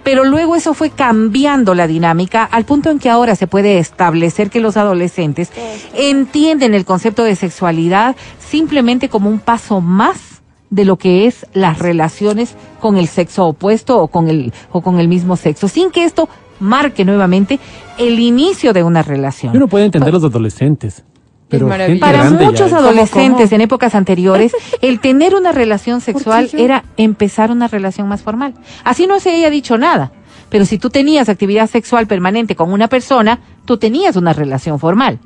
Pero 0.05 0.23
luego 0.23 0.55
eso 0.55 0.75
fue 0.75 0.91
cambiando 0.91 1.73
la 1.73 1.87
dinámica 1.87 2.43
al 2.43 2.63
punto 2.63 2.91
en 2.91 2.99
que 2.99 3.09
ahora 3.09 3.35
se 3.35 3.47
puede 3.47 3.79
establecer 3.79 4.51
que 4.51 4.59
los 4.59 4.77
adolescentes 4.77 5.51
entienden 5.95 6.75
el 6.75 6.85
concepto 6.85 7.23
de 7.23 7.35
sexualidad 7.35 8.15
simplemente 8.37 9.09
como 9.09 9.31
un 9.31 9.39
paso 9.39 9.81
más 9.81 10.43
de 10.69 10.85
lo 10.85 10.97
que 10.97 11.25
es 11.25 11.47
las 11.53 11.79
relaciones 11.79 12.55
con 12.79 12.97
el 12.97 13.07
sexo 13.07 13.47
opuesto 13.47 13.99
o 13.99 14.07
con 14.07 14.29
el 14.29 14.53
o 14.71 14.81
con 14.81 14.99
el 14.99 15.07
mismo 15.07 15.37
sexo, 15.37 15.67
sin 15.67 15.89
que 15.89 16.03
esto 16.03 16.29
marque 16.59 17.03
nuevamente 17.03 17.59
el 17.97 18.19
inicio 18.19 18.73
de 18.73 18.83
una 18.83 19.01
relación. 19.01 19.55
Uno 19.55 19.67
puede 19.67 19.85
entender 19.85 20.13
los 20.13 20.23
adolescentes. 20.23 21.03
Pero 21.47 21.67
Para 21.67 21.87
ya 21.87 22.29
muchos 22.31 22.67
es- 22.67 22.73
adolescentes 22.73 23.51
en 23.51 23.61
épocas 23.61 23.93
anteriores, 23.95 24.51
el 24.81 24.99
tener 24.99 25.35
una 25.35 25.51
relación 25.51 26.01
sexual 26.01 26.49
era 26.53 26.83
empezar 26.97 27.51
una 27.51 27.67
relación 27.67 28.07
más 28.07 28.21
formal. 28.23 28.53
Así 28.83 29.05
no 29.07 29.19
se 29.19 29.31
haya 29.31 29.49
dicho 29.49 29.77
nada. 29.77 30.11
Pero 30.49 30.65
si 30.65 30.77
tú 30.77 30.89
tenías 30.89 31.27
actividad 31.29 31.69
sexual 31.69 32.07
permanente 32.07 32.55
con 32.55 32.71
una 32.71 32.87
persona, 32.87 33.39
tú 33.65 33.77
tenías 33.77 34.15
una 34.15 34.31
relación 34.33 34.79
formal. 34.79 35.19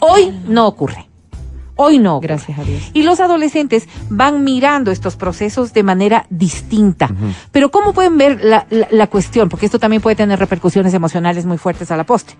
Hoy 0.00 0.32
no 0.48 0.66
ocurre. 0.66 1.06
Hoy 1.76 1.98
no. 1.98 2.16
ocurre. 2.16 2.28
Gracias 2.28 2.58
a 2.58 2.62
Dios. 2.64 2.82
Y 2.94 3.02
los 3.02 3.18
adolescentes 3.20 3.88
van 4.08 4.44
mirando 4.44 4.90
estos 4.90 5.16
procesos 5.16 5.72
de 5.72 5.82
manera 5.82 6.24
distinta. 6.30 7.10
Pero 7.52 7.70
¿cómo 7.70 7.92
pueden 7.92 8.16
ver 8.16 8.44
la, 8.44 8.66
la- 8.70 8.88
la 8.90 9.06
cuestión? 9.08 9.48
Porque 9.48 9.66
esto 9.66 9.78
también 9.78 10.00
puede 10.00 10.16
tener 10.16 10.38
repercusiones 10.38 10.94
emocionales 10.94 11.46
muy 11.46 11.58
fuertes 11.58 11.90
a 11.90 11.96
la 11.96 12.04
postre. 12.04 12.36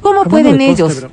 ¿Cómo 0.00 0.24
pueden 0.24 0.58
de 0.58 0.70
ellos 0.70 1.06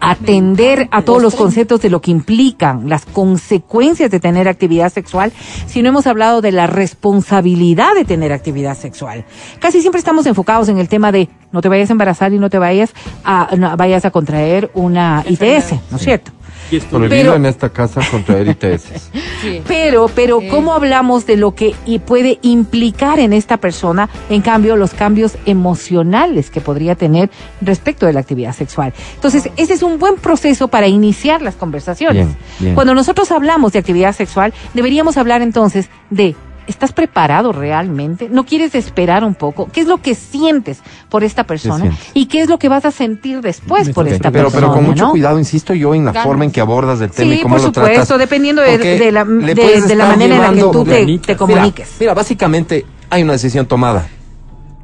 atender 0.00 0.88
a 0.90 1.02
todos 1.02 1.22
los 1.22 1.34
conceptos 1.34 1.80
de 1.80 1.90
lo 1.90 2.00
que 2.00 2.10
implican 2.10 2.88
las 2.88 3.04
consecuencias 3.04 4.10
de 4.10 4.20
tener 4.20 4.48
actividad 4.48 4.92
sexual, 4.92 5.32
si 5.66 5.82
no 5.82 5.88
hemos 5.88 6.06
hablado 6.06 6.40
de 6.40 6.52
la 6.52 6.66
responsabilidad 6.66 7.94
de 7.94 8.04
tener 8.04 8.32
actividad 8.32 8.76
sexual. 8.76 9.24
Casi 9.58 9.80
siempre 9.80 9.98
estamos 9.98 10.26
enfocados 10.26 10.68
en 10.68 10.78
el 10.78 10.88
tema 10.88 11.12
de 11.12 11.28
no 11.52 11.60
te 11.60 11.68
vayas 11.68 11.90
a 11.90 11.92
embarazar 11.92 12.32
y 12.32 12.38
no 12.38 12.50
te 12.50 12.58
vayas 12.58 12.92
a, 13.24 13.50
no 13.56 13.76
vayas 13.76 14.04
a 14.04 14.10
contraer 14.10 14.70
una 14.74 15.24
ITS, 15.26 15.74
¿no 15.90 15.96
es 15.96 16.02
cierto? 16.02 16.32
Prohibido 16.68 17.08
Pero- 17.08 17.34
en 17.34 17.46
esta 17.46 17.70
casa 17.70 18.00
contraer 18.10 18.48
ITS. 18.60 19.10
Sí. 19.40 19.62
Pero, 19.66 20.08
pero, 20.14 20.40
¿cómo 20.50 20.74
hablamos 20.74 21.26
de 21.26 21.36
lo 21.36 21.54
que 21.54 21.74
y 21.86 21.98
puede 22.00 22.38
implicar 22.42 23.18
en 23.20 23.32
esta 23.32 23.56
persona, 23.56 24.08
en 24.28 24.42
cambio, 24.42 24.76
los 24.76 24.92
cambios 24.92 25.36
emocionales 25.46 26.50
que 26.50 26.60
podría 26.60 26.94
tener 26.94 27.30
respecto 27.60 28.06
de 28.06 28.12
la 28.12 28.20
actividad 28.20 28.54
sexual? 28.54 28.92
Entonces, 29.14 29.50
ese 29.56 29.74
es 29.74 29.82
un 29.82 29.98
buen 29.98 30.16
proceso 30.16 30.68
para 30.68 30.86
iniciar 30.88 31.40
las 31.42 31.54
conversaciones. 31.54 32.26
Bien, 32.26 32.36
bien. 32.58 32.74
Cuando 32.74 32.94
nosotros 32.94 33.30
hablamos 33.30 33.72
de 33.72 33.78
actividad 33.78 34.14
sexual, 34.14 34.52
deberíamos 34.74 35.16
hablar 35.16 35.42
entonces 35.42 35.88
de 36.10 36.34
¿Estás 36.68 36.92
preparado 36.92 37.50
realmente? 37.52 38.28
¿No 38.30 38.44
quieres 38.44 38.74
esperar 38.74 39.24
un 39.24 39.34
poco? 39.34 39.68
¿Qué 39.72 39.80
es 39.80 39.86
lo 39.86 39.98
que 40.02 40.14
sientes 40.14 40.80
por 41.08 41.24
esta 41.24 41.44
persona? 41.44 41.96
¿Y 42.14 42.26
qué 42.26 42.42
es 42.42 42.48
lo 42.48 42.58
que 42.58 42.68
vas 42.68 42.84
a 42.84 42.90
sentir 42.90 43.40
después 43.40 43.88
por 43.88 44.06
esta 44.06 44.30
pero, 44.30 44.44
persona? 44.50 44.66
pero 44.66 44.72
con 44.74 44.84
mucho 44.84 45.04
¿no? 45.06 45.10
cuidado, 45.12 45.38
insisto 45.38 45.72
yo, 45.72 45.94
en 45.94 46.04
la 46.04 46.12
Ganas. 46.12 46.26
forma 46.26 46.44
en 46.44 46.50
que 46.50 46.60
abordas 46.60 47.00
el 47.00 47.10
tema 47.10 47.32
y 47.32 47.36
Sí, 47.38 47.42
cómo 47.42 47.54
por 47.54 47.62
lo 47.62 47.66
supuesto, 47.68 47.92
tratas. 48.06 48.18
dependiendo 48.18 48.60
de, 48.62 48.78
la, 49.10 49.24
de- 49.24 49.94
la 49.96 50.06
manera 50.06 50.36
en 50.36 50.42
la 50.42 50.52
que 50.52 50.60
tú 50.70 50.84
te 51.24 51.36
comuniques. 51.36 51.96
Mira, 51.98 52.12
básicamente 52.14 52.84
hay 53.10 53.22
una 53.22 53.32
decisión 53.32 53.64
tomada. 53.66 54.06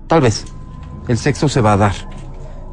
Tal 0.07 0.23
vez 0.23 0.47
el 1.09 1.19
sexo 1.19 1.49
se 1.51 1.61
va 1.61 1.75
a 1.75 1.77
dar. 1.77 1.93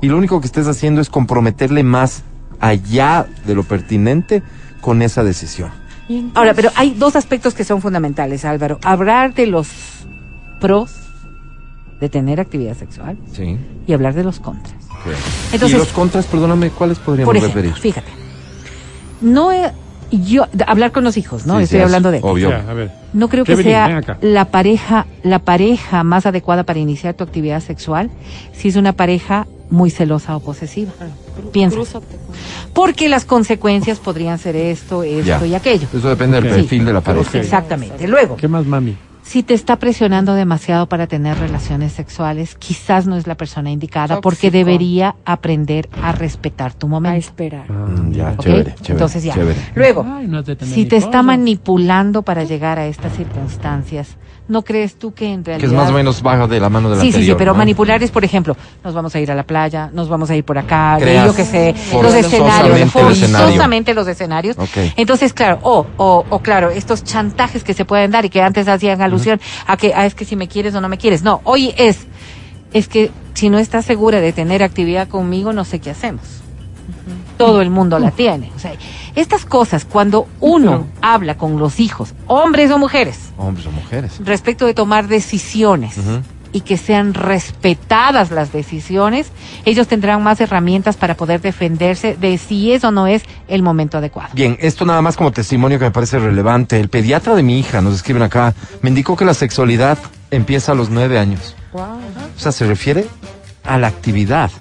Y 0.02 0.08
lo 0.08 0.18
único 0.18 0.40
que 0.40 0.48
estés 0.48 0.68
haciendo 0.68 1.02
es 1.02 1.10
comprometerle 1.10 1.84
más 1.84 2.24
allá 2.62 3.28
de 3.46 3.56
lo 3.56 3.64
pertinente 3.64 4.42
con 4.80 5.02
esa 5.02 5.24
decisión. 5.24 5.70
Ahora, 6.36 6.54
pero 6.54 6.70
hay 6.76 6.92
dos 6.92 7.16
aspectos 7.16 7.54
que 7.54 7.64
son 7.64 7.82
fundamentales, 7.82 8.46
Álvaro. 8.46 8.80
Hablar 8.84 9.34
de 9.34 9.48
los 9.48 9.68
pros 10.60 10.92
de 12.00 12.10
tener 12.10 12.40
actividad 12.40 12.76
sexual 12.76 13.18
Sí. 13.32 13.58
y 13.88 13.94
hablar 13.94 14.14
de 14.14 14.24
los 14.24 14.40
contras. 14.40 14.74
Entonces- 15.52 15.78
los 15.80 15.88
contras, 15.90 16.26
perdóname, 16.28 16.70
¿cuáles 16.70 17.00
podríamos 17.00 17.28
Por 17.30 17.38
ejemplo, 17.38 17.62
referir? 17.62 17.80
fíjate, 17.82 18.12
no 19.22 19.52
he- 19.52 19.72
yo 20.12 20.46
hablar 20.68 20.92
con 20.92 21.04
los 21.04 21.16
hijos, 21.18 21.46
¿no? 21.46 21.58
Sí, 21.58 21.64
Estoy 21.64 21.80
sí, 21.80 21.84
hablando 21.84 22.12
de 22.12 22.20
Obvio. 22.22 22.50
Ya, 22.50 22.66
a 22.70 22.74
ver. 22.74 22.92
no 23.14 23.30
creo 23.30 23.46
que 23.46 23.56
sea 23.56 24.02
la 24.22 24.46
pareja 24.46 25.06
la 25.24 25.40
pareja 25.40 26.04
más 26.04 26.26
adecuada 26.26 26.64
para 26.66 26.80
iniciar 26.80 27.14
tu 27.14 27.24
actividad 27.24 27.62
sexual 27.62 28.12
si 28.52 28.68
es 28.68 28.76
una 28.76 28.92
pareja 28.94 29.48
muy 29.72 29.90
celosa 29.90 30.36
o 30.36 30.40
posesiva. 30.42 30.92
Piensa. 31.52 31.76
Crúzate 31.76 32.06
con- 32.18 32.36
Porque 32.74 33.10
las 33.10 33.26
consecuencias 33.26 33.98
podrían 34.00 34.38
ser 34.38 34.56
esto, 34.56 35.02
esto 35.04 35.26
Ya. 35.26 35.46
y 35.48 35.56
aquello. 35.56 35.88
Eso 35.92 36.10
depende 36.10 36.40
del 36.42 36.52
perfil 36.54 36.86
de 36.86 36.94
la 36.94 37.02
pareja. 37.02 37.40
Exactamente. 37.40 38.08
Luego, 38.08 38.36
¿Qué 38.36 38.48
más, 38.48 38.66
mami? 38.66 38.96
si 39.24 39.44
te 39.44 39.54
está 39.54 39.78
presionando 39.78 40.34
demasiado 40.34 40.88
para 40.88 41.08
tener 41.08 41.38
relaciones 41.38 41.94
sexuales, 41.94 42.56
quizás 42.56 43.08
no 43.08 43.16
es 43.16 43.28
la 43.28 43.36
persona 43.36 43.72
indicada 43.72 44.20
porque 44.20 44.52
debería 44.52 45.16
aprender 45.24 45.88
a 46.04 46.12
respetar 46.12 46.74
tu 46.74 46.88
A 46.88 46.90
momento. 46.90 47.18
esperar. 47.18 47.66
Ah, 47.70 47.74
Mm, 47.88 48.12
ya, 48.12 48.36
chévere, 48.38 48.64
chévere. 48.76 48.92
Entonces 48.92 49.24
ya. 49.24 49.34
chévere. 49.34 49.60
Luego, 49.76 50.06
Ay, 50.06 50.28
no 50.28 50.44
si 50.44 50.86
te 50.86 50.98
está 50.98 51.24
manipulando 51.24 52.24
para 52.24 52.44
llegar 52.44 52.78
a 52.78 52.88
estas 52.88 53.16
circunstancias, 53.16 54.18
¿no 54.48 54.64
crees 54.64 54.96
tú 54.96 55.14
que 55.14 55.32
en 55.32 55.44
Que 55.44 55.52
realidad... 55.52 55.72
es 55.72 55.78
más 55.78 55.90
o 55.90 55.94
menos 55.94 56.22
bajo 56.22 56.48
de 56.48 56.60
la 56.60 56.70
mano 56.70 56.90
de 56.90 56.98
la 56.98 57.02
Sí, 57.02 57.12
sí, 57.12 57.24
sí, 57.24 57.34
pero 57.38 57.54
¿no? 57.54 57.58
manipular 57.58 58.02
es, 58.04 58.12
por 58.12 58.26
ejemplo, 58.26 58.58
nos 58.84 58.94
vamos 58.94 59.16
a 59.16 59.20
ir 59.20 59.32
a 59.32 59.36
la 59.36 59.44
playa, 59.44 59.90
nos 59.94 60.10
vamos 60.10 60.30
a 60.30 60.36
ir 60.36 60.44
por 60.44 60.58
acá, 60.58 60.98
yo 61.00 61.34
qué 61.36 61.46
sé, 61.46 61.76
los 62.02 62.14
escenarios, 62.14 62.92
forzosamente 62.92 63.94
los 63.94 64.08
escenarios. 64.08 64.58
Ok. 64.58 64.94
Entonces, 64.98 65.34
claro, 65.34 65.60
o, 65.64 65.86
o, 65.98 66.26
o 66.30 66.40
claro, 66.40 66.70
estos 66.70 67.04
chantajes 67.04 67.64
que 67.64 67.74
se 67.74 67.86
pueden 67.86 68.12
dar 68.12 68.26
y 68.26 68.30
que 68.30 68.42
antes 68.42 68.68
hacían 68.68 69.02
alusión 69.02 69.40
a 69.68 69.78
que 69.78 69.94
ah, 69.96 70.06
es 70.06 70.16
que 70.16 70.26
si 70.26 70.36
me 70.36 70.48
quieres 70.48 70.76
o 70.76 70.82
no 70.82 70.90
me 70.90 70.98
quieres. 70.98 71.24
No, 71.24 71.42
hoy 71.44 71.74
es, 71.78 72.08
es 72.74 72.88
que 72.88 73.12
si 73.34 73.50
no 73.50 73.58
estás 73.60 73.86
segura 73.86 74.20
de 74.20 74.34
tener 74.34 74.64
actividad 74.64 75.08
conmigo, 75.08 75.54
no 75.54 75.64
sé 75.64 75.80
qué 75.80 75.92
hacemos. 75.92 76.24
todo 77.38 77.62
el 77.62 77.70
mundo 77.70 77.98
la 78.00 78.12
tiene. 78.12 78.52
O 78.56 78.60
sea, 78.60 78.74
estas 79.16 79.46
cosas, 79.46 79.86
cuando 79.86 80.28
uno 80.40 80.88
habla 81.02 81.38
con 81.38 81.60
los 81.60 81.80
hijos, 81.80 82.14
hombres 82.28 82.72
o 82.72 82.78
mujeres, 82.78 83.32
Hombres 83.38 83.66
o 83.68 83.72
mujeres. 83.72 84.20
respecto 84.24 84.66
de 84.66 84.74
tomar 84.74 85.08
decisiones 85.08 85.96
y 86.54 86.62
que 86.62 86.78
sean 86.78 87.14
respetadas 87.14 88.30
las 88.32 88.52
decisiones, 88.52 89.32
ellos 89.64 89.88
tendrán 89.88 90.22
más 90.22 90.42
herramientas 90.42 90.98
para 90.98 91.16
poder 91.16 91.42
defenderse 91.42 92.18
de 92.18 92.38
si 92.38 92.74
es 92.74 92.84
o 92.84 92.92
no 92.92 93.08
es 93.08 93.24
el 93.48 93.64
momento 93.64 93.98
adecuado. 94.00 94.30
Bien, 94.34 94.58
esto 94.60 94.86
nada 94.86 95.02
más 95.02 95.16
como 95.16 95.32
testimonio 95.32 95.80
que 95.80 95.86
me 95.86 95.92
parece 95.92 96.20
relevante. 96.20 96.80
El 96.80 96.90
pediatra 96.90 97.36
de 97.36 97.44
mi 97.44 97.60
hija, 97.60 97.82
nos 97.82 97.96
escriben 97.96 98.22
acá, 98.24 98.54
me 98.82 98.90
indicó 98.90 99.16
que 99.16 99.24
la 99.26 99.34
sexualidad 99.34 99.98
empieza 100.30 100.74
a 100.74 100.76
los 100.76 100.90
nueve 100.90 101.18
años. 101.20 101.56
O 101.74 102.40
sea, 102.40 102.52
se 102.52 102.66
refiere 102.66 103.06
a 103.64 103.78
la 103.78 103.88
actividad 103.88 104.52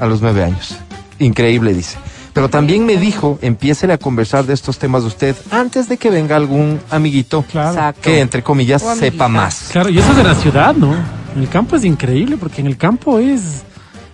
a 0.00 0.06
los 0.06 0.22
nueve 0.22 0.44
años. 0.44 0.76
Increíble, 1.18 1.74
dice. 1.74 1.98
Pero 2.38 2.48
también 2.48 2.86
me 2.86 2.96
dijo, 2.96 3.36
empiece 3.42 3.90
a 3.92 3.98
conversar 3.98 4.46
de 4.46 4.54
estos 4.54 4.78
temas 4.78 5.02
usted 5.02 5.34
antes 5.50 5.88
de 5.88 5.96
que 5.96 6.08
venga 6.08 6.36
algún 6.36 6.78
amiguito 6.88 7.44
Claro. 7.50 7.98
Que, 8.00 8.20
entre 8.20 8.44
comillas, 8.44 8.80
sepa 8.96 9.26
más. 9.26 9.70
Claro, 9.72 9.88
y 9.88 9.98
eso 9.98 10.08
es 10.12 10.16
de 10.18 10.22
la 10.22 10.36
ciudad, 10.36 10.72
¿no? 10.76 10.94
En 11.34 11.42
el 11.42 11.48
campo 11.48 11.74
es 11.74 11.84
increíble, 11.84 12.36
porque 12.36 12.60
en 12.60 12.68
el 12.68 12.76
campo 12.76 13.18
es. 13.18 13.64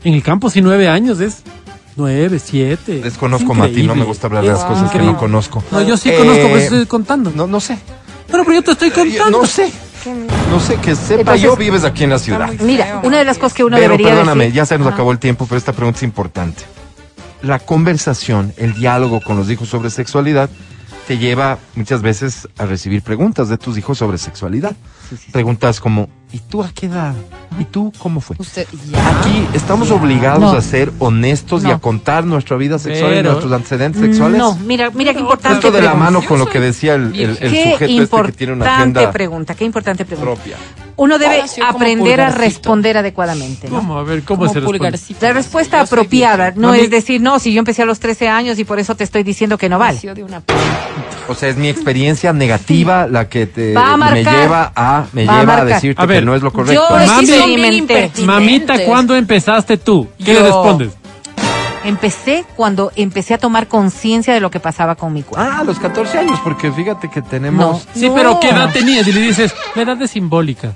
En 0.05 0.15
el 0.15 0.23
campo, 0.23 0.49
sí, 0.49 0.63
nueve 0.63 0.89
años 0.89 1.21
es. 1.21 1.43
Nueve, 1.97 2.39
siete. 2.43 3.01
Desconozco, 3.03 3.53
Es 3.53 3.59
Mati, 3.59 3.83
no 3.83 3.95
me 3.95 4.05
gusta 4.07 4.29
hablar 4.29 4.43
de 4.43 4.53
las 4.53 4.65
cosas 4.65 4.91
que 4.91 5.01
no 5.01 5.19
conozco. 5.19 5.63
No, 5.71 5.83
yo 5.83 5.99
sí 5.99 6.09
Eh, 6.09 6.17
conozco, 6.17 6.49
por 6.49 6.59
eso 6.59 6.75
estoy 6.77 6.87
contando. 6.87 7.31
No, 7.37 7.47
no 7.47 7.61
sé. 7.61 7.77
Pero, 8.31 8.43
pero 8.45 8.55
yo 8.55 8.63
te 8.63 8.71
estoy 8.71 8.89
Eh, 8.89 8.93
contando. 9.19 9.41
No 9.43 9.47
sé. 9.47 9.71
No 10.51 10.61
sé, 10.61 10.77
que 10.77 10.97
sepa 10.97 11.21
Entonces- 11.21 11.43
yo 11.43 11.57
vives 11.57 11.85
aquí 11.85 12.05
en 12.05 12.11
la 12.11 12.19
ciudad. 12.19 12.51
Mira, 12.61 13.03
una 13.05 13.19
de 13.19 13.27
las 13.27 13.37
cosas 13.37 13.53
que 13.53 13.65
uno 13.65 13.77
Pero 13.77 13.91
debería 13.91 14.09
perdóname, 14.15 14.45
decir- 14.45 14.57
ya 14.57 14.65
se 14.65 14.79
nos 14.79 14.87
Ajá. 14.87 14.95
acabó 14.95 15.13
el 15.13 15.19
tiempo, 15.19 15.45
pero 15.47 15.59
esta 15.59 15.75
pregunta 15.75 15.99
es 15.99 16.03
importante. 16.05 16.63
La 17.45 17.59
conversación, 17.59 18.53
el 18.57 18.75
diálogo 18.75 19.21
con 19.21 19.37
los 19.37 19.51
hijos 19.51 19.69
sobre 19.69 19.91
sexualidad 19.91 20.49
te 21.07 21.19
lleva 21.19 21.59
muchas 21.75 22.01
veces 22.01 22.49
a 22.57 22.65
recibir 22.65 23.03
preguntas 23.03 23.51
de 23.51 23.59
tus 23.59 23.77
hijos 23.77 23.99
sobre 23.99 24.17
sexualidad. 24.17 24.75
Preguntas 25.33 25.79
como, 25.79 26.09
¿y 26.33 26.39
tú 26.39 26.63
a 26.63 26.71
qué 26.73 26.87
edad? 26.87 27.13
¿Y 27.61 27.65
tú 27.65 27.93
cómo 27.99 28.23
fue? 28.23 28.37
Usted, 28.39 28.67
ya. 28.91 29.21
Aquí 29.21 29.47
estamos 29.53 29.91
obligados 29.91 30.41
No. 30.41 30.53
a 30.53 30.63
ser 30.63 30.91
honestos 30.99 31.63
y 31.65 31.71
a 31.71 31.79
contar 31.79 32.25
nuestra 32.25 32.57
vida 32.57 32.79
sexual 32.79 33.15
y 33.19 33.23
nuestros 33.23 33.53
antecedentes 33.53 34.01
sexuales. 34.01 34.39
No, 34.39 34.57
mira, 34.57 34.91
mira 34.95 35.13
qué 35.13 35.21
importante. 35.21 35.59
Esto 35.59 35.71
de 35.71 35.83
la 35.83 35.93
mano 35.95 36.23
con 36.25 36.39
lo 36.39 36.47
que 36.47 36.59
decía 36.61 36.95
el, 36.95 37.15
el- 37.15 37.37
el 37.39 37.51
Qué 37.51 37.73
sujeto 37.73 38.03
este 38.23 38.23
que 38.27 38.33
tiene 38.33 38.53
una 38.55 38.65
importante 38.65 38.99
agenda 39.01 39.13
pregunta, 39.13 39.55
qué 39.55 39.65
importante 39.67 40.05
pregunta. 40.07 40.33
propia. 40.35 40.57
Uno 40.97 41.19
debe 41.19 41.43
aprender 41.67 42.21
a 42.21 42.31
responder 42.31 42.97
adecuadamente. 42.99 43.69
¿no? 43.69 43.77
¿Cómo? 43.79 43.99
A 43.99 44.03
ver, 44.05 44.23
¿cómo 44.23 44.47
se 44.49 44.61
responde? 44.61 44.99
La 45.21 45.33
respuesta 45.33 45.81
apropiada 45.81 46.53
no 46.55 46.73
es 46.75 46.89
decir, 46.91 47.21
no, 47.21 47.39
si 47.39 47.53
yo 47.53 47.59
empecé 47.59 47.83
a 47.83 47.85
los 47.87 47.99
13 48.01 48.29
años 48.29 48.59
y 48.59 48.65
por 48.65 48.79
eso 48.79 48.95
te 48.95 49.05
estoy 49.05 49.23
diciendo 49.25 49.59
que 49.59 49.69
no 49.69 49.79
vale. 49.79 49.99
O 51.29 51.35
sea, 51.35 51.49
es 51.49 51.57
mi 51.57 51.69
experiencia 51.69 52.33
negativa 52.33 53.07
la 53.07 53.29
que 53.29 53.47
te 53.47 53.73
Va 53.73 53.95
a 53.95 53.97
me 53.97 54.23
lleva 54.23 54.73
a 54.77 55.07
me 55.13 55.25
Va 55.25 55.39
a 55.39 55.41
lleva 55.41 55.53
a, 55.55 55.57
marcar. 55.57 55.75
decirte 55.75 56.03
A 56.03 56.07
ver, 56.07 56.21
que 56.21 56.27
no 56.27 56.35
es 56.37 56.43
lo 56.43 56.53
correcto. 56.53 56.75
Yo 56.91 56.97
Mami- 56.97 57.23
experimenté. 57.31 58.13
Mamita, 58.25 58.85
¿cuándo 58.85 59.17
empezaste 59.17 59.79
tú? 59.79 60.09
¿Qué 60.19 60.35
le 60.35 60.41
Yo. 60.41 60.45
respondes? 60.47 60.91
Empecé 61.85 62.45
cuando 62.57 62.91
empecé 62.97 63.35
a 63.35 63.39
tomar 63.39 63.69
conciencia 63.69 64.33
de 64.35 64.41
lo 64.41 64.51
que 64.51 64.59
pasaba 64.61 64.95
con 64.95 65.13
mi 65.13 65.23
cuerpo. 65.23 65.47
Ah, 65.47 65.61
a 65.61 65.65
los 65.65 65.79
14 65.79 66.19
años, 66.19 66.41
porque 66.43 66.73
fíjate 66.73 67.11
que 67.11 67.21
tenemos... 67.23 67.87
Sí, 67.95 68.09
No. 68.09 68.15
pero 68.15 68.41
¿qué 68.41 68.49
edad 68.49 68.71
tenías? 68.73 69.07
Y 69.07 69.13
le 69.13 69.21
dices, 69.21 69.55
la 69.75 69.83
edad 69.83 70.01
es 70.03 70.11
simbólica. 70.13 70.73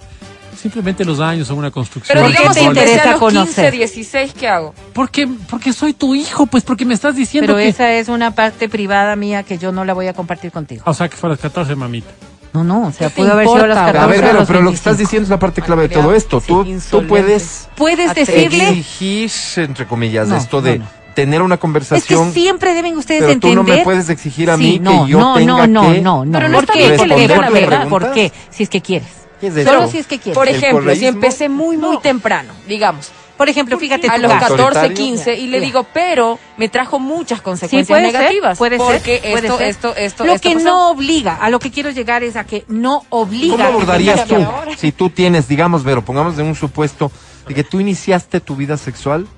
Simplemente 0.61 1.05
los 1.05 1.21
años 1.21 1.47
son 1.47 1.59
una 1.59 1.71
construcción. 1.71 2.15
Pero 2.17 2.27
¿Por 2.27 2.33
qué 2.33 2.39
digamos 2.39 2.57
te 2.57 2.63
interesa 2.65 3.03
a 3.09 3.11
los 3.13 3.21
conocer? 3.21 3.71
15, 3.73 3.77
16, 3.79 4.33
¿qué 4.35 4.49
hago? 4.49 4.75
Porque, 4.93 5.29
porque 5.49 5.73
soy 5.73 5.93
tu 5.93 6.15
hijo, 6.17 6.47
pues 6.47 6.65
porque 6.65 6.85
me 6.85 6.95
estás 6.95 7.15
diciendo 7.15 7.47
Pero 7.55 7.59
que... 7.59 7.69
esa 7.69 7.93
es 7.93 8.09
una 8.09 8.33
parte 8.33 8.69
privada 8.69 9.15
mía 9.15 9.45
que 9.45 9.57
yo 9.57 9.71
no 9.71 9.85
la 9.85 9.95
voy 9.95 10.09
a 10.09 10.15
compartir 10.15 10.51
contigo. 10.51 10.83
O 10.85 10.95
sea, 10.95 11.09
que 11.09 11.17
fue 11.17 11.29
a 11.29 11.33
las 11.33 11.41
14, 11.41 11.77
mamita. 11.77 12.09
No, 12.53 12.65
no, 12.65 12.87
o 12.89 12.93
sea, 12.93 13.09
¿Qué 13.09 13.15
te 13.17 13.21
pudo 13.23 13.33
haber 13.33 13.47
sido 13.47 13.57
importa? 13.61 13.85
14 13.93 13.99
A 13.99 14.07
ver, 14.07 14.21
pero, 14.21 14.31
pero 14.31 14.39
lo 14.39 14.47
que 14.47 14.53
25. 14.71 14.75
estás 14.75 14.99
diciendo 14.99 15.25
es 15.25 15.31
la 15.31 15.39
parte 15.39 15.61
clave 15.63 15.83
de 15.83 15.89
todo 15.91 16.15
esto. 16.15 16.41
Tú, 16.41 16.65
tú 16.91 17.07
puedes 17.07 17.69
Puedes 17.77 18.15
decirle 18.15 18.69
exigir, 18.71 19.31
entre 19.57 19.87
comillas, 19.87 20.29
No, 20.29 20.37
esto 20.37 20.63
de 20.63 20.79
no, 20.79 20.85
no. 20.85 20.91
tener 21.15 21.43
una 21.43 21.55
Es 21.55 21.59
que 21.59 21.61
conversación, 21.61 22.33
siempre 22.33 22.75
deben 22.75 22.97
ustedes 22.97 23.21
pero 23.21 23.33
tú 23.39 23.49
entender. 23.49 23.57
no 23.57 23.63
me 23.65 23.85
puedes 23.85 24.09
exigir 24.09 24.51
a 24.51 24.57
Sí, 24.57 24.63
mí 24.63 24.79
no, 24.79 25.05
que 25.05 25.11
yo 25.13 25.19
no, 25.21 25.35
tenga 25.35 25.67
no, 25.67 25.67
no, 25.67 25.93
que 25.93 26.01
no, 26.01 26.25
no. 26.25 26.33
Pero 26.33 26.49
no 26.49 26.55
¿Por 26.59 26.67
qué? 26.69 26.79
bien 26.79 26.97
que 26.97 27.07
le 27.07 27.09
¿Por 27.09 27.09
qué? 27.17 27.21
digan 27.23 27.37
¿Por 27.37 27.45
la 27.45 27.49
qué? 27.53 27.61
verdad. 27.67 27.89
¿Por 27.89 28.13
qué? 28.13 28.33
Si 28.51 28.63
es 28.63 28.69
que 28.71 28.81
quieres. 28.81 29.09
¿Qué 29.41 29.47
es 29.49 29.65
Solo 29.65 29.89
si 29.89 29.99
es 29.99 30.07
que 30.07 30.19
quieres. 30.19 30.37
Por 30.37 30.49
¿El 30.49 30.57
ejemplo, 30.57 30.95
si 30.95 31.07
empecé 31.07 31.49
muy, 31.49 31.77
muy 31.77 31.99
temprano, 31.99 32.53
digamos, 32.67 33.11
Por 33.37 33.49
ejemplo, 33.49 33.79
fíjate 33.79 34.09
a 34.09 34.19
los 34.19 34.33
caso. 34.33 34.57
14, 34.57 34.63
¿Autoritario? 34.81 34.97
15, 34.97 35.35
y 35.37 35.47
le 35.47 35.61
Ya. 35.61 35.67
digo, 35.67 35.87
pero 35.95 36.41
me 36.57 36.69
trajo 36.69 36.99
muchas 36.99 37.41
consecuencias 37.41 37.87
puede 37.97 38.11
ser, 38.11 38.21
negativas. 38.21 38.59
puede 38.59 38.79
ser, 38.79 38.87
porque 38.87 39.19
puede 39.31 39.47
esto, 39.47 39.59
ser. 39.59 39.69
esto, 39.69 39.95
esto, 39.97 40.25
Lo 40.27 40.33
esto 40.35 40.49
que 40.49 40.55
pasó. 40.57 40.65
no 40.67 40.91
obliga, 40.91 41.37
a 41.37 41.49
lo 41.49 41.61
que 41.61 41.71
quiero 41.71 41.91
llegar 41.91 42.25
es 42.25 42.35
a 42.35 42.43
que 42.43 42.65
no 42.67 43.05
obliga. 43.11 43.55
¿Cómo 43.55 43.63
a 43.63 43.67
que 43.69 43.73
abordarías 43.75 44.27
tú? 44.27 44.45
Si 44.77 44.91
tú 44.91 45.09
tienes, 45.11 45.47
digamos, 45.47 45.85
Vero, 45.85 46.05
pongamos 46.05 46.37
en 46.41 46.47
un 46.47 46.57
supuesto 46.57 47.13
de 47.47 47.55
que 47.55 47.63
tú 47.63 47.79
iniciaste 47.79 48.41
tu 48.41 48.57
vida 48.57 48.77
sexual 48.77 49.29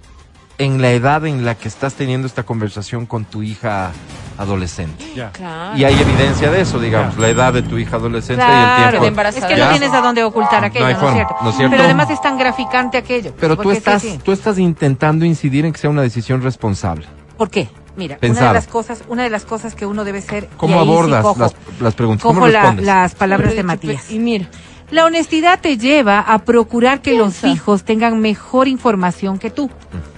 en 0.56 0.80
la 0.80 0.92
edad 0.92 1.26
en 1.26 1.44
la 1.44 1.54
que 1.56 1.68
estás 1.68 1.92
teniendo 1.92 2.26
esta 2.26 2.42
conversación 2.44 3.04
con 3.04 3.26
tu 3.26 3.42
hija 3.42 3.92
adolescente. 4.40 5.04
Ya. 5.14 5.30
Claro. 5.32 5.76
Y 5.76 5.84
hay 5.84 5.94
evidencia 6.00 6.50
de 6.50 6.60
eso, 6.62 6.78
digamos, 6.80 7.16
la 7.18 7.28
edad 7.28 7.52
de 7.52 7.62
tu 7.62 7.78
hija 7.78 7.96
adolescente 7.96 8.42
y 8.42 8.46
el 8.46 8.50
Claro, 8.50 9.00
tiempo. 9.00 9.20
es 9.22 9.34
que 9.44 9.56
Ya. 9.56 9.64
no 9.66 9.70
tienes 9.72 9.92
a 9.92 10.00
dónde 10.00 10.24
ocultar 10.24 10.64
aquello, 10.64 10.84
No 10.84 10.88
hay 10.88 10.94
¿no, 10.94 11.00
forma, 11.00 11.12
es 11.20 11.26
cierto? 11.26 11.44
¿no 11.44 11.50
es 11.50 11.56
cierto? 11.56 11.70
Pero 11.72 11.84
además 11.84 12.10
es 12.10 12.20
tan 12.22 12.38
graficante 12.38 12.96
aquello. 12.98 13.32
Pero 13.38 13.56
tú 13.56 13.70
estás, 13.70 14.02
sí. 14.02 14.18
tú 14.24 14.32
estás 14.32 14.58
intentando 14.58 15.24
incidir 15.24 15.66
en 15.66 15.72
que 15.72 15.78
sea 15.78 15.90
una 15.90 16.02
decisión 16.02 16.42
responsable. 16.42 17.06
¿Por 17.36 17.50
qué? 17.50 17.68
Mira, 17.96 18.18
una 18.22 18.48
de 18.48 18.54
las 18.54 18.66
cosas, 18.66 19.02
una 19.08 19.24
de 19.24 19.30
las 19.30 19.44
cosas 19.44 19.74
que 19.74 19.84
uno 19.84 20.04
debe 20.04 20.22
ser. 20.22 20.48
¿Cómo 20.56 20.74
sí 20.74 20.80
abordas 20.80 21.22
cojo- 21.22 21.40
las, 21.40 21.54
las 21.80 21.94
preguntas? 21.94 22.22
¿Cómo 22.22 22.40
cojo 22.40 22.48
la- 22.52 22.60
respondes? 22.60 22.86
las 22.86 23.14
palabras 23.14 23.54
de 23.54 23.62
Matías. 23.62 24.10
Y 24.10 24.18
mira, 24.18 24.48
La 24.90 25.04
honestidad 25.04 25.60
te 25.60 25.78
lleva 25.78 26.18
a 26.20 26.38
procurar 26.40 27.00
que 27.00 27.16
los 27.16 27.44
hijos 27.44 27.84
tengan 27.84 28.20
mejor 28.20 28.66
información 28.66 29.38
que 29.38 29.50
tú, 29.50 29.70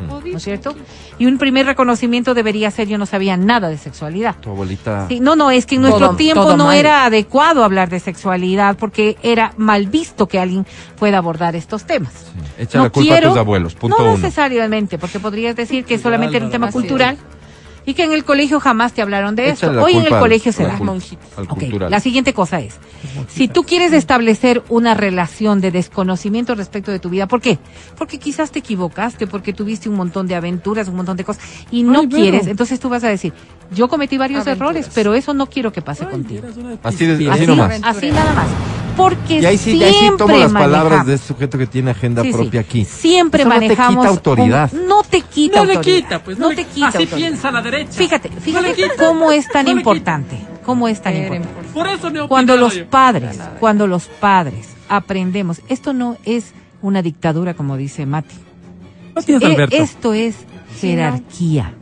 ¿no 0.09 0.37
es 0.37 0.43
cierto? 0.43 0.75
Y 1.19 1.27
un 1.27 1.37
primer 1.37 1.67
reconocimiento 1.67 2.33
debería 2.33 2.71
ser 2.71 2.89
yo 2.89 2.97
no 2.97 3.05
sabía 3.05 3.37
nada 3.37 3.69
de 3.69 3.77
sexualidad. 3.77 4.35
Tu 4.41 4.49
abuelita. 4.51 5.07
Sí, 5.09 5.21
no, 5.21 5.37
no, 5.37 5.51
es 5.51 5.67
que 5.67 5.75
en 5.75 5.83
Todo- 5.83 5.91
nuestro 5.99 6.17
tiempo 6.17 6.43
todo 6.45 6.57
no 6.57 6.65
mal. 6.67 6.77
era 6.79 7.05
adecuado 7.05 7.65
hablar 7.65 7.91
de 7.91 8.01
sexualidad 8.01 8.77
porque 8.79 9.19
era 9.23 9.53
mal 9.59 9.87
visto 9.89 10.27
que 10.27 10.39
alguien 10.41 10.67
pueda 10.99 11.19
abordar 11.19 11.55
estos 11.55 11.85
temas. 11.85 12.13
Echa 12.59 12.83
la 12.83 12.89
culpa 12.91 13.17
a 13.19 13.21
tus 13.21 13.37
abuelos, 13.37 13.75
punto 13.75 13.99
no 13.99 14.05
uno. 14.05 14.15
necesariamente, 14.17 14.99
porque 14.99 15.21
podrías 15.21 15.55
decir 15.55 15.85
que 15.85 15.99
solamente 15.99 16.39
era 16.39 16.47
un 16.47 16.53
tema 16.53 16.69
es. 16.69 16.73
Y 17.85 17.95
que 17.95 18.05
en 18.05 18.12
el 18.12 18.25
colegio 18.25 18.61
jamás 18.61 18.92
te 18.92 19.03
hablaron 19.03 19.35
de 19.37 19.49
esto. 19.51 19.66
Échale 19.66 19.77
la 19.79 19.85
Hoy 19.85 19.92
en 19.97 20.05
el 20.05 20.18
colegio 20.18 20.53
se 20.53 20.64
da. 20.64 20.79
cul- 20.79 20.85
Monjitas. 20.87 21.27
al 21.37 21.45
Ok, 21.45 21.59
cultural. 21.61 21.90
La 21.90 22.01
siguiente 22.01 22.33
cosa 22.33 22.61
es, 22.61 22.75
si 23.29 23.49
tú 23.49 23.64
quieres 23.64 23.92
establecer 23.92 24.62
una 24.68 24.95
relación 24.95 25.61
de 25.61 25.71
desconocimiento 25.71 26.55
respecto 26.55 26.90
de 26.90 26.99
tu 26.99 27.09
vida, 27.11 27.27
¿por 27.27 27.40
qué? 27.40 27.59
Porque 27.99 28.18
quizás 28.18 28.51
te 28.51 28.61
equivocaste, 28.61 29.27
porque 29.27 29.53
tuviste 29.53 29.88
un 29.88 29.97
montón 29.97 30.27
de 30.27 30.35
aventuras, 30.35 30.88
un 30.88 30.97
montón 30.97 31.16
de 31.16 31.25
cosas, 31.25 31.42
y 31.71 31.83
no 31.83 32.01
Ay, 32.01 32.09
quieres, 32.09 32.47
entonces 32.47 32.79
tú 32.81 32.88
vas 32.88 33.05
a 33.05 33.09
decir, 33.09 33.33
yo 33.75 33.88
cometí 33.88 34.16
varios 34.18 34.42
Aventuras. 34.47 34.71
errores, 34.77 34.90
pero 34.95 35.14
eso 35.14 35.35
no 35.35 35.47
quiero 35.47 35.73
que 35.73 35.83
pase 35.83 36.05
contigo. 36.07 36.47
Así 36.83 37.07
de- 37.07 37.14
así 37.14 37.29
Así, 37.29 37.47
nomás. 37.47 37.81
así 37.83 38.11
nada 38.11 38.33
más. 38.35 38.47
Porque 38.97 39.41
Y 39.41 39.45
ahí 39.47 39.57
sí, 39.57 39.71
y 39.71 39.79
siempre 39.79 39.87
ahí 39.89 39.95
sí 40.11 40.17
tomo 40.19 40.37
las 40.37 40.53
maneja- 40.53 40.71
palabras 40.73 41.07
de 41.07 41.15
este 41.15 41.27
sujeto 41.29 41.57
que 41.59 41.67
tiene 41.67 41.93
agenda 41.93 42.23
Sí, 42.23 42.29
sí. 42.31 42.35
propia 42.37 42.61
aquí. 42.61 42.85
Siempre 42.85 43.41
Eso 43.43 43.49
no 43.49 43.55
te 43.55 43.61
manejamos. 43.63 43.97
quita 44.05 44.09
autoridad. 44.09 44.71
un- 44.73 44.87
no 44.87 45.03
te 45.03 45.21
quita 45.23 45.57
No 45.59 45.65
le 45.65 45.75
autoridad. 45.77 46.03
quita, 46.03 46.25
pues. 46.25 46.39
No, 46.39 46.51
le- 46.51 46.57
te 46.57 46.65
quita. 46.65 46.89
Así 46.89 46.99
autoridad. 46.99 47.17
piensa 47.29 47.51
la 47.51 47.63
derecha. 47.63 47.93
Fíjate, 47.93 48.29
No 48.29 48.61
le 48.61 48.75
fíjate 48.75 48.97
cómo 48.99 49.33
es 49.33 49.49
tan 49.49 49.65
No 49.67 49.73
le 49.73 49.79
importante. 49.81 50.37
Cómo 50.65 50.89
es 50.89 51.01
tan 51.03 51.17
importante. 51.17 51.49
Por 51.75 51.89
eso 51.89 52.11
no 52.11 52.25
he 52.25 52.29
Cuando 52.29 52.57
los 52.57 52.75
yo. 52.77 52.87
padres, 52.89 53.39
cuando 53.59 53.87
los 53.87 54.05
padres 54.07 54.69
aprendemos, 54.89 55.61
esto 55.69 55.93
no 55.93 56.19
es 56.25 56.53
una 56.83 57.01
dictadura 57.03 57.55
como 57.55 57.77
dice 57.77 58.05
Mati. 58.07 58.35
Eh, 59.27 59.39
Alberto. 59.43 59.77
esto 59.77 60.13
es 60.15 60.37
jerarquía. 60.81 61.75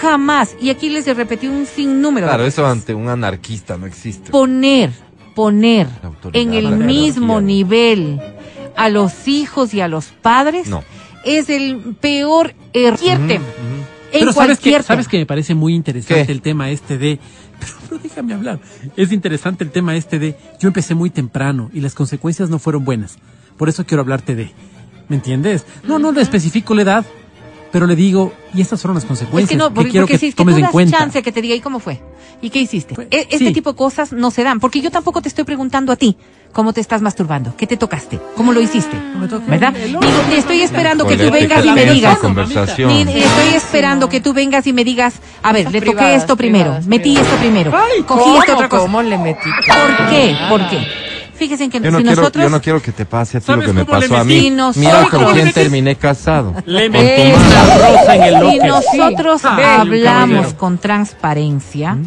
Jamás, 0.00 0.56
y 0.60 0.70
aquí 0.70 0.88
les 0.90 1.06
repetí 1.16 1.46
un 1.46 1.66
sinnúmero 1.66 2.26
Claro, 2.26 2.42
de 2.42 2.48
eso 2.48 2.66
ante 2.66 2.94
un 2.94 3.08
anarquista 3.08 3.76
no 3.78 3.86
existe. 3.86 4.30
poner, 4.30 4.90
poner 5.34 5.86
en 6.32 6.54
el 6.54 6.76
mismo 6.76 7.40
nivel 7.40 8.20
a 8.76 8.88
los 8.88 9.28
hijos 9.28 9.74
y 9.74 9.80
a 9.80 9.88
los 9.88 10.06
padres 10.06 10.68
No. 10.68 10.82
es 11.24 11.48
el 11.48 11.96
peor 12.00 12.54
error. 12.72 12.98
En 13.02 13.40
ujú. 13.42 13.44
Pero 14.12 14.32
sabes 14.32 14.60
que, 14.60 14.82
sabes 14.82 15.08
que 15.08 15.18
me 15.18 15.26
parece 15.26 15.54
muy 15.54 15.74
interesante 15.74 16.26
¿Qué? 16.26 16.32
el 16.32 16.40
tema 16.40 16.70
este 16.70 16.98
de... 16.98 17.18
Pero, 17.58 17.72
pero 17.88 18.00
déjame 18.02 18.34
hablar. 18.34 18.60
Es 18.96 19.10
interesante 19.12 19.64
el 19.64 19.70
tema 19.70 19.96
este 19.96 20.18
de... 20.18 20.36
Yo 20.60 20.68
empecé 20.68 20.94
muy 20.94 21.10
temprano 21.10 21.70
y 21.72 21.80
las 21.80 21.94
consecuencias 21.94 22.48
no 22.48 22.58
fueron 22.58 22.84
buenas. 22.84 23.18
Por 23.56 23.68
eso 23.68 23.84
quiero 23.84 24.02
hablarte 24.02 24.34
de... 24.34 24.52
¿Me 25.08 25.16
entiendes? 25.16 25.66
No, 25.82 25.98
no 25.98 26.12
le 26.12 26.22
especifico 26.22 26.74
la 26.74 26.82
edad. 26.82 27.06
Pero 27.74 27.88
le 27.88 27.96
digo, 27.96 28.32
y 28.54 28.60
estas 28.60 28.80
fueron 28.80 28.94
las 28.94 29.02
Es 29.02 29.08
consecuencias 29.08 29.48
que 29.50 29.56
no, 29.56 29.70
que 29.70 29.74
porque, 29.74 29.90
quiero 29.90 30.06
porque 30.06 30.14
que 30.14 30.18
si 30.20 30.26
es 30.28 30.34
que 30.34 30.36
tomes 30.36 30.54
tú 30.54 30.58
en 30.58 30.62
das 30.62 30.70
cuenta. 30.70 30.96
chance 30.98 31.20
que 31.24 31.32
te 31.32 31.42
diga, 31.42 31.56
¿y 31.56 31.60
cómo 31.60 31.80
fue? 31.80 32.00
¿Y 32.40 32.50
qué 32.50 32.60
hiciste? 32.60 32.94
Pues, 32.94 33.08
E- 33.10 33.22
este 33.32 33.38
sí. 33.48 33.52
tipo 33.52 33.72
de 33.72 33.76
cosas 33.76 34.12
no 34.12 34.30
se 34.30 34.44
dan, 34.44 34.60
porque 34.60 34.80
yo 34.80 34.92
tampoco 34.92 35.20
te 35.20 35.26
estoy 35.28 35.42
preguntando 35.42 35.90
a 35.92 35.96
ti 35.96 36.16
cómo 36.52 36.72
te 36.72 36.80
estás 36.80 37.02
masturbando, 37.02 37.52
qué 37.56 37.66
te 37.66 37.76
tocaste, 37.76 38.20
cómo 38.36 38.52
lo 38.52 38.60
hiciste, 38.60 38.96
toqué 39.28 39.50
¿verdad? 39.50 39.74
Digo, 39.74 39.98
estoy 40.36 40.60
esperando 40.60 41.04
que 41.04 41.16
tú 41.16 41.32
vengas 41.32 41.64
y 41.64 41.70
me 41.72 41.84
digas, 41.86 42.16
estoy 42.22 43.54
esperando 43.56 44.08
que 44.08 44.20
tú 44.20 44.32
vengas 44.32 44.68
y 44.68 44.72
me 44.72 44.84
digas, 44.84 45.14
a 45.42 45.52
ver, 45.52 45.72
le 45.72 45.80
toqué 45.80 45.90
privadas, 45.96 46.16
esto 46.22 46.36
primero, 46.36 46.64
privadas, 46.66 46.86
metí 46.86 47.02
privadas. 47.14 47.26
esto 47.26 47.40
primero, 47.40 47.72
Ay, 47.76 48.02
cogí 48.04 48.30
otra 48.52 48.68
cosa. 48.68 48.82
¿Cómo 48.84 49.02
le 49.02 49.18
metí? 49.18 49.50
¿Por 49.66 50.10
qué? 50.10 50.36
¿Por 50.48 50.68
qué? 50.68 50.86
Fíjense 51.36 51.68
que 51.68 51.80
Yo 51.80 51.90
no, 51.90 51.98
si 51.98 52.04
quiero, 52.04 52.20
nosotros 52.22 52.44
yo 52.44 52.50
no 52.50 52.60
quiero 52.62 52.80
que 52.82 52.92
te 52.92 53.04
pase 53.06 53.38
a 53.38 53.40
ti 53.40 53.46
lo 53.48 53.52
¿Sabes 53.54 53.66
que 53.66 53.72
me 53.72 53.84
pasó 53.84 54.16
a 54.16 54.24
mí. 54.24 54.40
Si 54.40 54.50
nosotros- 54.50 54.76
Mira 54.76 54.92
¿Sabes 54.92 55.08
con 55.10 55.32
quién 55.34 55.52
terminé 55.52 55.96
casado. 55.96 56.54
Le 56.66 56.88
metí 56.88 57.32
una 57.32 57.76
rosa 57.78 58.14
en 58.16 58.22
el 58.22 58.34
si 58.34 58.40
locker. 58.58 58.66
nosotros 58.68 59.44
Ah, 59.44 59.80
hablamos 59.80 60.28
caballero. 60.36 60.58
con 60.58 60.78
transparencia, 60.78 61.98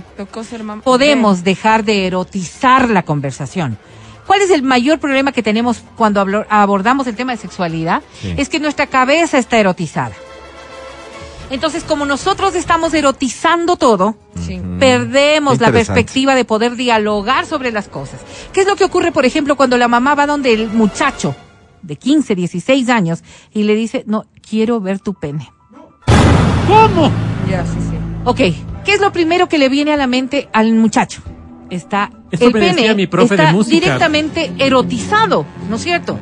podemos 0.83 1.43
dejar 1.43 1.83
de 1.83 2.07
erotizar 2.07 2.89
la 2.89 3.03
conversación. 3.03 3.77
¿Cuál 4.25 4.41
es 4.41 4.51
el 4.51 4.61
mayor 4.61 4.99
problema 4.99 5.31
que 5.31 5.41
tenemos 5.41 5.81
cuando 5.95 6.25
abordamos 6.49 7.07
el 7.07 7.15
tema 7.15 7.31
de 7.31 7.37
sexualidad? 7.37 8.01
Sí. 8.21 8.33
Es 8.37 8.49
que 8.49 8.59
nuestra 8.59 8.87
cabeza 8.87 9.37
está 9.37 9.57
erotizada. 9.57 10.11
Entonces, 11.49 11.83
como 11.83 12.05
nosotros 12.05 12.55
estamos 12.55 12.93
erotizando 12.93 13.77
todo, 13.77 14.15
Sí. 14.45 14.61
perdemos 14.79 15.59
la 15.61 15.71
perspectiva 15.71 16.35
de 16.35 16.43
poder 16.45 16.75
dialogar 16.75 17.45
sobre 17.45 17.71
las 17.71 17.87
cosas. 17.87 18.19
¿Qué 18.53 18.61
es 18.61 18.67
lo 18.67 18.75
que 18.75 18.83
ocurre, 18.83 19.11
por 19.11 19.25
ejemplo, 19.25 19.55
cuando 19.55 19.77
la 19.77 19.87
mamá 19.87 20.13
va 20.15 20.27
donde 20.27 20.53
el 20.53 20.67
muchacho 20.69 21.35
de 21.81 21.95
15, 21.95 22.35
16 22.35 22.89
años 22.89 23.23
y 23.53 23.63
le 23.63 23.75
dice, 23.75 24.03
no, 24.07 24.25
quiero 24.47 24.81
ver 24.81 24.99
tu 24.99 25.13
pene? 25.13 25.51
¿Cómo? 26.67 27.11
Ya, 27.49 27.63
sí, 27.65 27.77
sí. 27.89 27.95
Ok, 28.25 28.37
¿qué 28.83 28.93
es 28.93 28.99
lo 28.99 29.11
primero 29.13 29.47
que 29.47 29.57
le 29.57 29.69
viene 29.69 29.93
a 29.93 29.97
la 29.97 30.07
mente 30.07 30.49
al 30.53 30.73
muchacho? 30.73 31.21
Está 31.69 32.09
Esto 32.31 32.47
el 32.47 32.53
me 32.53 32.59
decía 32.59 32.75
pene 32.75 32.95
mi 32.95 33.07
profe 33.07 33.35
de 33.35 33.43
está 33.43 33.53
música. 33.53 33.73
directamente 33.75 34.51
erotizado, 34.57 35.45
¿no 35.69 35.75
es 35.77 35.81
cierto? 35.83 36.17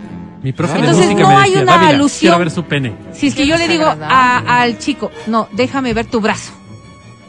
Mi 0.46 0.54
profe 0.54 0.78
Entonces, 0.78 1.08
de 1.08 1.14
música 1.16 1.24
no 1.24 1.36
me 1.36 1.42
hay 1.42 1.50
decía, 1.50 1.64
una 1.64 1.72
"Dávila, 1.74 1.90
alusión". 1.90 2.20
quiero 2.30 2.38
ver 2.38 2.52
su 2.52 2.64
pene. 2.66 2.94
Si 3.14 3.26
es 3.26 3.34
que 3.34 3.48
yo 3.48 3.58
le 3.58 3.68
digo 3.68 3.86
a- 3.86 4.62
al 4.62 4.78
chico, 4.78 5.10
no, 5.26 5.48
déjame 5.54 5.92
ver 5.96 6.06
tu 6.06 6.22
brazo. 6.22 6.52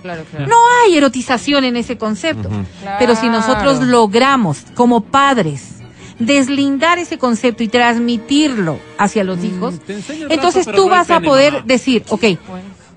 Claro, 0.02 0.22
claro. 0.30 0.46
No 0.46 0.56
hay 0.84 0.98
erotización 0.98 1.64
en 1.64 1.76
ese 1.78 1.96
concepto. 1.96 2.50
Pero 2.98 3.16
si 3.16 3.30
nosotros 3.30 3.80
logramos, 3.80 4.58
como 4.74 5.00
padres, 5.00 5.76
deslindar 6.18 6.98
ese 6.98 7.16
concepto 7.16 7.62
y 7.62 7.68
transmitirlo 7.68 8.78
hacia 8.98 9.24
los 9.24 9.42
hijos, 9.42 9.76
el 9.88 9.96
brazo, 10.02 10.12
entonces 10.28 10.66
tú 10.66 10.84
no 10.84 10.88
vas 10.90 11.10
a 11.10 11.20
poder 11.20 11.54
mamá. 11.54 11.64
decir, 11.66 12.04
ok, 12.10 12.24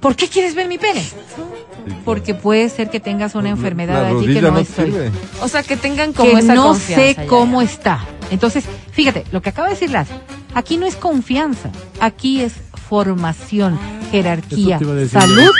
¿por 0.01 0.17
qué 0.17 0.27
quieres 0.27 0.53
ver 0.53 0.67
mi 0.67 0.77
pene? 0.77 1.03
Porque 2.03 2.33
puede 2.35 2.67
ser 2.67 2.89
que 2.89 2.99
tengas 2.99 3.35
una 3.35 3.49
enfermedad 3.49 4.01
La 4.03 4.09
allí 4.09 4.33
que 4.33 4.41
no, 4.41 4.51
no 4.51 4.59
estoy. 4.59 4.93
O 5.41 5.47
sea, 5.47 5.63
que 5.63 5.77
tengan 5.77 6.11
como 6.11 6.29
que 6.29 6.39
esa 6.39 6.53
no 6.55 6.63
confianza 6.67 7.21
sé 7.21 7.25
cómo 7.27 7.61
ya. 7.61 7.69
está. 7.71 7.99
Entonces, 8.31 8.65
fíjate, 8.91 9.25
lo 9.31 9.41
que 9.41 9.49
acaba 9.49 9.67
de 9.67 9.73
decir 9.73 9.89
Las, 9.91 10.07
aquí 10.53 10.77
no 10.77 10.85
es 10.85 10.95
confianza, 10.95 11.69
aquí 11.99 12.41
es 12.41 12.53
formación, 12.89 13.79
jerarquía, 14.11 14.75
Eso 14.77 14.79
te 14.79 14.83
iba 14.85 14.93
a 14.93 14.95
decir 14.97 15.19
salud. 15.21 15.51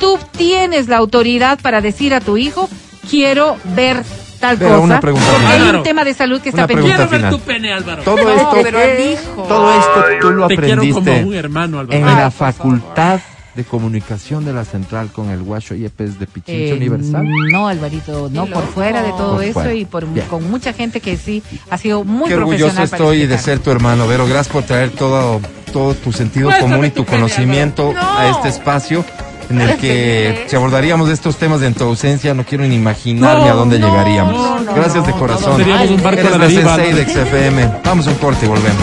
Tú 0.00 0.18
tienes 0.36 0.88
la 0.88 0.96
autoridad 0.96 1.58
para 1.60 1.80
decir 1.80 2.14
a 2.14 2.20
tu 2.20 2.36
hijo, 2.36 2.68
quiero 3.08 3.56
ver 3.76 4.02
tal 4.40 4.58
Pero 4.58 4.70
cosa, 4.70 4.80
una 4.82 5.00
pregunta 5.00 5.26
porque 5.32 5.46
hay 5.46 5.62
un 5.76 5.82
tema 5.82 6.04
de 6.04 6.12
salud 6.14 6.40
que 6.40 6.48
está 6.50 6.66
pendiente. 6.66 6.96
Quiero 6.96 7.10
ver 7.10 7.20
final. 7.20 7.32
tu 7.32 7.40
pene, 7.40 7.72
Álvaro. 7.72 8.02
Todo 8.02 8.16
No, 8.16 8.30
esto, 8.30 8.58
pero 8.62 8.78
todo 9.48 9.72
esto 9.78 10.04
tú 10.20 10.30
lo 10.30 10.48
Te 10.48 10.56
quiero 10.58 10.82
como 10.82 10.98
aprendiste 10.98 11.24
un 11.24 11.34
hermano, 11.34 11.78
Álvaro. 11.78 11.98
en 11.98 12.08
Ay, 12.08 12.16
la 12.16 12.30
facultad 12.30 13.20
de 13.54 13.64
comunicación 13.64 14.44
de 14.44 14.52
la 14.52 14.64
central 14.64 15.10
con 15.12 15.30
el 15.30 15.42
Guacho 15.42 15.74
Yepes 15.74 16.18
de 16.18 16.26
Pichincho 16.26 16.74
Eh, 16.74 16.76
Universal. 16.76 17.24
No, 17.52 17.68
Alvarito, 17.68 18.28
no, 18.32 18.46
por 18.46 18.64
fuera 18.66 19.02
de 19.02 19.10
todo 19.10 19.34
Por 19.34 19.44
eso 19.44 19.52
fuera. 19.54 19.74
y 19.74 19.84
por, 19.84 20.06
Bien. 20.06 20.26
con 20.26 20.50
mucha 20.50 20.72
gente 20.72 21.00
que 21.00 21.16
sí 21.16 21.42
ha 21.70 21.78
sido 21.78 22.02
muy 22.04 22.28
Qué 22.28 22.34
orgulloso 22.34 22.82
estoy 22.82 23.26
de 23.26 23.38
ser 23.38 23.60
tu 23.60 23.70
hermano, 23.70 24.06
Vero. 24.08 24.26
Gracias 24.26 24.48
por 24.52 24.64
traer 24.64 24.90
todo, 24.90 25.40
todo 25.72 25.94
tu 25.94 26.12
sentido 26.12 26.46
Muéstrame 26.48 26.72
común 26.74 26.86
y 26.86 26.90
tu 26.90 27.04
conocimiento 27.04 27.92
a 27.96 28.28
este 28.30 28.48
espacio 28.48 29.04
en 29.50 29.60
el 29.60 29.76
que 29.76 30.46
si 30.48 30.56
abordaríamos 30.56 31.06
de 31.08 31.14
estos 31.14 31.36
temas 31.36 31.60
en 31.62 31.74
tu 31.74 31.84
ausencia, 31.84 32.32
no 32.34 32.44
quiero 32.44 32.64
ni 32.64 32.74
imaginarme 32.76 33.44
No, 33.44 33.50
a 33.50 33.54
dónde 33.54 33.78
no, 33.78 33.88
llegaríamos. 33.90 34.32
no, 34.34 34.60
no, 34.60 34.74
Gracias 34.74 35.06
de 35.06 35.12
corazón. 35.12 35.58
seríamos 35.58 35.90
un 35.90 36.02
barco 36.02 36.20
Eres 36.20 36.32
a 36.32 36.38
la 36.38 36.76
la 36.76 36.76
de 36.78 37.04
XFM. 37.06 37.70
Vamos 37.84 38.06
a 38.06 38.10
un 38.10 38.16
corte 38.16 38.46
y 38.46 38.48
volvemos. 38.48 38.82